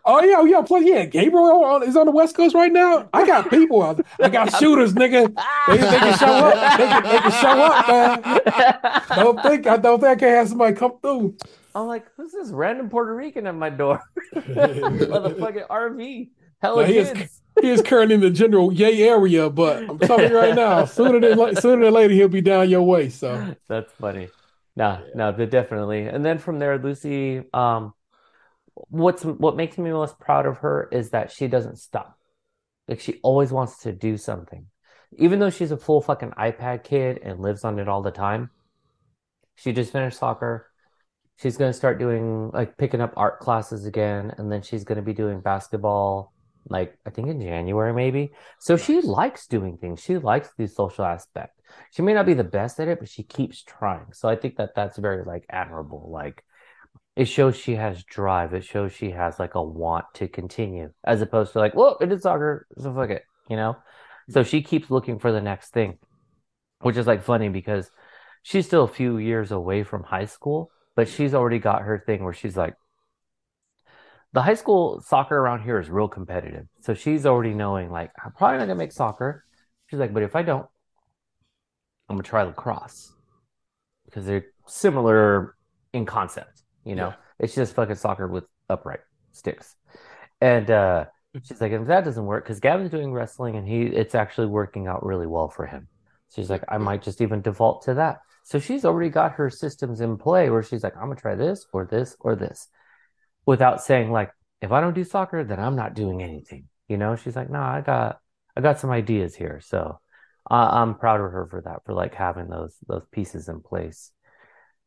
[0.05, 3.09] oh yeah, oh, yeah, plus yeah, Gabriel is on the West Coast right now.
[3.13, 4.05] I got people out.
[4.21, 5.33] I got shooters, nigga.
[5.67, 6.77] They, they, can show up.
[6.77, 9.01] They can, they can show up, man.
[9.15, 11.35] Don't think I don't think I can have somebody come through.
[11.73, 14.01] I'm like, who's this random Puerto Rican at my door?
[14.35, 16.29] Motherfucking RV.
[16.61, 17.19] Hella kids.
[17.19, 20.85] Is, he is currently in the general yay area, but I'm telling you right now,
[20.85, 23.09] sooner than sooner than later he'll be down your way.
[23.09, 24.29] So that's funny.
[24.76, 26.07] No, no, definitely.
[26.07, 27.93] And then from there, Lucy, um,
[28.73, 32.18] what's what makes me most proud of her is that she doesn't stop.
[32.88, 34.68] Like she always wants to do something,
[35.18, 38.49] even though she's a full fucking iPad kid and lives on it all the time.
[39.56, 40.68] She just finished soccer.
[41.38, 45.14] She's gonna start doing like picking up art classes again, and then she's gonna be
[45.14, 46.34] doing basketball
[46.69, 48.34] like I think in January maybe.
[48.60, 50.02] So she likes doing things.
[50.02, 51.60] She likes the social aspect.
[51.91, 54.14] She may not be the best at it, but she keeps trying.
[54.14, 56.10] So I think that that's very like admirable.
[56.11, 56.43] Like
[57.15, 58.53] it shows she has drive.
[58.53, 62.11] It shows she has like a want to continue, as opposed to like, well, it
[62.11, 63.77] is soccer, so fuck it, you know.
[64.30, 65.98] So she keeps looking for the next thing,
[66.81, 67.91] which is like funny because
[68.43, 72.23] she's still a few years away from high school, but she's already got her thing
[72.23, 72.76] where she's like,
[74.34, 76.65] the high school soccer around here is real competitive.
[76.80, 79.43] So she's already knowing like I'm probably not gonna make soccer.
[79.88, 80.65] She's like, but if I don't,
[82.11, 83.13] I'm gonna try lacrosse
[84.05, 85.55] because they're similar
[85.93, 86.63] in concept.
[86.83, 87.15] You know, Yeah.
[87.39, 88.99] it's just fucking soccer with upright
[89.31, 89.75] sticks.
[90.41, 91.05] And uh,
[91.43, 94.88] she's like, if that doesn't work, because Gavin's doing wrestling and he it's actually working
[94.88, 95.88] out really well for him.
[96.35, 98.19] She's like, I might just even default to that.
[98.43, 101.65] So she's already got her systems in play where she's like, I'm gonna try this
[101.73, 102.67] or this or this
[103.45, 104.31] without saying like
[104.61, 107.59] if i don't do soccer then i'm not doing anything you know she's like no
[107.59, 108.19] i got
[108.55, 109.99] i got some ideas here so
[110.49, 114.11] I i'm proud of her for that for like having those those pieces in place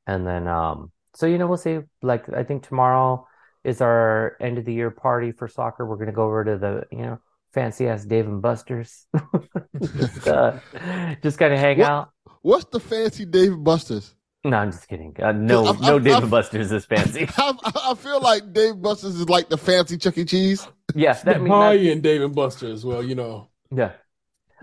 [0.06, 3.26] and then um so you know we'll see like i think tomorrow
[3.62, 6.84] is our end of the year party for soccer we're gonna go over to the
[6.90, 7.18] you know
[7.52, 9.06] fancy ass dave and buster's
[9.82, 10.58] just, uh,
[11.22, 11.88] just kind of hang What?
[11.90, 12.10] out
[12.42, 14.14] What's the fancy Dave and Buster's?
[14.44, 17.26] no i'm just kidding uh, no I've- no I've- dave I've- and buster's is fancy
[17.38, 17.52] I,
[17.90, 20.24] I feel like Dave Buster's is like the fancy Chuck E.
[20.24, 20.66] Cheese.
[20.94, 23.02] yes that The means that, and Dave and Buster as well.
[23.02, 23.92] You know, yeah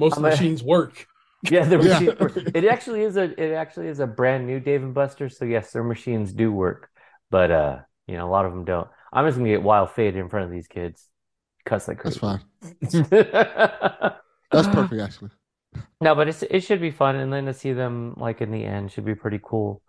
[0.01, 1.07] most of I'm the a- machines work.
[1.49, 1.99] Yeah, their Yeah.
[2.19, 2.37] work.
[2.37, 5.37] It actually is a it actually is a brand new Dave and Buster's.
[5.39, 6.89] So yes, their machines do work,
[7.31, 8.87] but uh, you know, a lot of them don't.
[9.11, 11.09] I'm just gonna get wild faded in front of these kids,
[11.65, 12.41] cuss like That's fine.
[14.51, 15.31] That's perfect, actually.
[15.99, 18.63] No, but it's it should be fun, and then to see them like in the
[18.63, 19.81] end should be pretty cool.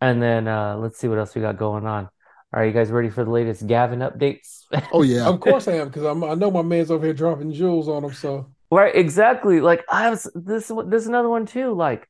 [0.00, 2.04] And then uh, let's see what else we got going on.
[2.52, 4.64] All right, you guys ready for the latest Gavin updates?
[4.92, 5.26] Oh yeah.
[5.26, 8.04] Of course I am, because I'm I know my man's over here dropping jewels on
[8.04, 8.12] him.
[8.14, 9.60] So Right, exactly.
[9.60, 11.72] Like I was this this is another one too.
[11.74, 12.08] Like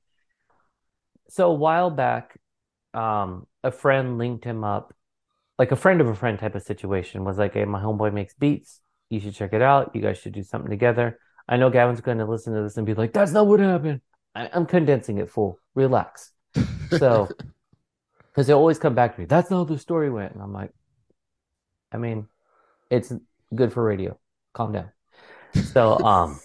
[1.29, 2.39] so a while back,
[2.95, 4.95] um, a friend linked him up,
[5.59, 8.33] like a friend of a friend type of situation was like, Hey, my homeboy makes
[8.33, 8.81] beats.
[9.11, 9.95] You should check it out.
[9.95, 11.19] You guys should do something together.
[11.47, 14.01] I know Gavin's going to listen to this and be like, That's not what happened.
[14.35, 15.59] I, I'm condensing it, fool.
[15.75, 16.33] Relax.
[16.99, 17.29] So,
[18.31, 20.33] because they always come back to me, that's not how the story went.
[20.33, 20.71] And I'm like,
[21.93, 22.27] I mean,
[22.91, 23.13] it's
[23.55, 24.19] good for radio.
[24.55, 24.91] Calm down.
[25.73, 26.41] So, um,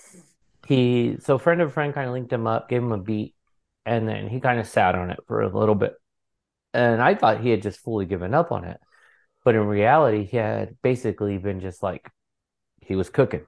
[0.70, 3.34] he, so friend of a friend kind of linked him up, gave him a beat,
[3.88, 5.96] and then he kind of sat on it for a little bit.
[6.76, 8.80] And I thought he had just fully given up on it.
[9.44, 12.08] But in reality, he had basically been just like,
[12.82, 13.48] he was cooking.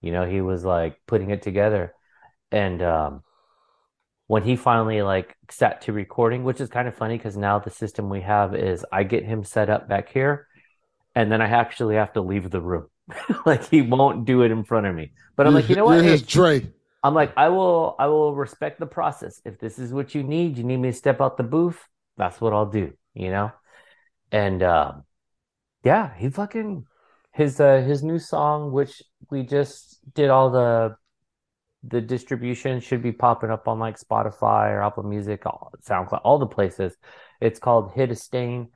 [0.00, 1.94] You know, he was like putting it together.
[2.50, 3.22] And, um,
[4.26, 7.70] when he finally like sat to recording, which is kind of funny because now the
[7.70, 10.48] system we have is I get him set up back here,
[11.14, 12.88] and then I actually have to leave the room.
[13.46, 15.12] like he won't do it in front of me.
[15.36, 16.04] But I'm like, you know what?
[16.04, 16.66] Hey, Dre.
[17.02, 19.40] I'm like, I will I will respect the process.
[19.44, 21.80] If this is what you need, you need me to step out the booth,
[22.16, 23.52] that's what I'll do, you know?
[24.32, 25.04] And um
[25.84, 26.84] yeah, he fucking
[27.32, 30.96] his uh his new song, which we just did all the
[31.84, 36.46] the distribution should be popping up on like Spotify or Apple Music, SoundCloud, all the
[36.46, 36.96] places.
[37.40, 38.70] It's called Hit a Stain.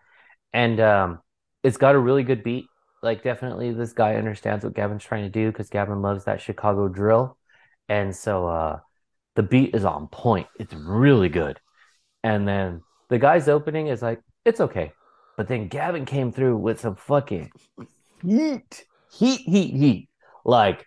[0.53, 1.19] And um
[1.65, 2.67] it's got a really good beat.
[3.03, 6.89] Like definitely this guy understands what Gavin's trying to do because Gavin loves that Chicago
[6.89, 7.37] drill.
[7.89, 8.81] And so uh
[9.37, 10.49] the beat is on point.
[10.59, 11.59] It's really good.
[12.23, 14.93] And then the guy's opening is like, it's okay.
[15.37, 17.51] But then Gavin came through with some fucking
[18.23, 20.09] heat, heat, heat, heat.
[20.45, 20.85] Like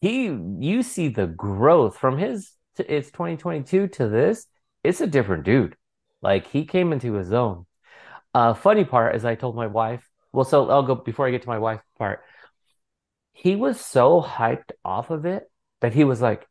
[0.00, 4.46] he, you see the growth from his, it's 2022 to this.
[4.84, 5.76] It's a different dude.
[6.22, 7.66] Like he came into his own.
[8.34, 10.08] Uh, funny part is I told my wife.
[10.36, 12.20] Well, so I'll go before I get to my wife part.
[13.32, 15.50] He was so hyped off of it
[15.80, 16.46] that he was like,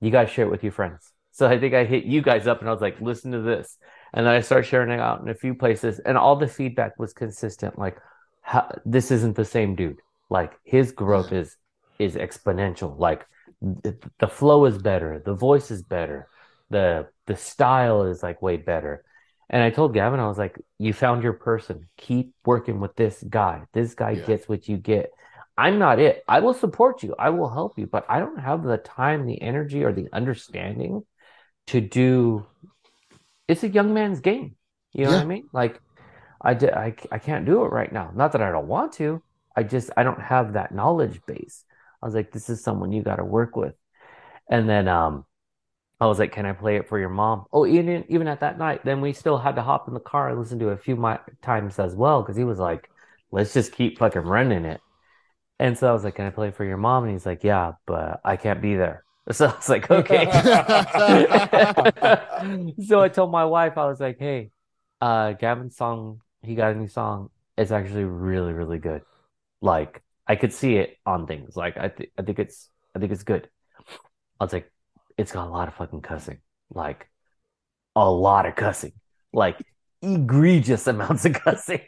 [0.00, 2.46] "You got to share it with your friends." So I think I hit you guys
[2.46, 3.76] up and I was like, "Listen to this,"
[4.12, 6.96] and then I started sharing it out in a few places, and all the feedback
[6.96, 7.76] was consistent.
[7.76, 7.98] Like,
[8.84, 9.98] this isn't the same dude.
[10.30, 11.56] Like his growth is
[11.98, 12.96] is exponential.
[12.96, 13.26] Like
[13.60, 16.28] the flow is better, the voice is better,
[16.70, 19.04] the the style is like way better.
[19.50, 21.88] And I told Gavin, I was like, "You found your person.
[21.96, 23.64] Keep working with this guy.
[23.72, 24.26] This guy Yeah.
[24.26, 25.10] gets what you get."
[25.56, 26.24] I'm not it.
[26.26, 27.14] I will support you.
[27.18, 31.04] I will help you, but I don't have the time, the energy, or the understanding
[31.68, 32.44] to do.
[33.46, 34.56] It's a young man's game.
[34.92, 35.48] You know what I mean?
[35.52, 35.80] Like,
[36.40, 38.10] I, di- I, I can't do it right now.
[38.14, 39.22] Not that I don't want to.
[39.56, 41.64] I just I don't have that knowledge base.
[42.02, 43.74] I was like, this is someone you got to work with.
[44.50, 45.24] And then um,
[46.00, 47.44] I was like, can I play it for your mom?
[47.52, 50.28] Oh, even even at that night, then we still had to hop in the car
[50.28, 52.90] and listen to it a few mi- times as well because he was like,
[53.30, 54.80] let's just keep fucking running it.
[55.58, 57.72] And so I was like, "Can I play for your mom?" And he's like, "Yeah,
[57.86, 60.26] but I can't be there." So I was like, "Okay."
[62.86, 64.50] so I told my wife, I was like, "Hey,
[65.00, 67.30] uh, Gavin's song, he got a new song.
[67.56, 69.02] It's actually really, really good.
[69.62, 71.56] Like I could see it on things.
[71.56, 73.48] Like I think, I think it's, I think it's good."
[74.40, 74.70] I was like,
[75.16, 76.38] "It's got a lot of fucking cussing,
[76.70, 77.08] like
[77.96, 78.92] a lot of cussing,
[79.32, 79.60] like
[80.02, 81.80] egregious amounts of cussing."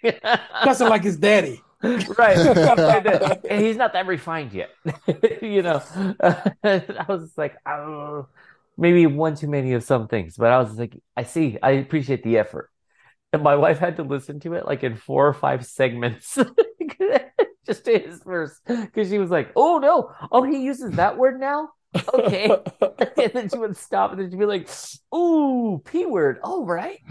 [0.65, 1.63] Cussing like his daddy.
[2.19, 2.37] right.
[3.49, 4.71] And he's not that refined yet.
[5.43, 5.83] You know?
[6.23, 8.27] I was like oh,
[8.77, 10.37] maybe one too many of some things.
[10.37, 11.59] But i was like i see.
[11.63, 12.71] I appreciate the effort.
[13.33, 16.39] And my wife had to listen to it like in four or five segments.
[17.67, 20.13] Just to his verse because she was like oh no.
[20.33, 21.71] Oh he uses that word now
[22.15, 22.51] okay
[23.23, 24.69] and then she would stop and then she'd be like
[25.15, 26.99] ooh p word oh right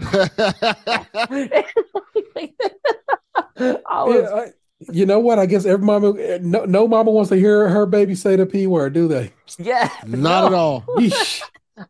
[3.58, 4.52] I was, Yeah, I-
[4.92, 5.38] you know what?
[5.38, 8.66] I guess every mama, no, no mama wants to hear her baby say the p
[8.66, 9.32] word, do they?
[9.58, 10.46] yeah, Not no.
[10.48, 10.84] at all.
[10.98, 11.42] Yeesh.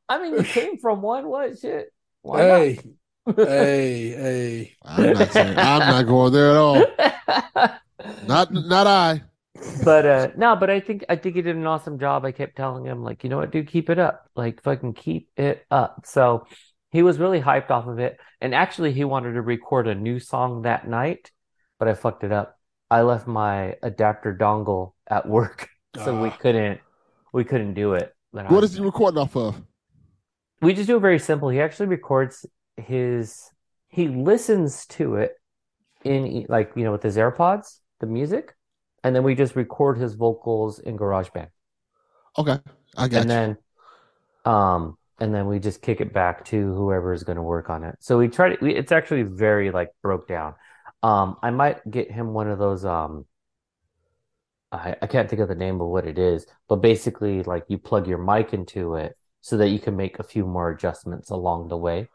[0.09, 1.27] I mean, you came from one.
[1.27, 1.93] What shit?
[2.23, 2.79] Why hey,
[3.37, 4.77] hey, hey.
[4.85, 5.59] I'm not saying.
[5.59, 6.85] I'm not going there at all.
[8.29, 8.53] not?
[8.53, 9.23] Not not I.
[9.85, 12.25] but uh no, but I think I think he did an awesome job.
[12.25, 14.31] I kept telling him like, you know what, dude, keep it up.
[14.35, 16.03] Like fucking keep it up.
[16.07, 16.47] So
[16.91, 18.19] he was really hyped off of it.
[18.41, 21.31] And actually he wanted to record a new song that night,
[21.79, 22.59] but I fucked it up.
[22.91, 25.69] I left my adapter dongle at work,
[26.05, 26.37] so we Ah.
[26.41, 26.81] couldn't
[27.33, 28.13] we couldn't do it.
[28.33, 29.63] What was- is he recording off of?
[30.63, 31.51] we just do it very simple.
[31.51, 32.47] He actually records
[32.77, 33.51] his
[33.89, 35.33] he listens to it
[36.05, 38.55] in like you know with his AirPods, the music,
[39.07, 41.49] and then we just record his vocals in GarageBand.
[42.39, 42.59] Okay,
[42.97, 43.37] I got and you.
[43.37, 43.57] then
[44.45, 47.85] um and then we just kick it back to whoever is going to work on
[47.85, 47.97] it.
[48.01, 50.55] So we try to we, it's actually very like broke down.
[51.03, 53.25] Um I might get him one of those um
[54.73, 57.79] I, I can't think of the name of what it is, but basically like you
[57.79, 61.69] plug your mic into it so that you can make a few more adjustments along
[61.69, 62.09] the way.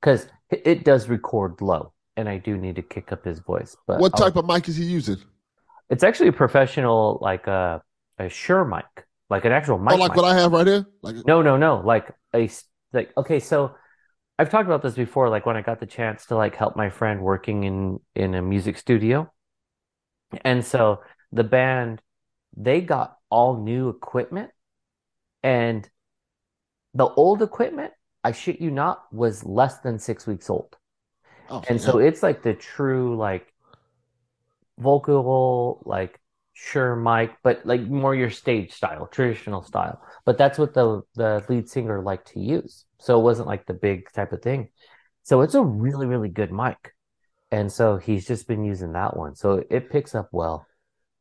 [0.00, 3.76] Because it, it does record low and I do need to kick up his voice.
[3.86, 5.18] But What I'll- type of mic is he using?
[5.90, 7.82] It's actually a professional like a
[8.18, 10.16] a Shure mic, like an actual oh, mic oh, like mic.
[10.16, 10.86] what I have right here.
[11.02, 11.80] Like No, no, no.
[11.84, 12.48] Like a
[12.92, 13.74] like okay, so
[14.38, 16.90] I've talked about this before, like when I got the chance to like help my
[16.90, 19.32] friend working in in a music studio.
[20.44, 21.02] And so
[21.32, 22.00] the band
[22.56, 24.50] they got all new equipment
[25.42, 25.88] and
[26.94, 27.92] the old equipment,
[28.24, 30.76] I shit you not, was less than 6 weeks old.
[31.48, 31.86] oh, And yeah.
[31.86, 33.49] so it's like the true like
[34.80, 36.18] vocal like
[36.52, 40.02] Shure mic, but like more your stage style, traditional style.
[40.26, 42.84] But that's what the the lead singer liked to use.
[42.98, 44.68] So it wasn't like the big type of thing.
[45.22, 46.94] So it's a really, really good mic.
[47.50, 49.36] And so he's just been using that one.
[49.36, 50.66] So it picks up well.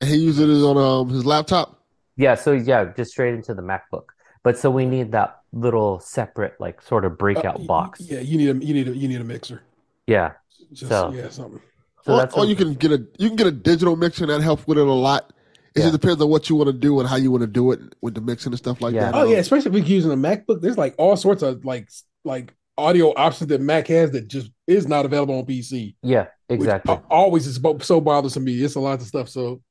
[0.04, 1.84] he uses it on um his laptop.
[2.18, 4.08] Yeah, so yeah, just straight into the MacBook.
[4.44, 8.02] But so we need that little separate like sort of breakout Uh, box.
[8.02, 9.62] Yeah, you need a you need a you need a mixer.
[10.06, 10.34] Yeah.
[10.74, 11.62] Just So- yeah, something.
[12.06, 14.42] So or, or you can get a you can get a digital mixer and that
[14.42, 15.34] helps with it a lot.
[15.76, 15.90] It Yeah.
[15.90, 17.80] just depends on what you want to do and how you want to do it
[18.02, 19.12] with the mixing and stuff like Yeah.
[19.12, 19.16] that.
[19.16, 20.62] Oh Um, yeah, especially if you're using a MacBook.
[20.62, 21.90] There's like all sorts of like
[22.26, 25.96] like audio options that Mac has that just is not available on PC.
[26.02, 26.94] Yeah, exactly.
[26.94, 28.54] al- always is so bothersome me.
[28.64, 29.30] It's a lot of stuff.
[29.30, 29.62] So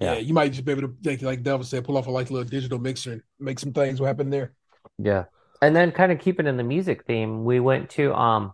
[0.00, 0.14] yeah.
[0.14, 0.18] Yeah.
[0.20, 2.48] you might just be able to like, like Delvin said, pull off a like little
[2.48, 4.52] digital mixer and make some things happen there.
[4.98, 5.24] Yeah.
[5.62, 8.52] And then kind of keeping in the music theme, we went to um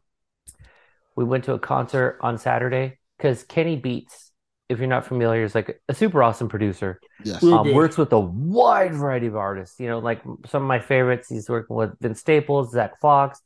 [1.21, 4.33] we went to a concert on Saturday because Kenny Beats,
[4.71, 6.99] if you're not familiar, is like a super awesome producer.
[7.23, 7.43] Yes.
[7.45, 9.79] Um, works with a wide variety of artists.
[9.79, 13.41] You know, like some of my favorites, he's working with Vince Staples, Zach Fox,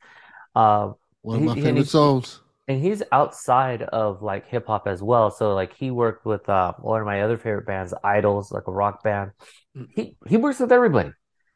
[0.54, 0.92] uh,
[1.22, 2.40] One of my he- favorite he- songs.
[2.68, 5.30] and he's outside of like hip hop as well.
[5.32, 8.72] So like he worked with uh, one of my other favorite bands, IDLES, like a
[8.72, 9.32] rock band.
[9.76, 9.88] Mm.
[9.96, 11.10] He he works with everybody,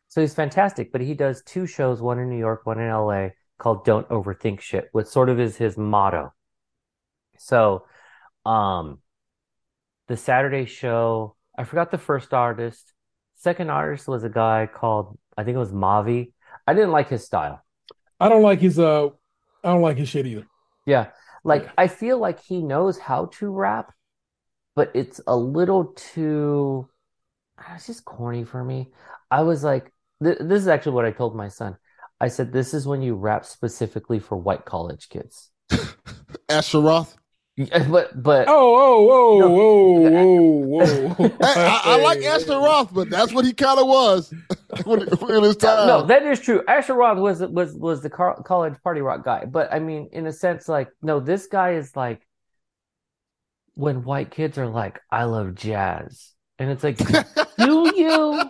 [0.09, 0.91] so he's fantastic.
[0.91, 3.29] But he does two shows, one in New York, one in LA,
[3.59, 6.33] called "Don't Overthink Shit," which sort of is his motto.
[7.39, 7.87] So,
[8.45, 9.01] um,
[10.09, 12.93] the Saturday show, I forgot the first artist.
[13.35, 16.33] Second artist was a guy called I think it was Mavi.
[16.67, 17.63] I didn't like his style.
[18.21, 19.09] I don't like his uh
[19.65, 20.47] I don't like his shit either.
[20.87, 21.09] Yeah.
[21.45, 21.73] Like Yeah.
[21.79, 23.93] I feel like he knows how to rap,
[24.75, 26.89] but it's a little too
[27.59, 28.93] ah, it's just corny for me.
[29.31, 31.77] I was like th this is actually what I told my son.
[32.21, 35.51] I said this is when you rap specifically for white college kids.
[36.49, 37.17] Asher Roth.
[37.57, 39.51] Yeah, But but Oh, oh, whoa, No.
[39.51, 41.29] whoa, whoa, whoa.
[41.29, 44.33] Hey, I, I like Asher Roth, but that's what he kind of was
[44.87, 45.89] in his time.
[45.89, 46.63] no, that is true.
[46.69, 50.27] Asher Roth was was was the car college party rock guy, but I mean, in
[50.27, 52.27] a sense, like no, this guy is like
[53.75, 56.99] when white kids are like, "I love jazz," And it's like,
[57.59, 58.43] do you?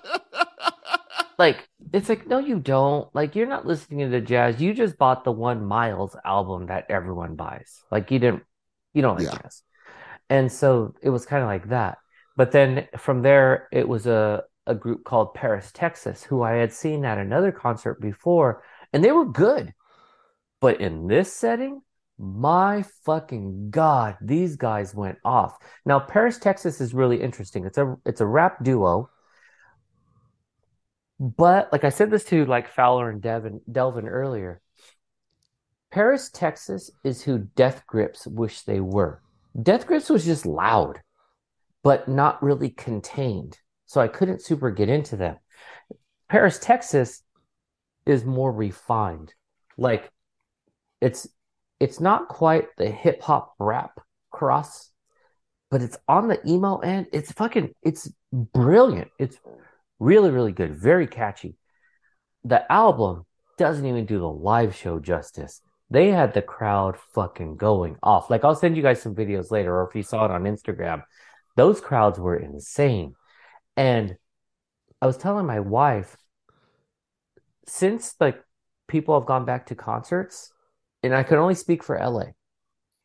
[1.39, 3.13] Like, it's like, no, you don't.
[3.15, 4.61] Like, you're not listening to jazz.
[4.61, 7.83] You just bought the one Miles album that everyone buys.
[7.91, 8.43] Like, you didn't,
[8.95, 9.39] you don't like Yeah.
[9.43, 9.63] jazz.
[10.31, 11.99] And so it was kind of like that.
[12.37, 16.73] But then from there, it was a, a group called Paris, Texas, who I had
[16.73, 18.63] seen at another concert before,
[18.93, 19.73] and they were good.
[20.61, 21.83] But in this setting,
[22.19, 25.57] my fucking God, these guys went off.
[25.87, 27.65] Now, Paris, Texas is really interesting.
[27.65, 29.09] It's a it's a rap duo.
[31.21, 34.61] But like I said this to like Fowler and Devin Delvin earlier,
[35.91, 39.23] Paris, Texas is who Death Grips wish they were.
[39.61, 41.01] Death Grips was just loud,
[41.83, 43.59] but not really contained.
[43.87, 45.37] So I couldn't super get into them.
[46.29, 47.23] Paris, Texas
[48.05, 49.35] is more refined.
[49.77, 50.11] Like
[51.01, 51.27] it's
[51.81, 54.01] it's not quite the hip hop rap
[54.31, 54.91] cross,
[55.71, 57.07] but it's on the emo end.
[57.13, 59.11] It's fucking it's brilliant.
[59.19, 59.39] It's
[59.99, 61.57] really, really good, very catchy.
[62.45, 63.25] The album
[63.57, 65.61] doesn't even do the live show justice.
[65.91, 68.31] They had the crowd fucking going off.
[68.31, 71.03] Like I'll send you guys some videos later, or if you saw it on Instagram,
[71.57, 73.15] those crowds were insane.
[73.77, 74.17] And
[75.01, 76.17] I was telling my wife,
[77.67, 78.43] since like
[78.87, 80.53] people have gone back to concerts,
[81.03, 82.33] and I can only speak for LA.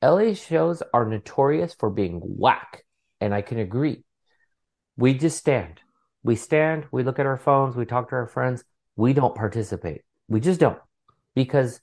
[0.03, 2.83] LA shows are notorious for being whack,
[3.21, 4.03] and I can agree.
[4.97, 5.79] We just stand.
[6.23, 8.63] We stand, we look at our phones, we talk to our friends.
[8.95, 10.01] We don't participate.
[10.27, 10.79] We just don't.
[11.35, 11.81] Because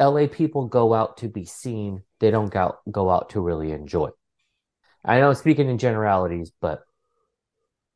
[0.00, 4.10] LA people go out to be seen, they don't go, go out to really enjoy.
[5.04, 6.82] I know I'm speaking in generalities, but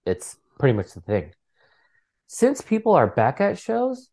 [0.04, 1.32] it's pretty much the thing.
[2.26, 4.10] Since people are back at shows,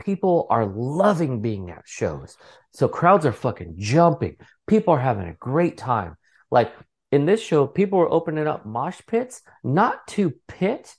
[0.00, 2.36] people are loving being at shows.
[2.72, 4.36] So crowds are fucking jumping.
[4.66, 6.16] People are having a great time.
[6.50, 6.72] Like
[7.12, 10.94] in this show, people were opening up mosh pits, not to pit,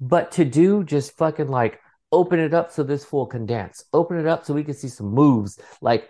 [0.00, 1.80] but to do just fucking like
[2.12, 3.84] open it up so this fool can dance.
[3.92, 5.58] Open it up so we can see some moves.
[5.80, 6.08] Like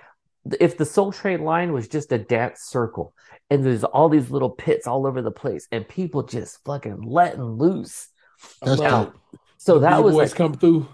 [0.61, 3.15] if the Soul Train line was just a dance circle
[3.51, 7.43] and there's all these little pits all over the place and people just fucking letting
[7.43, 8.09] loose.
[8.63, 9.41] That's love dope.
[9.57, 10.89] So The that was like come through.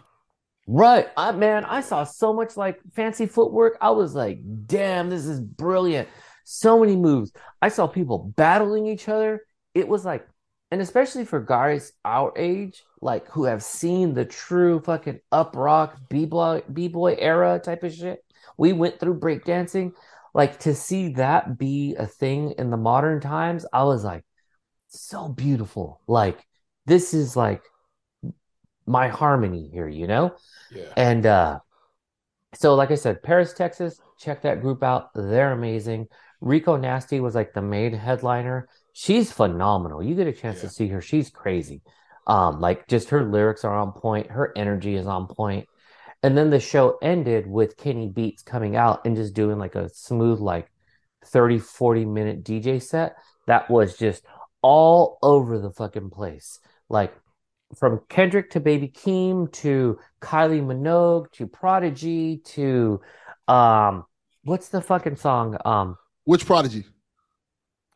[0.67, 1.09] Right.
[1.17, 3.77] I man, I saw so much like fancy footwork.
[3.81, 6.09] I was like, damn, this is brilliant.
[6.45, 7.33] So many moves.
[7.61, 9.43] I saw people battling each other.
[9.75, 10.27] It was like,
[10.71, 15.99] and especially for guys our age, like who have seen the true fucking up rock
[16.09, 18.25] b-boy b-boy era type of shit.
[18.57, 19.93] We went through breakdancing.
[20.33, 24.25] Like to see that be a thing in the modern times, I was like,
[24.89, 26.01] so beautiful.
[26.07, 26.45] Like
[26.87, 27.63] this is like
[28.87, 30.35] my harmony here, you know?
[30.73, 30.93] Yeah.
[30.97, 31.61] And uh
[32.55, 35.11] so like I said, Paris, Texas, check that group out.
[35.15, 36.09] They're amazing.
[36.45, 38.69] Rico Nasty was like the main headliner.
[38.93, 40.03] She's phenomenal.
[40.03, 40.69] You get a chance Yeah.
[40.69, 41.01] to see her.
[41.01, 41.83] She's crazy.
[42.27, 45.67] Um, like just her lyrics are on point, her energy is on point.
[46.23, 49.89] And then the show ended with Kenny Beats coming out and just doing like a
[49.91, 50.71] smooth, like
[51.27, 53.17] 30, 40 minute DJ set
[53.47, 54.25] that was just
[54.63, 56.61] all over the fucking place.
[56.89, 57.15] Like
[57.77, 63.01] from Kendrick to Baby Keem to Kylie Minogue to Prodigy to
[63.49, 64.05] um
[64.45, 65.57] what's the fucking song?
[65.65, 66.85] Um Which prodigy?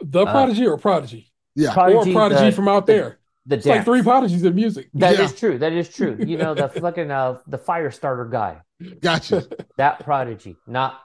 [0.00, 1.32] The Uh, Prodigy or Prodigy?
[1.54, 1.72] Yeah.
[1.72, 3.18] Prodigy, or Prodigy the- from out the- there.
[3.46, 4.90] the It's like three Prodigies in music.
[4.94, 5.38] That is Yeah.
[5.38, 5.58] true.
[5.58, 6.16] That is true.
[6.20, 8.60] You know, the fucking uh the fire starter guy.
[9.00, 9.44] Gotcha.
[9.76, 11.00] That prodigy, not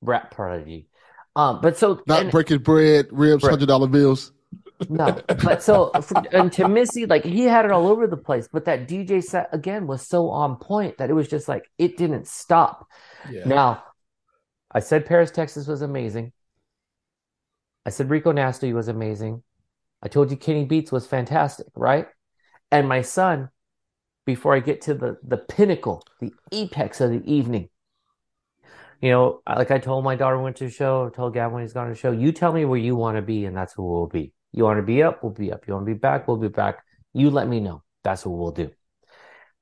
[0.00, 0.88] rap prodigy.
[1.36, 3.50] Um, but so Not and- breaking bread, ribs, Right.
[3.50, 4.32] hundred dollar bills.
[4.88, 5.90] No, but so
[6.32, 8.48] and to Missy, like he had it all over the place.
[8.50, 11.96] But that DJ set again was so on point that it was just like it
[11.96, 12.86] didn't stop.
[13.28, 13.42] Yeah.
[13.44, 13.82] Now,
[14.70, 16.32] I said Paris, Texas was amazing.
[17.88, 19.42] I said Rico Nasty was amazing.
[20.02, 22.06] I told you Kenny Beats was fantastic, right?
[22.70, 23.48] And my son,
[24.26, 27.70] before I get to the the pinnacle, the apex of the evening,
[29.00, 31.54] you know, like I told my daughter when went to the show, I told Gavin
[31.54, 33.56] when he's gone to the show, you tell me where you want to be, and
[33.56, 34.34] that's who we'll be.
[34.52, 35.66] You want to be up, we'll be up.
[35.66, 36.84] You want to be back, we'll be back.
[37.14, 37.82] You let me know.
[38.04, 38.70] That's what we'll do.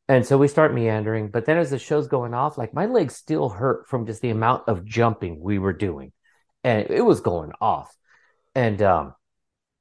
[0.08, 3.14] And so we start meandering, but then as the show's going off, like my legs
[3.14, 6.10] still hurt from just the amount of jumping we were doing.
[6.64, 7.95] And it was going off.
[8.56, 9.14] And um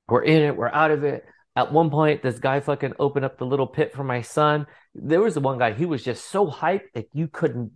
[0.07, 1.25] we're in it, we're out of it.
[1.55, 4.67] At one point, this guy fucking opened up the little pit for my son.
[4.93, 7.71] There was the one guy, he was just so hyped that you couldn't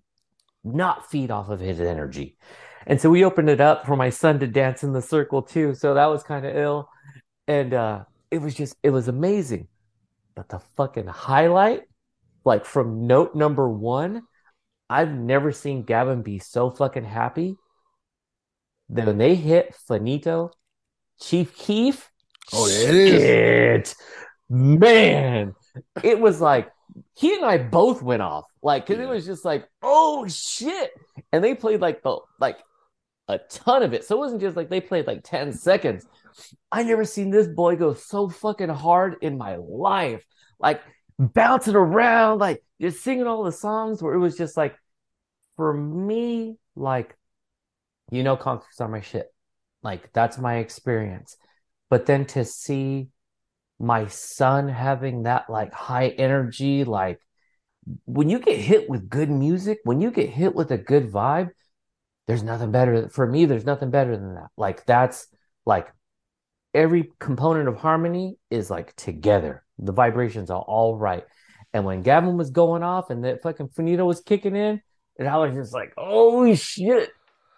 [0.65, 2.38] not feed off of his energy.
[2.85, 5.73] And so we opened it up for my son to dance in the circle too.
[5.73, 6.89] So that was kind of ill.
[7.47, 9.69] And uh it was just it was amazing.
[10.35, 11.84] But the fucking highlight,
[12.43, 14.23] like from note number one,
[14.89, 17.55] I've never seen Gavin be so fucking happy.
[18.89, 20.51] That when they hit Faneto,
[21.20, 22.10] Chief Keef,
[22.54, 23.22] Oh, yeah, it is.
[23.22, 23.96] Shit.
[24.50, 25.54] Man,
[26.04, 26.72] it was like
[27.16, 28.46] he and I both went off.
[28.64, 30.91] Like, cause it was just like, oh shit.
[31.32, 32.58] And they played like the like
[33.28, 34.04] a ton of it.
[34.06, 36.08] So it wasn't just like they played like 10 seconds.
[36.72, 40.26] I never seen this boy go so fucking hard in my life.
[40.60, 40.82] Like
[41.20, 44.76] bouncing around, like just singing all the songs where it was just like
[45.58, 47.16] for me, like,
[48.12, 49.32] you know, concerts are my shit.
[49.84, 51.38] Like that's my experience.
[51.89, 53.10] But then to see
[53.80, 57.19] my son having that like high energy, like
[58.06, 61.49] when you get hit with good music, when you get hit with a good vibe,
[62.27, 63.45] there's nothing better for me.
[63.45, 64.49] There's nothing better than that.
[64.57, 65.27] Like that's
[65.65, 65.88] like
[66.73, 69.64] every component of harmony is like together.
[69.80, 71.23] The vibrations are all right.
[71.73, 74.81] And when Gavin was going off and that fucking faneto was kicking in,
[75.18, 77.10] and I was just like, oh shit,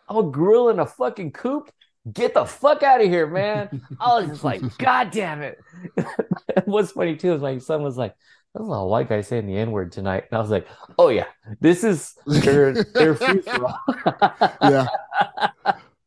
[0.08, 1.72] I'm a gorilla in a fucking coop
[2.12, 3.82] get the fuck out of here, man.
[4.00, 5.60] I was just like, God damn it.
[6.66, 8.16] What's funny too is my son was like,
[8.54, 10.26] There's a lot of white guy saying the N word tonight.
[10.30, 10.68] And I was like,
[10.98, 11.28] Oh yeah,
[11.60, 13.80] this is their their free for all.
[14.62, 14.88] Yeah.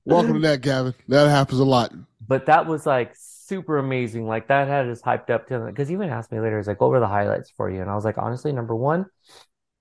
[0.04, 0.94] Welcome to that, Gavin.
[1.08, 1.92] That happens a lot.
[2.26, 4.26] But that was like super amazing.
[4.26, 6.80] Like that had us hyped up to because he even asked me later, he's like,
[6.80, 7.80] What were the highlights for you?
[7.80, 9.06] And I was like, honestly, number one,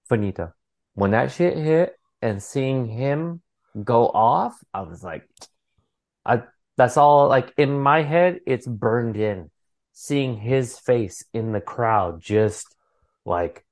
[0.09, 0.53] Faneto.
[0.95, 3.41] When that shit hit and seeing him
[3.83, 5.27] go off, I was like,
[6.25, 6.43] I
[6.77, 9.49] that's all like in my head, it's burned in.
[9.95, 12.75] Seeing his face in the crowd just
[13.25, 13.63] like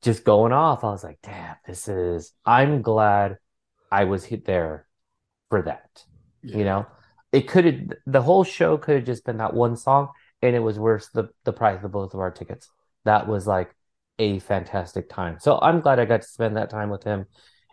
[0.00, 0.84] just going off.
[0.84, 3.38] I was like, damn, this is I'm glad
[3.90, 4.86] I was hit there
[5.50, 6.04] for that.
[6.42, 6.58] Yeah.
[6.58, 6.86] You know?
[7.32, 10.10] It could have the whole show could have just been that one song
[10.40, 12.70] and it was worth the the price of both of our tickets.
[13.04, 13.74] That was like
[14.20, 15.38] a fantastic time.
[15.40, 17.26] So I'm glad I got to spend that time with him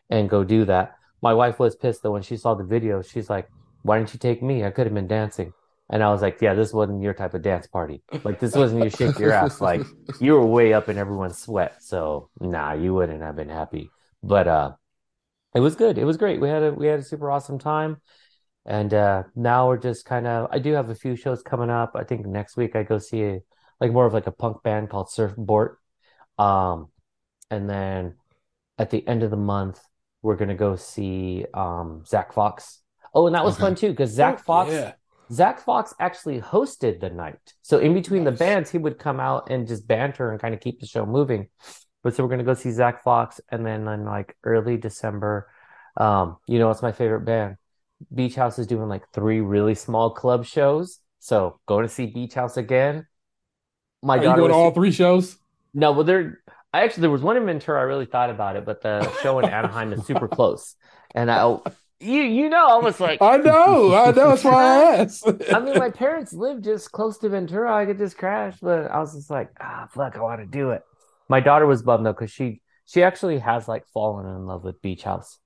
[0.09, 0.95] and go do that.
[1.21, 3.03] My wife was pissed though when she saw the video.
[3.03, 3.47] She's like,
[3.83, 4.63] why didn't you take me?
[4.63, 5.53] I could have been dancing.
[5.91, 8.01] And I was like, yeah, this wasn't your type of dance party.
[8.23, 9.59] Like this wasn't you shake your ass.
[9.61, 9.85] Like
[10.21, 11.83] you were way up in everyone's sweat.
[11.83, 13.91] So nah, you wouldn't have been happy.
[14.23, 14.71] But uh
[15.53, 15.97] it was good.
[15.97, 16.39] It was great.
[16.39, 17.97] We had a we had a super awesome time.
[18.65, 21.91] And uh now we're just kind of I do have a few shows coming up.
[21.95, 23.41] I think next week I go see a
[23.81, 25.75] like more of like a punk band called Surfbort.
[26.37, 26.87] Um
[27.49, 28.15] and then
[28.77, 29.81] at the end of the month
[30.21, 32.80] we're gonna go see um Zach Fox
[33.13, 33.57] Oh, and that was Okay.
[33.57, 34.95] fun too because Zach Oh, Fox, yeah.
[35.31, 37.53] Zach Fox actually hosted the night.
[37.61, 40.59] So in between the bands, he would come out and just banter and kind of
[40.61, 41.47] keep the show moving.
[42.03, 45.49] But so we're gonna go see Zach Fox, and then in like early December,
[45.97, 47.57] um, you know, it's my favorite band.
[48.13, 50.99] Beach House is doing like three really small club shows.
[51.19, 53.07] So going to see Beach House again.
[54.03, 55.37] My Are you daughter going to was all three shows?
[55.73, 56.39] no, well, there.
[56.73, 57.79] I actually there was one in Ventura.
[57.79, 60.75] I really thought about it, but the show in Anaheim is super close,
[61.13, 61.57] and I,
[62.01, 63.93] you you know, I was like, I know.
[63.93, 64.29] I know.
[64.29, 65.27] That's why I asked.
[65.53, 67.73] I mean, my parents live just close to Ventura.
[67.73, 70.71] I could just crash, but I was just like, ah, fuck, I want to do
[70.71, 70.83] it.
[71.29, 74.81] My daughter was bummed though because she she actually has like fallen in love with
[74.81, 75.39] Beach House,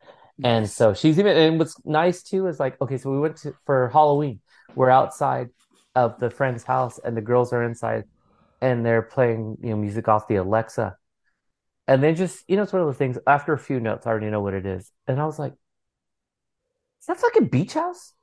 [0.44, 1.38] and so she's even.
[1.38, 4.40] And what's nice too is like, okay, so we went to for Halloween.
[4.76, 5.49] We're outside
[5.94, 8.06] of the friend's house, and the girls are inside,
[8.61, 10.95] and they're playing you know music off the Alexa,
[11.88, 13.19] and then just you know it's one of those things.
[13.27, 15.53] After a few notes, I already know what it is, and I was like,
[17.06, 18.14] is that fucking Beach House?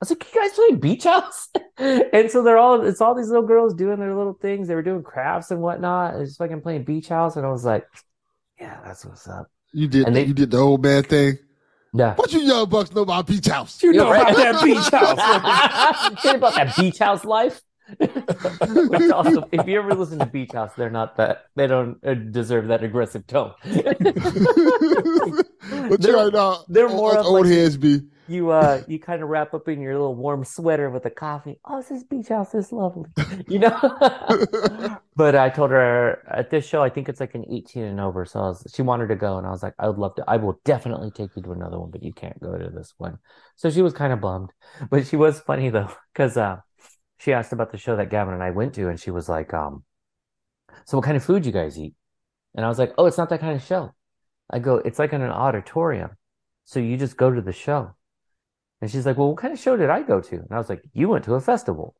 [0.00, 1.48] I was like, you guys play Beach House?
[1.78, 4.68] and so they're all, it's all these little girls doing their little things.
[4.68, 6.14] They were doing crafts and whatnot.
[6.14, 7.36] And just fucking playing Beach House.
[7.36, 7.86] And I was like,
[8.60, 9.50] yeah, that's what's up.
[9.72, 11.38] You did And they- you did the old man thing.
[11.94, 12.14] Yeah.
[12.16, 13.82] What you young bucks know about Beach House?
[13.82, 16.20] you know Yeah, about that beach house.
[16.22, 17.62] Think about that Beach House life.
[19.12, 22.68] Also, if you ever listen to Beach House, they're not that, they don't uh, deserve
[22.68, 23.52] that aggressive tone.
[23.64, 23.98] but
[26.00, 28.02] They're- you right now, they're more us old like- heads be.
[28.28, 31.58] You uh you kind of wrap up in your little warm sweater with a coffee.
[31.64, 33.10] Oh, this beach house is lovely.
[33.48, 33.78] You know?
[35.16, 38.24] but I told her at this show, I think it's like an 18 and over.
[38.24, 40.24] So I was, she wanted to go, and I was like, I would love to.
[40.28, 43.18] I will definitely take you to another one, but you can't go to this one.
[43.56, 44.50] So she was kind of bummed,
[44.90, 46.58] but she was funny though, because uh,
[47.18, 49.54] she asked about the show that Gavin and I went to, and she was like,
[49.54, 49.84] um,
[50.84, 51.94] so what kind of food you guys eat?
[52.54, 53.94] And I was like, oh, it's not that kind of show.
[54.50, 56.10] I go, it's like in an auditorium.
[56.64, 57.94] So you just go to the show.
[58.80, 60.36] And she's like, Well, what kind of show did I go to?
[60.36, 61.94] And I was like, You went to a festival.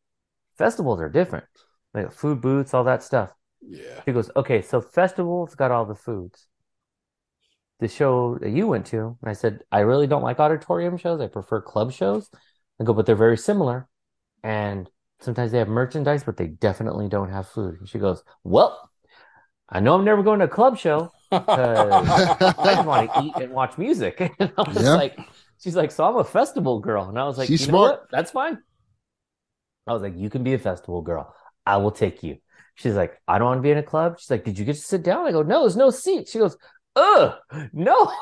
[0.56, 1.46] Festivals are different.
[1.94, 3.32] Like food booths, all that stuff.
[3.60, 4.02] Yeah.
[4.06, 6.48] She goes, Okay, so festivals got all the foods.
[7.80, 11.20] The show that you went to, and I said, I really don't like auditorium shows.
[11.20, 12.28] I prefer club shows.
[12.80, 13.88] I go, but they're very similar.
[14.42, 14.90] And
[15.20, 17.76] sometimes they have merchandise, but they definitely don't have food.
[17.80, 18.90] And she goes, Well,
[19.68, 21.14] I know I'm never going to a club show.
[21.46, 22.28] Because
[22.64, 24.20] I just want to eat and watch music.
[24.40, 24.94] And I was Yeah.
[24.94, 25.18] like,
[25.62, 27.08] she's like, so I'm a festival girl.
[27.08, 27.90] And I was like, She's you know smart.
[28.00, 28.10] what?
[28.10, 28.58] That's fine.
[29.86, 31.34] I was like, you can be a festival girl.
[31.64, 32.38] I will take you.
[32.74, 34.18] She's like, I don't want to be in a club.
[34.20, 35.26] She's like, did you get to sit down?
[35.26, 36.28] I go, no, there's no seat.
[36.28, 36.56] She goes,
[36.94, 37.34] ugh,
[37.72, 38.12] no.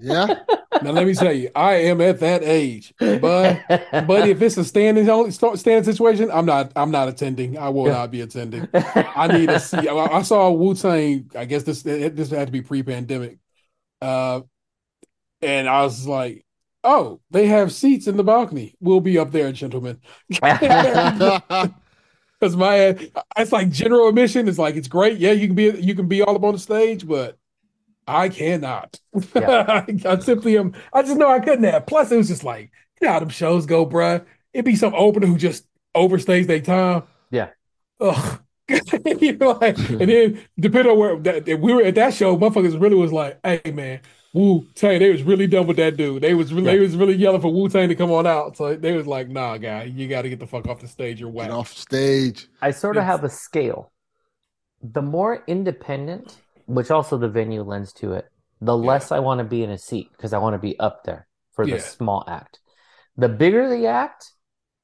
[0.00, 0.34] Yeah.
[0.82, 4.64] Now let me tell you, I am at that age, but but if it's a
[4.64, 7.58] standing only standing situation, I'm not I'm not attending.
[7.58, 8.66] I will not be attending.
[8.72, 9.88] I need to see.
[9.88, 11.28] I, I saw Wu Tang.
[11.36, 13.38] I guess this this had to be pre pandemic,
[14.00, 14.40] uh,
[15.42, 16.46] and I was like,
[16.84, 18.74] oh, they have seats in the balcony.
[18.80, 20.00] We'll be up there, gentlemen.
[22.40, 22.96] Because my
[23.36, 24.48] it's like general admission.
[24.48, 25.18] It's like it's great.
[25.18, 27.36] Yeah, you can be you can be all up on the stage, but
[28.06, 28.98] I cannot.
[29.34, 29.84] Yeah.
[30.06, 30.74] I simply am.
[30.92, 31.86] I just know I couldn't have.
[31.86, 32.70] Plus, it was just like,
[33.00, 34.24] you know how them shows go, bruh.
[34.54, 37.02] It'd be some opener who just overstays their time.
[37.30, 37.50] Yeah.
[38.00, 38.40] Ugh.
[39.20, 42.80] you know, like, and then depending on where that, we were at that show, motherfuckers
[42.80, 44.00] really was like, "Hey, man,
[44.32, 46.22] Wu Tang." They was really done with that dude.
[46.22, 46.72] They was really, yeah.
[46.72, 48.56] they was really yelling for Wu Tang to come on out.
[48.56, 51.20] So they was like, "Nah, guy, you got to get the fuck off the stage.
[51.20, 52.48] You're whack." Get off stage.
[52.60, 53.92] I sort of have a scale.
[54.82, 56.36] The more independent
[56.70, 58.26] which also the venue lends to it.
[58.60, 58.86] The yeah.
[58.86, 61.26] less I want to be in a seat because I want to be up there
[61.52, 61.76] for yeah.
[61.76, 62.60] the small act.
[63.16, 64.32] The bigger the act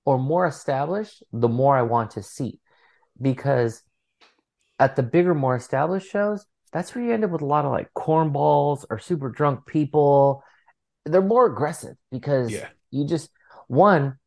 [0.05, 2.61] or more established, the more I want to seat
[3.21, 3.83] because
[4.79, 6.45] at the bigger, more established shows,
[6.77, 10.45] that's where you end up with a lot of like cornballs or super drunk people.
[11.07, 12.69] They're more aggressive because yeah.
[12.91, 13.31] you just
[13.67, 14.19] one,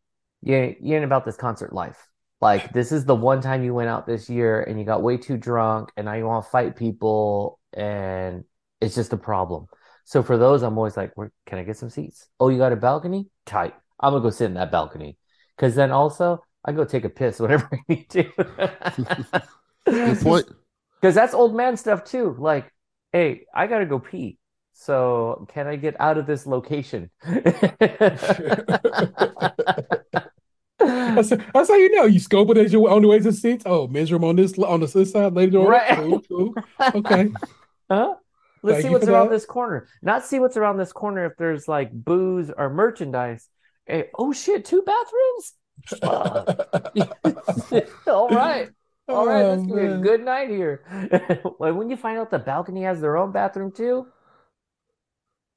[0.41, 2.07] you you ain't about this concert life.
[2.41, 5.15] Like this is the one time you went out this year and you got way
[5.15, 8.45] too drunk and now you want to fight people and
[8.81, 9.67] it's just a problem.
[10.05, 12.29] So for those, I'm always like, Where can I get some seats?
[12.39, 13.27] Oh, you got a balcony?
[13.45, 13.75] Tight.
[13.99, 15.19] I'm gonna go sit in that balcony.
[15.59, 18.23] Cause then also I go take a piss whenever I need to.
[19.85, 20.47] Good point.
[20.99, 22.35] Because that's old man stuff too.
[22.37, 22.71] Like,
[23.11, 24.37] hey, I gotta go pee.
[24.73, 27.09] So can I get out of this location?
[30.79, 32.05] That's, that's how you know.
[32.05, 33.63] You scope it as you're on the way to the seats.
[33.65, 35.67] Oh, measure them on this on the this side, later on.
[35.67, 35.97] Right.
[35.97, 36.53] Cool, cool.
[36.79, 37.31] Okay.
[37.91, 38.15] huh?
[38.61, 39.33] Let's Thank see what's around that.
[39.33, 39.87] this corner.
[40.01, 43.47] Not see what's around this corner if there's like booze or merchandise.
[43.85, 45.53] Hey, oh shit, two bathrooms?
[48.07, 48.69] All right.
[49.13, 50.83] All right, oh, this could be a good night here.
[51.57, 54.05] when you find out the balcony has their own bathroom too,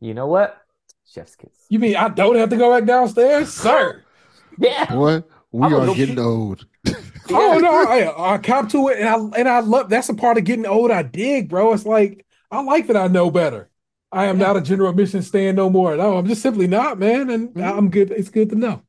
[0.01, 0.59] you know what?
[1.07, 1.51] Chef's kiss.
[1.69, 4.03] You mean I don't have to go back downstairs, sir?
[4.59, 4.95] Yeah.
[4.95, 5.29] What?
[5.51, 6.67] we are getting old.
[7.31, 10.39] oh no, I, I cop to it, and I and I love that's a part
[10.39, 10.91] of getting old.
[10.91, 11.75] I dig, bro.
[11.75, 13.69] It's like I like that I know better.
[14.11, 14.47] I am yeah.
[14.47, 15.95] not a general admission stand no more.
[15.95, 17.29] No, I'm just simply not, man.
[17.29, 17.63] And mm-hmm.
[17.63, 18.11] I'm good.
[18.13, 18.83] It's good to know.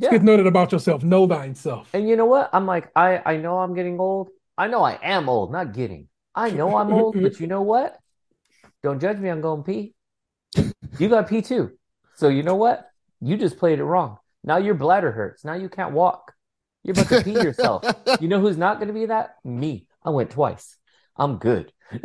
[0.00, 0.16] Yeah.
[0.18, 1.04] know that about yourself.
[1.04, 1.90] Know thyself.
[1.92, 2.50] And you know what?
[2.52, 4.30] I'm like, I I know I'm getting old.
[4.56, 6.08] I know I am old, not getting.
[6.34, 7.98] I know I'm old, but you know what?
[8.82, 9.28] Don't judge me.
[9.28, 9.94] I'm going pee.
[10.98, 11.72] You got pee too.
[12.16, 12.90] So you know what?
[13.20, 14.18] You just played it wrong.
[14.42, 15.44] Now your bladder hurts.
[15.44, 16.32] Now you can't walk.
[16.82, 17.84] You're about to pee yourself.
[18.20, 19.36] You know who's not going to be that?
[19.44, 19.86] Me.
[20.02, 20.76] I went twice.
[21.16, 21.72] I'm good.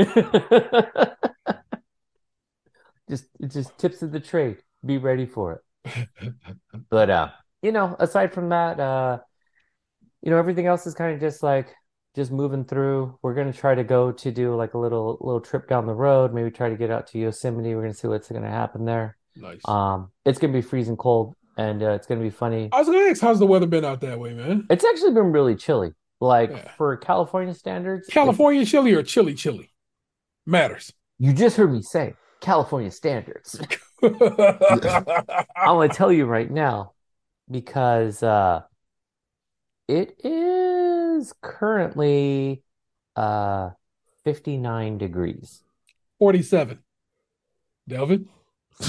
[3.09, 4.57] just it just tips of the trade.
[4.85, 6.05] Be ready for it.
[6.89, 7.29] but uh,
[7.65, 9.17] you know, aside from that, uh,
[10.21, 11.73] you know, everything else is kind of just like
[12.15, 13.17] just moving through.
[13.23, 16.31] We're gonna try to go to do like a little little trip down the road.
[16.31, 17.73] Maybe try to get out to Yosemite.
[17.73, 19.17] We're gonna see what's gonna happen there.
[19.35, 19.61] Nice.
[19.65, 22.69] Um, it's gonna be freezing cold and uh, it's gonna be funny.
[22.71, 24.67] I was gonna ask, how's the weather been out that way, man?
[24.69, 25.93] It's actually been really chilly.
[26.21, 26.71] Like yeah.
[26.77, 29.71] for California standards, California chilly or chilly chilly
[30.45, 30.93] matters.
[31.17, 33.59] You just heard me say California standards.
[34.03, 34.17] I'm
[35.57, 36.94] gonna tell you right now
[37.49, 38.61] because uh,
[39.87, 42.63] it is currently
[43.15, 43.69] uh
[44.23, 45.63] 59 degrees.
[46.19, 46.79] 47.
[47.87, 48.27] Delvin?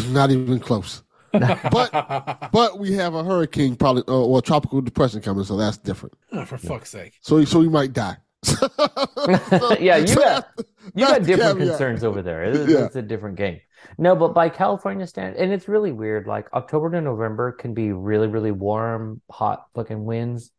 [0.08, 1.02] Not even close.
[1.32, 6.14] but but we have a hurricane probably uh, or tropical depression coming, so that's different.
[6.32, 6.68] Oh, for yeah.
[6.68, 7.18] fuck's sake!
[7.20, 8.16] So so we might die.
[8.42, 8.56] so,
[9.80, 10.48] yeah, you so got
[10.94, 12.44] you got different concerns over there.
[12.44, 12.84] It's, yeah.
[12.84, 13.60] it's, a different game.
[13.98, 16.26] No, but by California stand, and it's really weird.
[16.26, 20.50] Like October to November can be really really warm, hot fucking winds,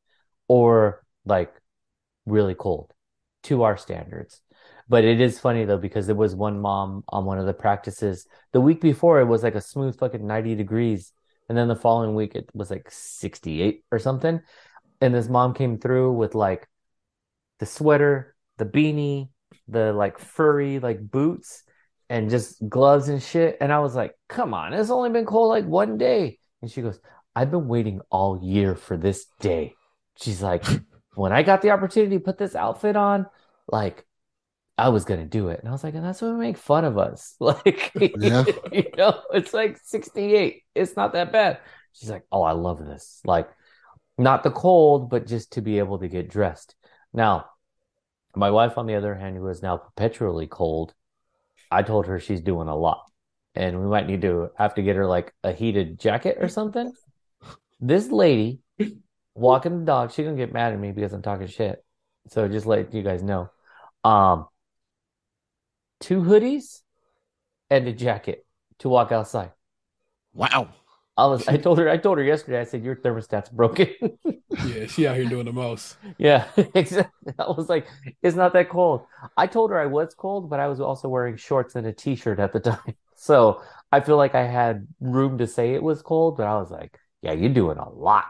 [0.47, 1.53] or like
[2.25, 2.93] really cold
[3.43, 4.41] to our standards.
[4.89, 8.25] But it is funny though because there was one mom on one of the practices
[8.53, 11.11] the week before it was like a smooth fucking 90 degrees
[11.49, 14.39] and then the following week it was like 68 or something
[15.01, 16.67] and this mom came through with like
[17.59, 19.29] the sweater, the beanie,
[19.67, 21.63] the like furry like boots
[22.09, 25.49] and just gloves and shit and I was like, "Come on, it's only been cold
[25.49, 26.99] like one day." And she goes,
[27.35, 29.75] "I've been waiting all year for this day."
[30.17, 30.65] She's like,
[31.15, 33.27] "When I got the opportunity to put this outfit on,
[33.67, 34.05] like
[34.77, 35.59] I was gonna do it.
[35.59, 37.35] And I was like, and that's what we make fun of us.
[37.39, 38.45] Like, yeah.
[38.71, 40.63] you know, it's like 68.
[40.75, 41.59] It's not that bad.
[41.93, 43.21] She's like, oh, I love this.
[43.25, 43.49] Like,
[44.17, 46.75] not the cold, but just to be able to get dressed.
[47.13, 47.45] Now,
[48.37, 50.93] my wife, on the other hand, who is now perpetually cold,
[51.71, 53.03] I told her she's doing a lot,
[53.55, 56.93] and we might need to have to get her like a heated jacket or something.
[57.79, 58.59] This lady
[59.35, 61.83] walking the dog, she's gonna get mad at me because I'm talking shit.
[62.29, 63.49] So just let you guys know.
[64.03, 64.47] Um,
[65.99, 66.81] two hoodies
[67.69, 68.45] and a jacket
[68.79, 69.51] to walk outside.
[70.33, 70.69] Wow.
[71.17, 73.89] I was I told her I told her yesterday, I said, Your thermostat's broken.
[74.65, 75.97] Yeah, she out here doing the most.
[76.17, 77.33] yeah, exactly.
[77.37, 77.87] I was like,
[78.21, 79.05] it's not that cold.
[79.35, 82.39] I told her I was cold, but I was also wearing shorts and a t-shirt
[82.39, 82.95] at the time.
[83.15, 83.61] So
[83.91, 86.97] I feel like I had room to say it was cold, but I was like,
[87.21, 88.25] yeah, you're doing a lot.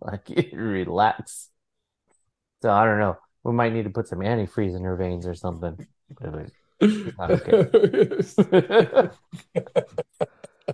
[0.00, 1.48] like relax.
[2.62, 3.16] So I don't know.
[3.44, 5.86] We might need to put some antifreeze in her veins or something.
[7.18, 8.20] Not okay.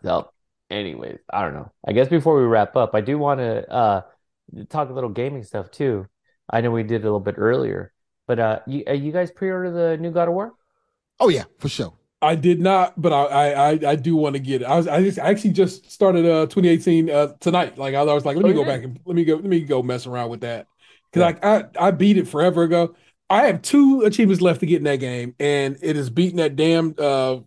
[0.03, 0.33] so,
[0.71, 1.71] anyways, I don't know.
[1.87, 4.03] I guess before we wrap up, I do want to uh
[4.69, 6.07] talk a little gaming stuff too.
[6.51, 7.93] I know we did a little bit earlier,
[8.27, 10.55] but uh, you, uh, you guys pre-order the new God of War?
[11.21, 11.95] Oh yeah, for sure.
[12.21, 14.65] I did not, but I I I do want to get it.
[14.65, 17.79] I was I just I actually just started uh 2018 uh tonight.
[17.79, 18.65] Like I was like, let me Oh, go yeah.
[18.65, 20.69] back and let me go let me go mess around with that
[21.11, 22.95] because like I I beat it forever ago.
[23.29, 26.55] I have two achievements left to get in that game, and it is beating that
[26.55, 27.39] damn uh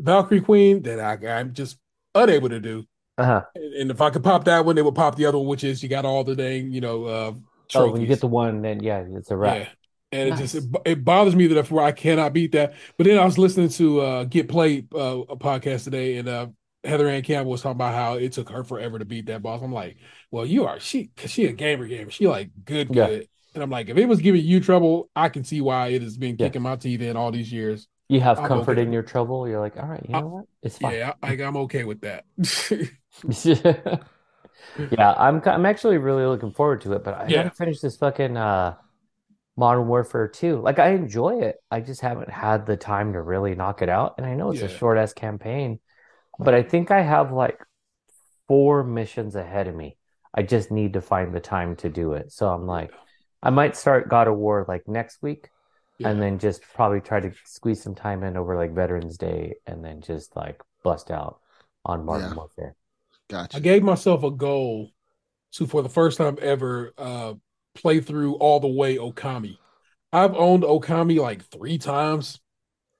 [0.00, 1.78] Valkyrie Queen that I I'm just
[2.14, 2.86] unable to do.
[3.16, 3.42] Uh-huh.
[3.54, 5.64] And, and if I could pop that one, it would pop the other one, which
[5.64, 7.32] is you got all the dang you know uh
[7.74, 9.56] Oh, when you get the one, then yeah, it's a wrap.
[9.56, 9.68] Yeah.
[10.12, 12.74] And it just it, it bothers me that where I cannot beat that.
[12.96, 16.46] But then I was listening to uh Get Played uh, a podcast today, and uh
[16.84, 19.62] Heather Ann Campbell was talking about how it took her forever to beat that boss.
[19.62, 19.96] I'm like,
[20.30, 22.10] well, you are she because she a gamer gamer.
[22.10, 23.06] She like good Yeah.
[23.06, 23.28] good.
[23.54, 26.16] And I'm like, if it was giving you trouble, I can see why it has
[26.18, 26.46] been Yeah.
[26.48, 27.88] kicking my teeth in all these years.
[28.08, 28.82] You have I'm comfort okay.
[28.82, 29.48] in your trouble.
[29.48, 30.44] You're like, all right, you I- know what?
[30.62, 30.94] It's fine.
[30.96, 32.24] Yeah, I, I'm okay with that.
[34.90, 37.28] Yeah, I'm I'm actually really looking forward to it, but I Yeah.
[37.28, 38.76] haven't finished this fucking uh
[39.56, 40.60] Modern Warfare 2.
[40.62, 41.56] Like I enjoy it.
[41.70, 44.14] I just haven't had the time to really knock it out.
[44.18, 45.80] And I know it's a short ass campaign,
[46.38, 47.60] but I think I have like
[48.48, 49.98] four missions ahead of me.
[50.34, 52.32] I just need to find the time to do it.
[52.32, 52.98] So I'm like,
[53.42, 55.50] I might start God of War like next week
[56.04, 59.84] and then just probably try to squeeze some time in over like Veterans Day and
[59.84, 61.40] then just like bust out
[61.84, 62.34] on Modern Yeah.
[62.34, 62.76] Warfare.
[63.28, 63.56] Gotcha.
[63.56, 64.92] I gave myself a goal
[65.52, 67.34] to, for the first time ever, uh,
[67.74, 69.58] play through all the way Okami.
[70.12, 72.40] I've owned Okami like three times,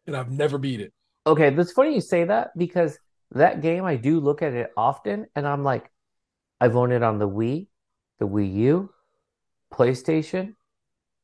[0.07, 0.93] and I've never beat it.
[1.27, 2.99] Okay, that's funny you say that because
[3.33, 5.91] that game I do look at it often and I'm like,
[6.61, 7.69] I've owned it on the Wii,
[8.19, 8.91] the Wii U,
[9.73, 10.57] PlayStation.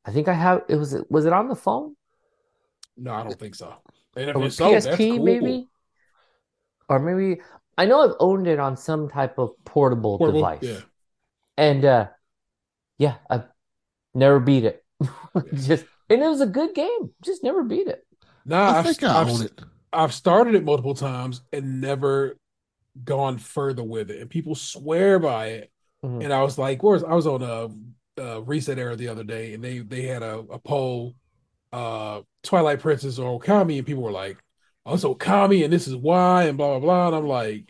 [0.05, 1.97] I think I have it was was it on the phone?
[2.97, 3.74] No, I don't think so.
[4.16, 5.39] And if Or it's so, that's PSP cool.
[5.40, 5.68] maybe?
[6.89, 7.40] Or maybe
[7.81, 10.61] I know I've owned it on some type of portable, Portable, device.
[10.61, 10.81] yeah.
[11.57, 12.09] And uh
[12.98, 13.44] yeah, I've
[14.15, 14.85] never beat it.
[15.55, 17.12] Just and it was a good game.
[17.23, 18.07] Just never beat it.
[18.44, 19.61] Nah, I I've, think I I've, own it.
[19.93, 22.39] I've started it multiple times and never
[23.05, 24.20] gone further with it.
[24.20, 25.73] And people swear by it.
[26.02, 26.20] Mhm.
[26.20, 27.66] And I was like, where's I was on a,
[28.23, 31.15] a ResetEra the other day, and they they had a, a poll,
[31.73, 34.39] uh, Twilight Princess or Okami, and people were like,
[34.86, 37.09] "Oh, it's Okami, and this is why," and blah blah blah.
[37.09, 37.69] And I'm like,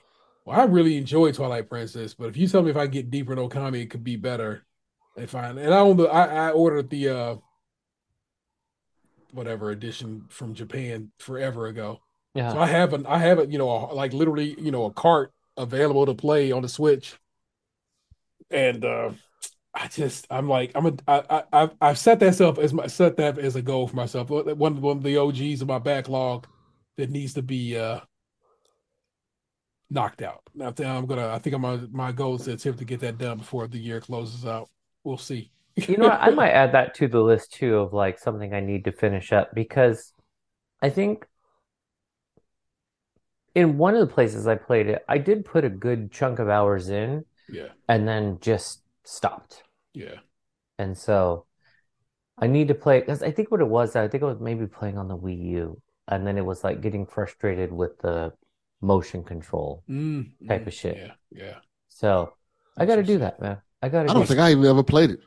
[0.50, 3.32] well, I really enjoy Twilight Princess, but if you tell me if I get deeper
[3.32, 4.64] in Okami, it could be better.
[5.16, 7.36] If I and I own the I, I ordered the uh
[9.32, 12.00] whatever edition from Japan forever ago.
[12.34, 12.52] Yeah.
[12.52, 14.92] So I have an I have a you know a, like literally you know a
[14.92, 17.16] cart available to play on the Switch,
[18.50, 19.12] and uh
[19.72, 22.88] I just I'm like I'm a I I I've- I've set that self as my
[22.88, 24.30] set that as a goal for myself.
[24.30, 26.48] One one of the OGs of my backlog
[26.96, 28.00] that needs to be uh
[29.90, 30.42] knocked out.
[30.54, 33.18] Now I'm gonna I think I'm gonna, my goal is to attempt to get that
[33.18, 34.70] done before the year closes out.
[35.04, 35.52] We'll see.
[35.86, 36.20] You know, what?
[36.20, 39.32] I might add that to the list too of like something I need to finish
[39.32, 40.12] up because
[40.82, 41.26] I think
[43.54, 46.48] in one of the places I played it, I did put a good chunk of
[46.48, 49.64] hours in Yeah, and then just stopped.
[49.92, 50.20] yeah,
[50.78, 51.46] And so
[52.38, 54.66] I need to play because I think what it was, I think I was maybe
[54.66, 58.32] playing on the Wii U and then it was like getting frustrated with the
[58.80, 59.82] motion control.
[59.88, 60.96] Mm, Type mm, of shit.
[60.96, 61.54] Yeah, yeah.
[61.88, 62.34] So
[62.76, 63.58] I got to do that, man.
[63.82, 65.20] I got to I don't do think I even ever played it.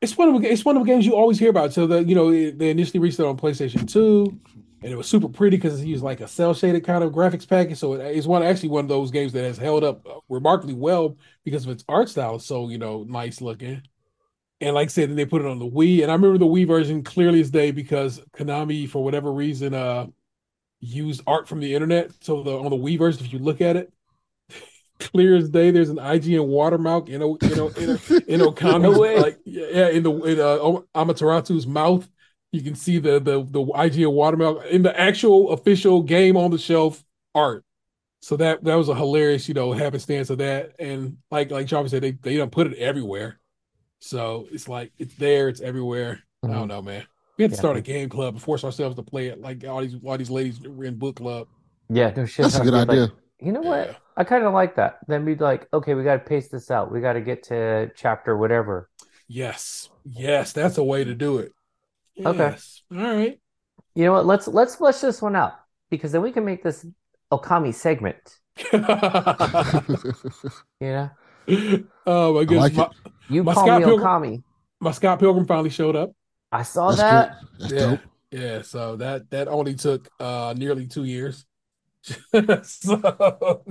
[0.00, 1.72] It's one of the, it's one of the games you always hear about.
[1.72, 4.38] So the you know they initially released it on PlayStation Two,
[4.82, 7.48] and it was super pretty because it used like a cel shaded kind of graphics
[7.48, 7.78] package.
[7.78, 11.16] So it, it's one actually one of those games that has held up remarkably well
[11.42, 12.36] because of its art style.
[12.36, 13.82] It's so you know nice looking.
[14.60, 16.46] And like I said, then they put it on the Wii, and I remember the
[16.46, 20.06] Wii version clearly as day because Konami, for whatever reason, uh,
[20.84, 22.10] used art from the internet.
[22.20, 23.92] So the on the Wii version, if you look at it,
[25.00, 25.70] clear as day.
[25.70, 28.90] There's an IGN watermark in O- in O- in, O- in Okami's No
[29.20, 32.08] like yeah in the in uh, Amaterasu's mouth.
[32.52, 36.58] You can see the the the IGN watermark in the actual official game on the
[36.58, 37.02] shelf
[37.34, 37.64] art.
[38.22, 40.76] So that that was a hilarious, you know, happenstance of that.
[40.78, 43.40] And like like Jarvis said, they they don't put it everywhere.
[44.00, 46.20] So it's like it's there, it's everywhere.
[46.42, 47.04] I don't know, man.
[47.36, 47.60] We had to Yeah.
[47.60, 50.30] start a game club and force ourselves to play it like all these all these
[50.30, 51.48] ladies were in book club.
[51.88, 52.44] Yeah, no shit.
[52.44, 53.12] That's a I'd good be like, idea.
[53.40, 53.88] you know what?
[53.88, 53.94] Yeah.
[54.16, 54.98] I kind of like that.
[55.08, 56.92] Then we'd like, okay, we got to pace this out.
[56.92, 58.88] We got to get to chapter whatever.
[59.28, 61.52] Yes, yes, that's a way to do it.
[62.24, 62.54] Okay.
[62.92, 63.40] All right.
[63.96, 64.26] You know what?
[64.26, 65.54] Let's let's flesh this one out
[65.90, 66.86] because then we can make this
[67.32, 68.38] Okami segment.
[70.80, 71.08] yeah.
[71.46, 72.60] know, oh my I goodness.
[72.62, 73.12] like my, it.
[73.28, 74.42] you My call Scott me Pilgrim- Okami.
[74.80, 76.10] my Scott Pilgrim finally showed up.
[76.54, 77.38] I saw That's that.
[77.68, 77.78] yeah.
[77.78, 78.00] dope.
[78.30, 81.46] Yeah, so that that only took uh nearly two years.
[82.62, 83.64] so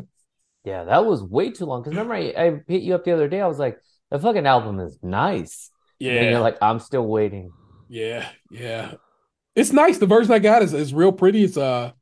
[0.66, 1.82] Yeah, that was way too long.
[1.82, 3.42] Because remember, I, I hit you up the other day.
[3.42, 3.80] I was like,
[4.12, 5.72] the fucking album is nice.
[6.06, 7.54] And yeah, you're like, I'm still waiting.
[7.88, 8.94] yeah, yeah.
[9.56, 9.98] It's nice.
[10.00, 11.44] The version I got is, is real pretty.
[11.44, 11.94] It's uh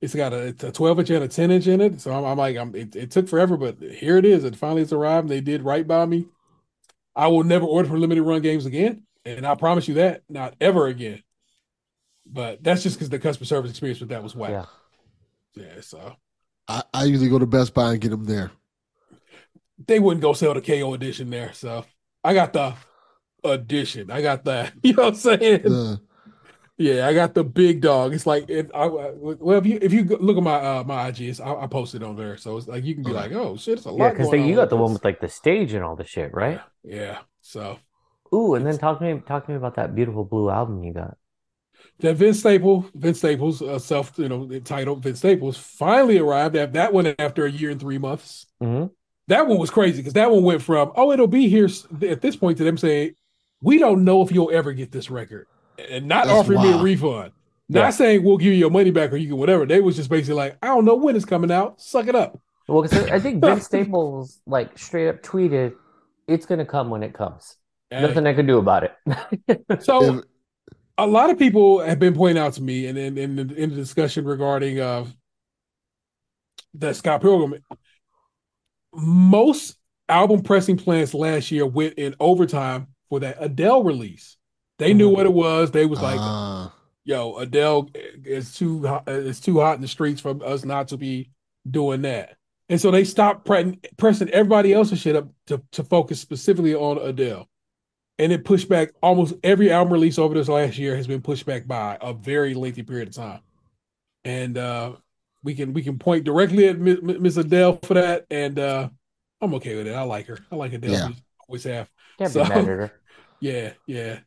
[0.00, 2.00] it's got a, it's a 12 inch and a 10 inch in it.
[2.00, 4.44] So I'm, I'm like, I'm it, it took forever, but here it is.
[4.44, 5.28] It finally has arrived.
[5.28, 6.26] They did right by me.
[7.16, 9.04] I will never order for limited run games again.
[9.24, 11.22] And I promise you that, not ever again.
[12.26, 14.50] But that's just because the customer service experience with that was whack.
[14.50, 14.64] Yeah.
[15.54, 16.16] Yeah, so
[16.68, 18.50] I, I usually go to Best Buy and get them there.
[19.86, 21.52] they wouldn't go sell the KO edition there.
[21.52, 21.84] So
[22.24, 22.74] I got the
[23.44, 24.10] edition.
[24.10, 24.72] I got that.
[24.82, 25.62] You know what I'm saying?
[25.62, 26.00] The,
[26.78, 28.14] Yeah, I got the big dog.
[28.14, 31.44] It's like if I well if you if you look at my uh my IGs,
[31.44, 33.18] I, I posted on there, so it's like you can be Okay.
[33.18, 33.98] like, oh shit, it's a lot.
[33.98, 36.60] Yeah, because you got the one with like the stage and all the shit, right?
[36.82, 37.18] Yeah, yeah.
[37.42, 37.78] So
[38.34, 40.92] Ooh, and then talk to me talk to me about that beautiful blue album you
[40.92, 41.16] got.
[42.00, 46.56] that Vince Staples, Vince Staples, uh, self you know entitled Vince Staples, finally arrived.
[46.56, 48.46] At that one after a year and three months.
[48.60, 48.86] hmm
[49.28, 51.68] That one was crazy because that one went from oh it'll be here
[52.02, 53.14] at this point to them saying
[53.60, 55.46] we don't know if you'll ever get this record
[55.78, 57.32] and not That's offering me a refund.
[57.68, 57.90] Not Yeah.
[57.90, 59.66] saying we'll give you your money back or you can whatever.
[59.66, 61.80] They was just basically like I don't know when it's coming out.
[61.80, 62.38] Suck it up.
[62.68, 65.74] Well, because I think Vince Staples like straight up tweeted,
[66.26, 67.56] "It's gonna come when it comes.
[67.92, 68.02] Hey.
[68.06, 68.94] Nothing I could do about it."
[69.82, 70.24] So if,
[70.98, 73.76] a lot of people have been pointing out to me, and in, in, in the
[73.76, 75.06] discussion regarding uh,
[76.74, 77.62] that Scott Pilgrim,
[78.94, 79.76] most
[80.08, 84.36] album pressing plans last year went in overtime for that Adele release.
[84.78, 85.14] They knew Mhm.
[85.14, 85.70] what it was.
[85.70, 86.74] They was like, ah,
[87.04, 87.88] "Yo, Adele
[88.24, 91.30] is too hot, is too hot in the streets for us not to be
[91.70, 92.36] doing that."
[92.68, 96.98] And so they stopped pre- pressing everybody else's shit up to, to focus specifically on
[96.98, 97.48] Adele.
[98.18, 101.46] And it pushed back almost every album release over this last year has been pushed
[101.46, 103.40] back by a very lengthy period of time.
[104.24, 104.92] And uh,
[105.42, 108.88] we can we can point directly at Mi- Mi- Miss Adele for that, and uh,
[109.40, 109.94] I'm okay with it.
[109.94, 110.38] I like her.
[110.52, 110.92] I like Adele.
[110.92, 111.08] Yeah.
[111.48, 111.90] Always have.
[112.18, 112.92] Can't So- be mad at her.
[113.40, 114.20] Yeah, yeah.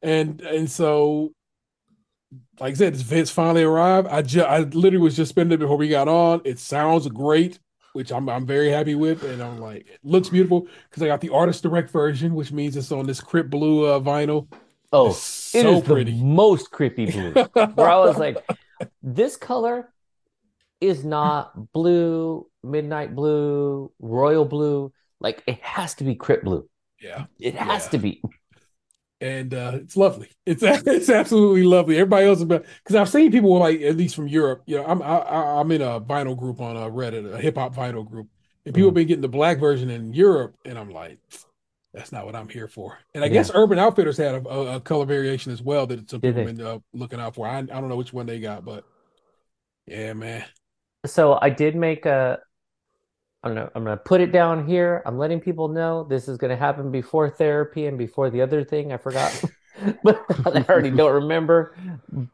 [0.00, 1.32] And and so
[2.58, 4.08] like I said, this Vince finally arrived.
[4.08, 6.40] I just I literally was just spending it before we got on.
[6.46, 7.58] It sounds great,
[7.92, 9.22] which I'm I'm very happy with.
[9.24, 12.76] And I'm like, it looks beautiful because I got the artist direct version, which means
[12.76, 14.48] it's on this crypt blue uh, vinyl.
[14.92, 16.12] Oh, It's it so is the pretty.
[16.12, 17.32] most creepy blue.
[17.74, 18.38] Where I was like,
[19.02, 19.92] this color
[20.80, 24.92] is not blue, midnight blue, royal blue.
[25.20, 26.68] Like it has to be crypt blue.
[27.00, 27.26] yeah.
[27.40, 27.90] It has Yeah.
[27.90, 28.22] to be.
[29.22, 30.28] And uh, it's lovely.
[30.44, 31.96] It's it's absolutely lovely.
[31.96, 34.64] Everybody else is because I've seen people like at least from Europe.
[34.66, 37.74] You know, I'm I, I'm in a vinyl group on uh, Reddit, a hip hop
[37.74, 38.26] vinyl group,
[38.66, 41.18] and people have been getting the black version in Europe, and I'm like,
[41.94, 42.98] that's not what I'm here for.
[43.14, 43.34] And I Yeah.
[43.34, 46.52] guess Urban Outfitters had a, a, a color variation as well that some people they?
[46.52, 47.46] been uh, looking out for.
[47.46, 48.84] I I don't know which one they got, but
[49.86, 50.44] yeah, man.
[51.06, 52.38] So I did make a.
[53.42, 55.02] I'm gonna I'm gonna put it down here.
[55.04, 58.92] I'm letting people know this is gonna happen before therapy and before the other thing.
[58.92, 59.44] I forgot,
[60.04, 61.74] but I already don't remember.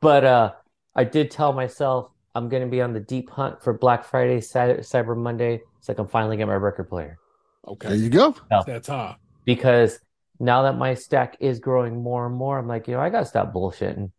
[0.01, 0.53] But uh,
[0.95, 4.83] I did tell myself I'm gonna be on the deep hunt for Black Friday, Saturday,
[4.83, 7.19] Cyber Monday, so I can finally get my record player.
[7.67, 8.35] Okay, there you go.
[8.51, 9.17] it's that time.
[9.47, 9.99] Because
[10.39, 13.25] now that my stack is growing more and more, I'm like, you know, I gotta
[13.25, 14.11] stop bullshitting,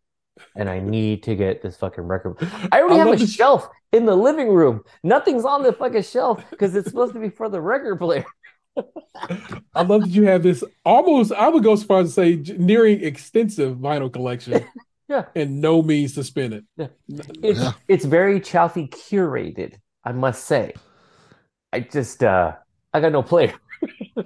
[0.56, 2.36] and I need to get this fucking record.
[2.72, 4.82] I already I have a love this- shelf in the living room.
[5.02, 8.24] Nothing's on the fucking shelf because it's supposed to be for the record player.
[9.74, 11.32] I love that you have this almost.
[11.32, 14.64] I would go so far as to say, nearing extensive vinyl collection.
[15.10, 15.24] Yeah.
[15.34, 16.64] and no means to spin it.
[17.42, 17.72] It's Yeah.
[17.88, 19.74] it's very Chaufie curated,
[20.04, 20.72] I must say.
[21.72, 22.52] I just uh
[22.94, 23.54] I got no player.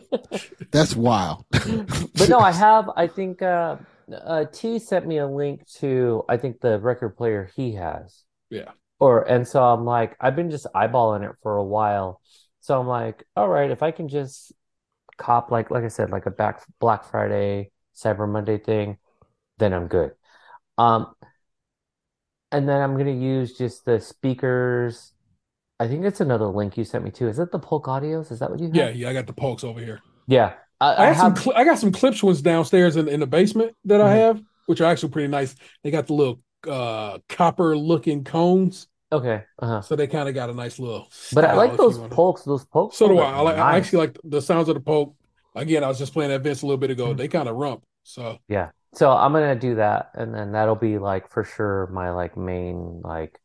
[0.72, 1.46] That's wild.
[1.50, 3.76] But no, I have I think uh
[4.12, 8.24] uh T sent me a link to I think the record player he has.
[8.50, 8.72] Yeah.
[9.00, 12.20] Or and so I'm like I've been just eyeballing it for a while.
[12.60, 14.52] So I'm like, all right, if I can just
[15.16, 18.98] cop like like I said, like a back Black Friday, Cyber Monday thing,
[19.58, 20.12] then I'm good.
[20.78, 21.14] Um,
[22.50, 25.12] and then I'm gonna use just the speakers.
[25.80, 27.28] I think it's another link you sent me to.
[27.28, 28.30] Is it the Polk Audios?
[28.30, 28.76] Is that what you have?
[28.76, 30.00] Yeah, yeah, I got the Polks over here.
[30.26, 30.54] Yeah.
[30.80, 33.20] I, I I got some have cl- I got some Klipsch ones downstairs in, in
[33.20, 34.18] the basement that I Mhm.
[34.18, 35.54] have, which are actually pretty nice.
[35.82, 39.44] They got the little uh copper looking cones, okay.
[39.58, 39.80] Uh-huh.
[39.82, 41.08] so they kind of got a nice little.
[41.32, 42.42] But I like those Polks.
[42.42, 42.96] Those Polks.
[42.96, 43.32] So do I.
[43.32, 45.14] I, like, I actually like the sounds of the Polk.
[45.54, 47.14] Again, I was just playing that Vince a little bit ago.
[47.14, 47.18] Mhm.
[47.18, 47.84] They kind of rump.
[48.02, 48.70] So Yeah.
[48.94, 53.00] So I'm gonna do that, and then that'll be like for sure my like main
[53.02, 53.40] like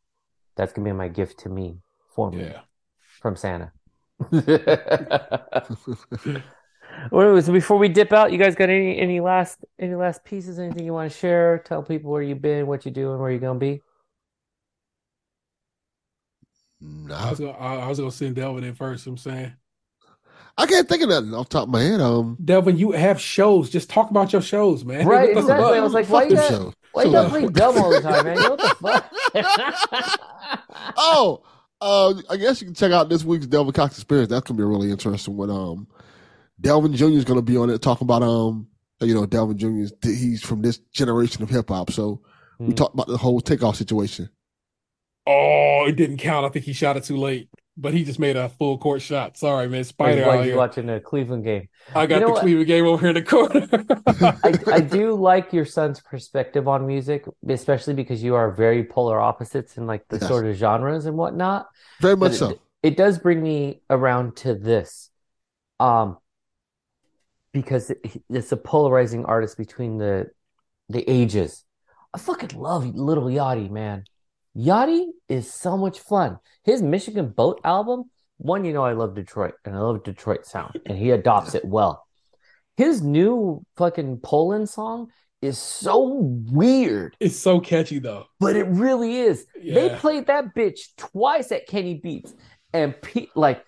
[0.56, 1.78] that's gonna be my gift to me
[2.14, 2.60] for me yeah.
[3.20, 3.72] from Santa.
[7.10, 10.58] Well, so before we dip out, you guys got any any last any last pieces?
[10.58, 11.58] Anything you want to share?
[11.64, 13.80] Tell people where you've been, what you're doing, where you're gonna be.
[16.82, 19.06] I Nah, was gonna, I, I was gonna send Delvin in first.
[19.06, 19.52] I'm saying,
[20.56, 22.00] I can't think of nothing off the top of my head.
[22.00, 23.68] Um, Delvin, you have shows.
[23.70, 25.06] Just talk about your shows, man.
[25.06, 25.64] Right, What the exactly.
[25.66, 25.76] fuck?
[25.76, 28.00] I was like, fuck why you them got- Why you gotta play dumb all the
[28.00, 28.36] time, man?
[28.36, 28.74] You know what the
[30.14, 30.94] fuck?
[30.96, 31.42] oh,
[31.80, 34.30] uh, I guess you can check out this week's Delvin Cox Experience.
[34.30, 35.50] That's gonna be a really interesting one.
[35.50, 35.86] Um,
[36.60, 37.18] Delvin Jr.
[37.18, 38.68] is gonna be on it talking about um,
[39.00, 39.80] you know, Delvin Jr.
[39.82, 41.90] is he's from this generation of hip hop.
[41.90, 42.22] So
[42.66, 42.74] we Hmm.
[42.74, 44.28] talked about the whole takeoff situation.
[45.26, 46.46] Oh, it didn't count.
[46.46, 49.36] I think he shot it too late, but he just made a full court shot.
[49.36, 49.84] Sorry, man.
[49.84, 50.56] Spider while out you're here.
[50.56, 51.68] watching the Cleveland game.
[51.94, 52.40] I got You know the what?
[52.40, 53.68] Cleveland game over here in the corner.
[54.42, 59.20] I, I do like your son's perspective on music, especially because you are very polar
[59.20, 60.28] opposites in like the Yes.
[60.28, 61.68] sort of genres and whatnot.
[62.00, 62.50] Very But much so.
[62.50, 65.10] it, it does bring me around to this,
[65.78, 66.18] um,
[67.52, 67.92] because
[68.28, 70.28] it's a polarizing artist between the
[70.88, 71.64] the ages.
[72.12, 74.04] I fucking love Little Yachty, man.
[74.56, 76.38] Yachty is so much fun.
[76.64, 80.80] His Michigan Boat album, one, you know, I love Detroit and I love Detroit sound,
[80.86, 82.04] and he adopts it well.
[82.76, 85.08] His new fucking Poland song
[85.42, 86.18] is so
[86.50, 88.24] weird, it's so catchy though.
[88.40, 89.46] but it really is.
[89.62, 92.34] They played that bitch twice at Kenny Beats,
[92.72, 93.64] and pe- like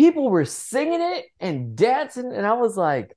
[0.00, 3.16] people were singing it and dancing, and I was like,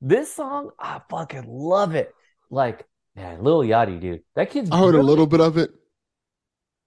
[0.00, 2.14] "This song, I fucking love it."
[2.50, 2.86] Like,
[3.16, 5.70] man, Lil Yachty, dude, that kid's I heard a little bit of it.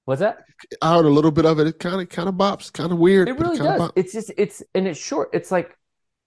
[0.05, 0.45] What's that?
[0.81, 1.67] I heard a little bit of it.
[1.67, 3.27] It kind of kind of bops, kind of weird.
[3.27, 3.91] It really kinda does.
[3.95, 5.29] It's just it's and it's short.
[5.33, 5.77] It's like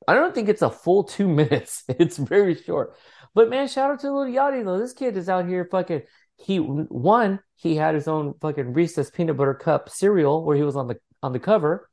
[0.07, 1.85] I don't think it's a full two minutes.
[1.89, 2.97] It's very short.
[3.35, 4.79] But man, shout out to Lil Yachty though.
[4.79, 6.03] This kid is out here fucking.
[6.39, 10.77] He one he had his own fucking Reese's peanut butter cup cereal where he was
[10.77, 11.89] on the on the cover.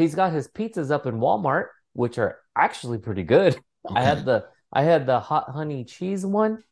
[0.00, 3.60] He's got his pizzas up in Walmart, which are actually pretty good.
[3.94, 6.62] I had the I had the hot honey cheese one.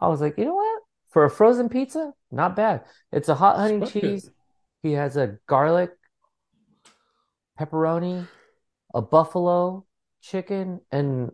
[0.00, 0.82] I was like, you know what?
[1.10, 2.82] For a frozen pizza, not bad.
[3.12, 4.30] It's a hot honey It's cheese.
[4.82, 5.92] He has a garlic,
[7.58, 8.26] pepperoni,
[8.92, 9.86] a buffalo
[10.20, 11.30] chicken, and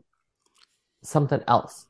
[1.03, 1.87] something else.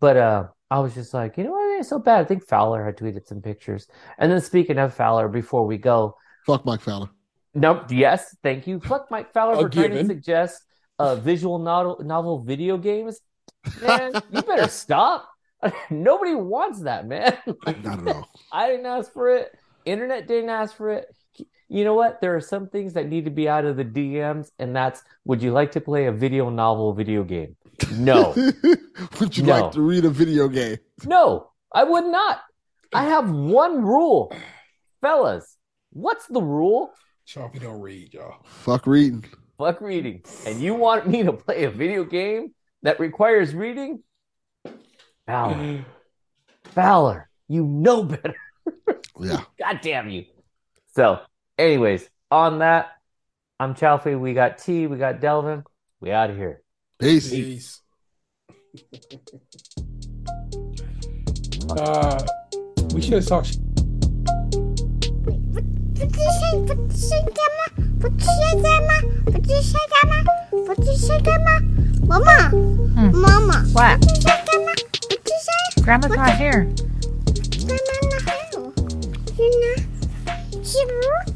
[0.00, 1.70] But uh, I was just like, you know what?
[1.70, 2.20] It ain't so bad.
[2.20, 3.86] I think Fowler had tweeted some pictures.
[4.18, 6.16] And then speaking of Fowler, before we go,
[6.46, 7.10] Fuck Mike Fowler.
[7.54, 7.84] Nope.
[7.90, 8.80] Yes, thank you.
[8.80, 10.62] Fuck Mike Fowler A for trying to suggest
[10.98, 13.20] uh, visual novel novel video games.
[13.80, 15.28] Man, you better stop.
[15.90, 17.36] Nobody wants that, man.
[17.66, 18.28] Not at all.
[18.52, 19.52] I didn't ask for it.
[19.84, 21.06] Internet didn't ask for it.
[21.68, 22.20] You know what?
[22.20, 25.42] There are some things that need to be out of the DMs, and that's would
[25.42, 27.56] you like to play a video novel video game?
[27.92, 28.34] No.
[29.20, 29.60] Would you No.
[29.60, 30.76] like to read a video game?
[31.04, 32.40] No, I would not.
[32.92, 34.32] I have one rule.
[35.00, 35.56] Fellas,
[35.90, 36.92] what's the rule?
[37.26, 38.36] Chalky don't read, y'all.
[38.44, 39.24] Fuck reading.
[39.56, 40.22] fuck reading.
[40.46, 42.52] And you want me to play a video game
[42.82, 44.02] that requires reading?
[45.26, 45.84] Fowler.
[46.64, 48.34] Fowler, you know better.
[49.18, 49.42] Yeah.
[49.58, 50.26] God damn you.
[50.94, 51.20] So,
[51.58, 52.92] anyways, on that,
[53.58, 54.18] I'm Chaufie.
[54.18, 55.64] We got T, we got Delvin.
[56.00, 56.60] We out of here.
[56.98, 57.30] Peace.
[57.30, 57.80] Peace.
[61.70, 62.26] uh,
[62.92, 63.63] we should have talked.
[65.94, 66.06] 不是
[66.40, 67.60] 现不是现在吗？
[68.00, 68.90] 不是现在吗？
[69.26, 70.12] 不是现在吗？
[70.50, 71.48] 不是现在吗？
[72.06, 72.50] 妈妈，
[72.96, 73.98] 嗯，妈妈，What？
[74.00, 74.72] 不是现在吗？
[75.08, 75.82] 不是现在。
[75.82, 76.66] Grandma's not here.
[77.66, 78.64] Grandma's not here.
[79.36, 79.64] 是哪？
[80.62, 81.33] 是不？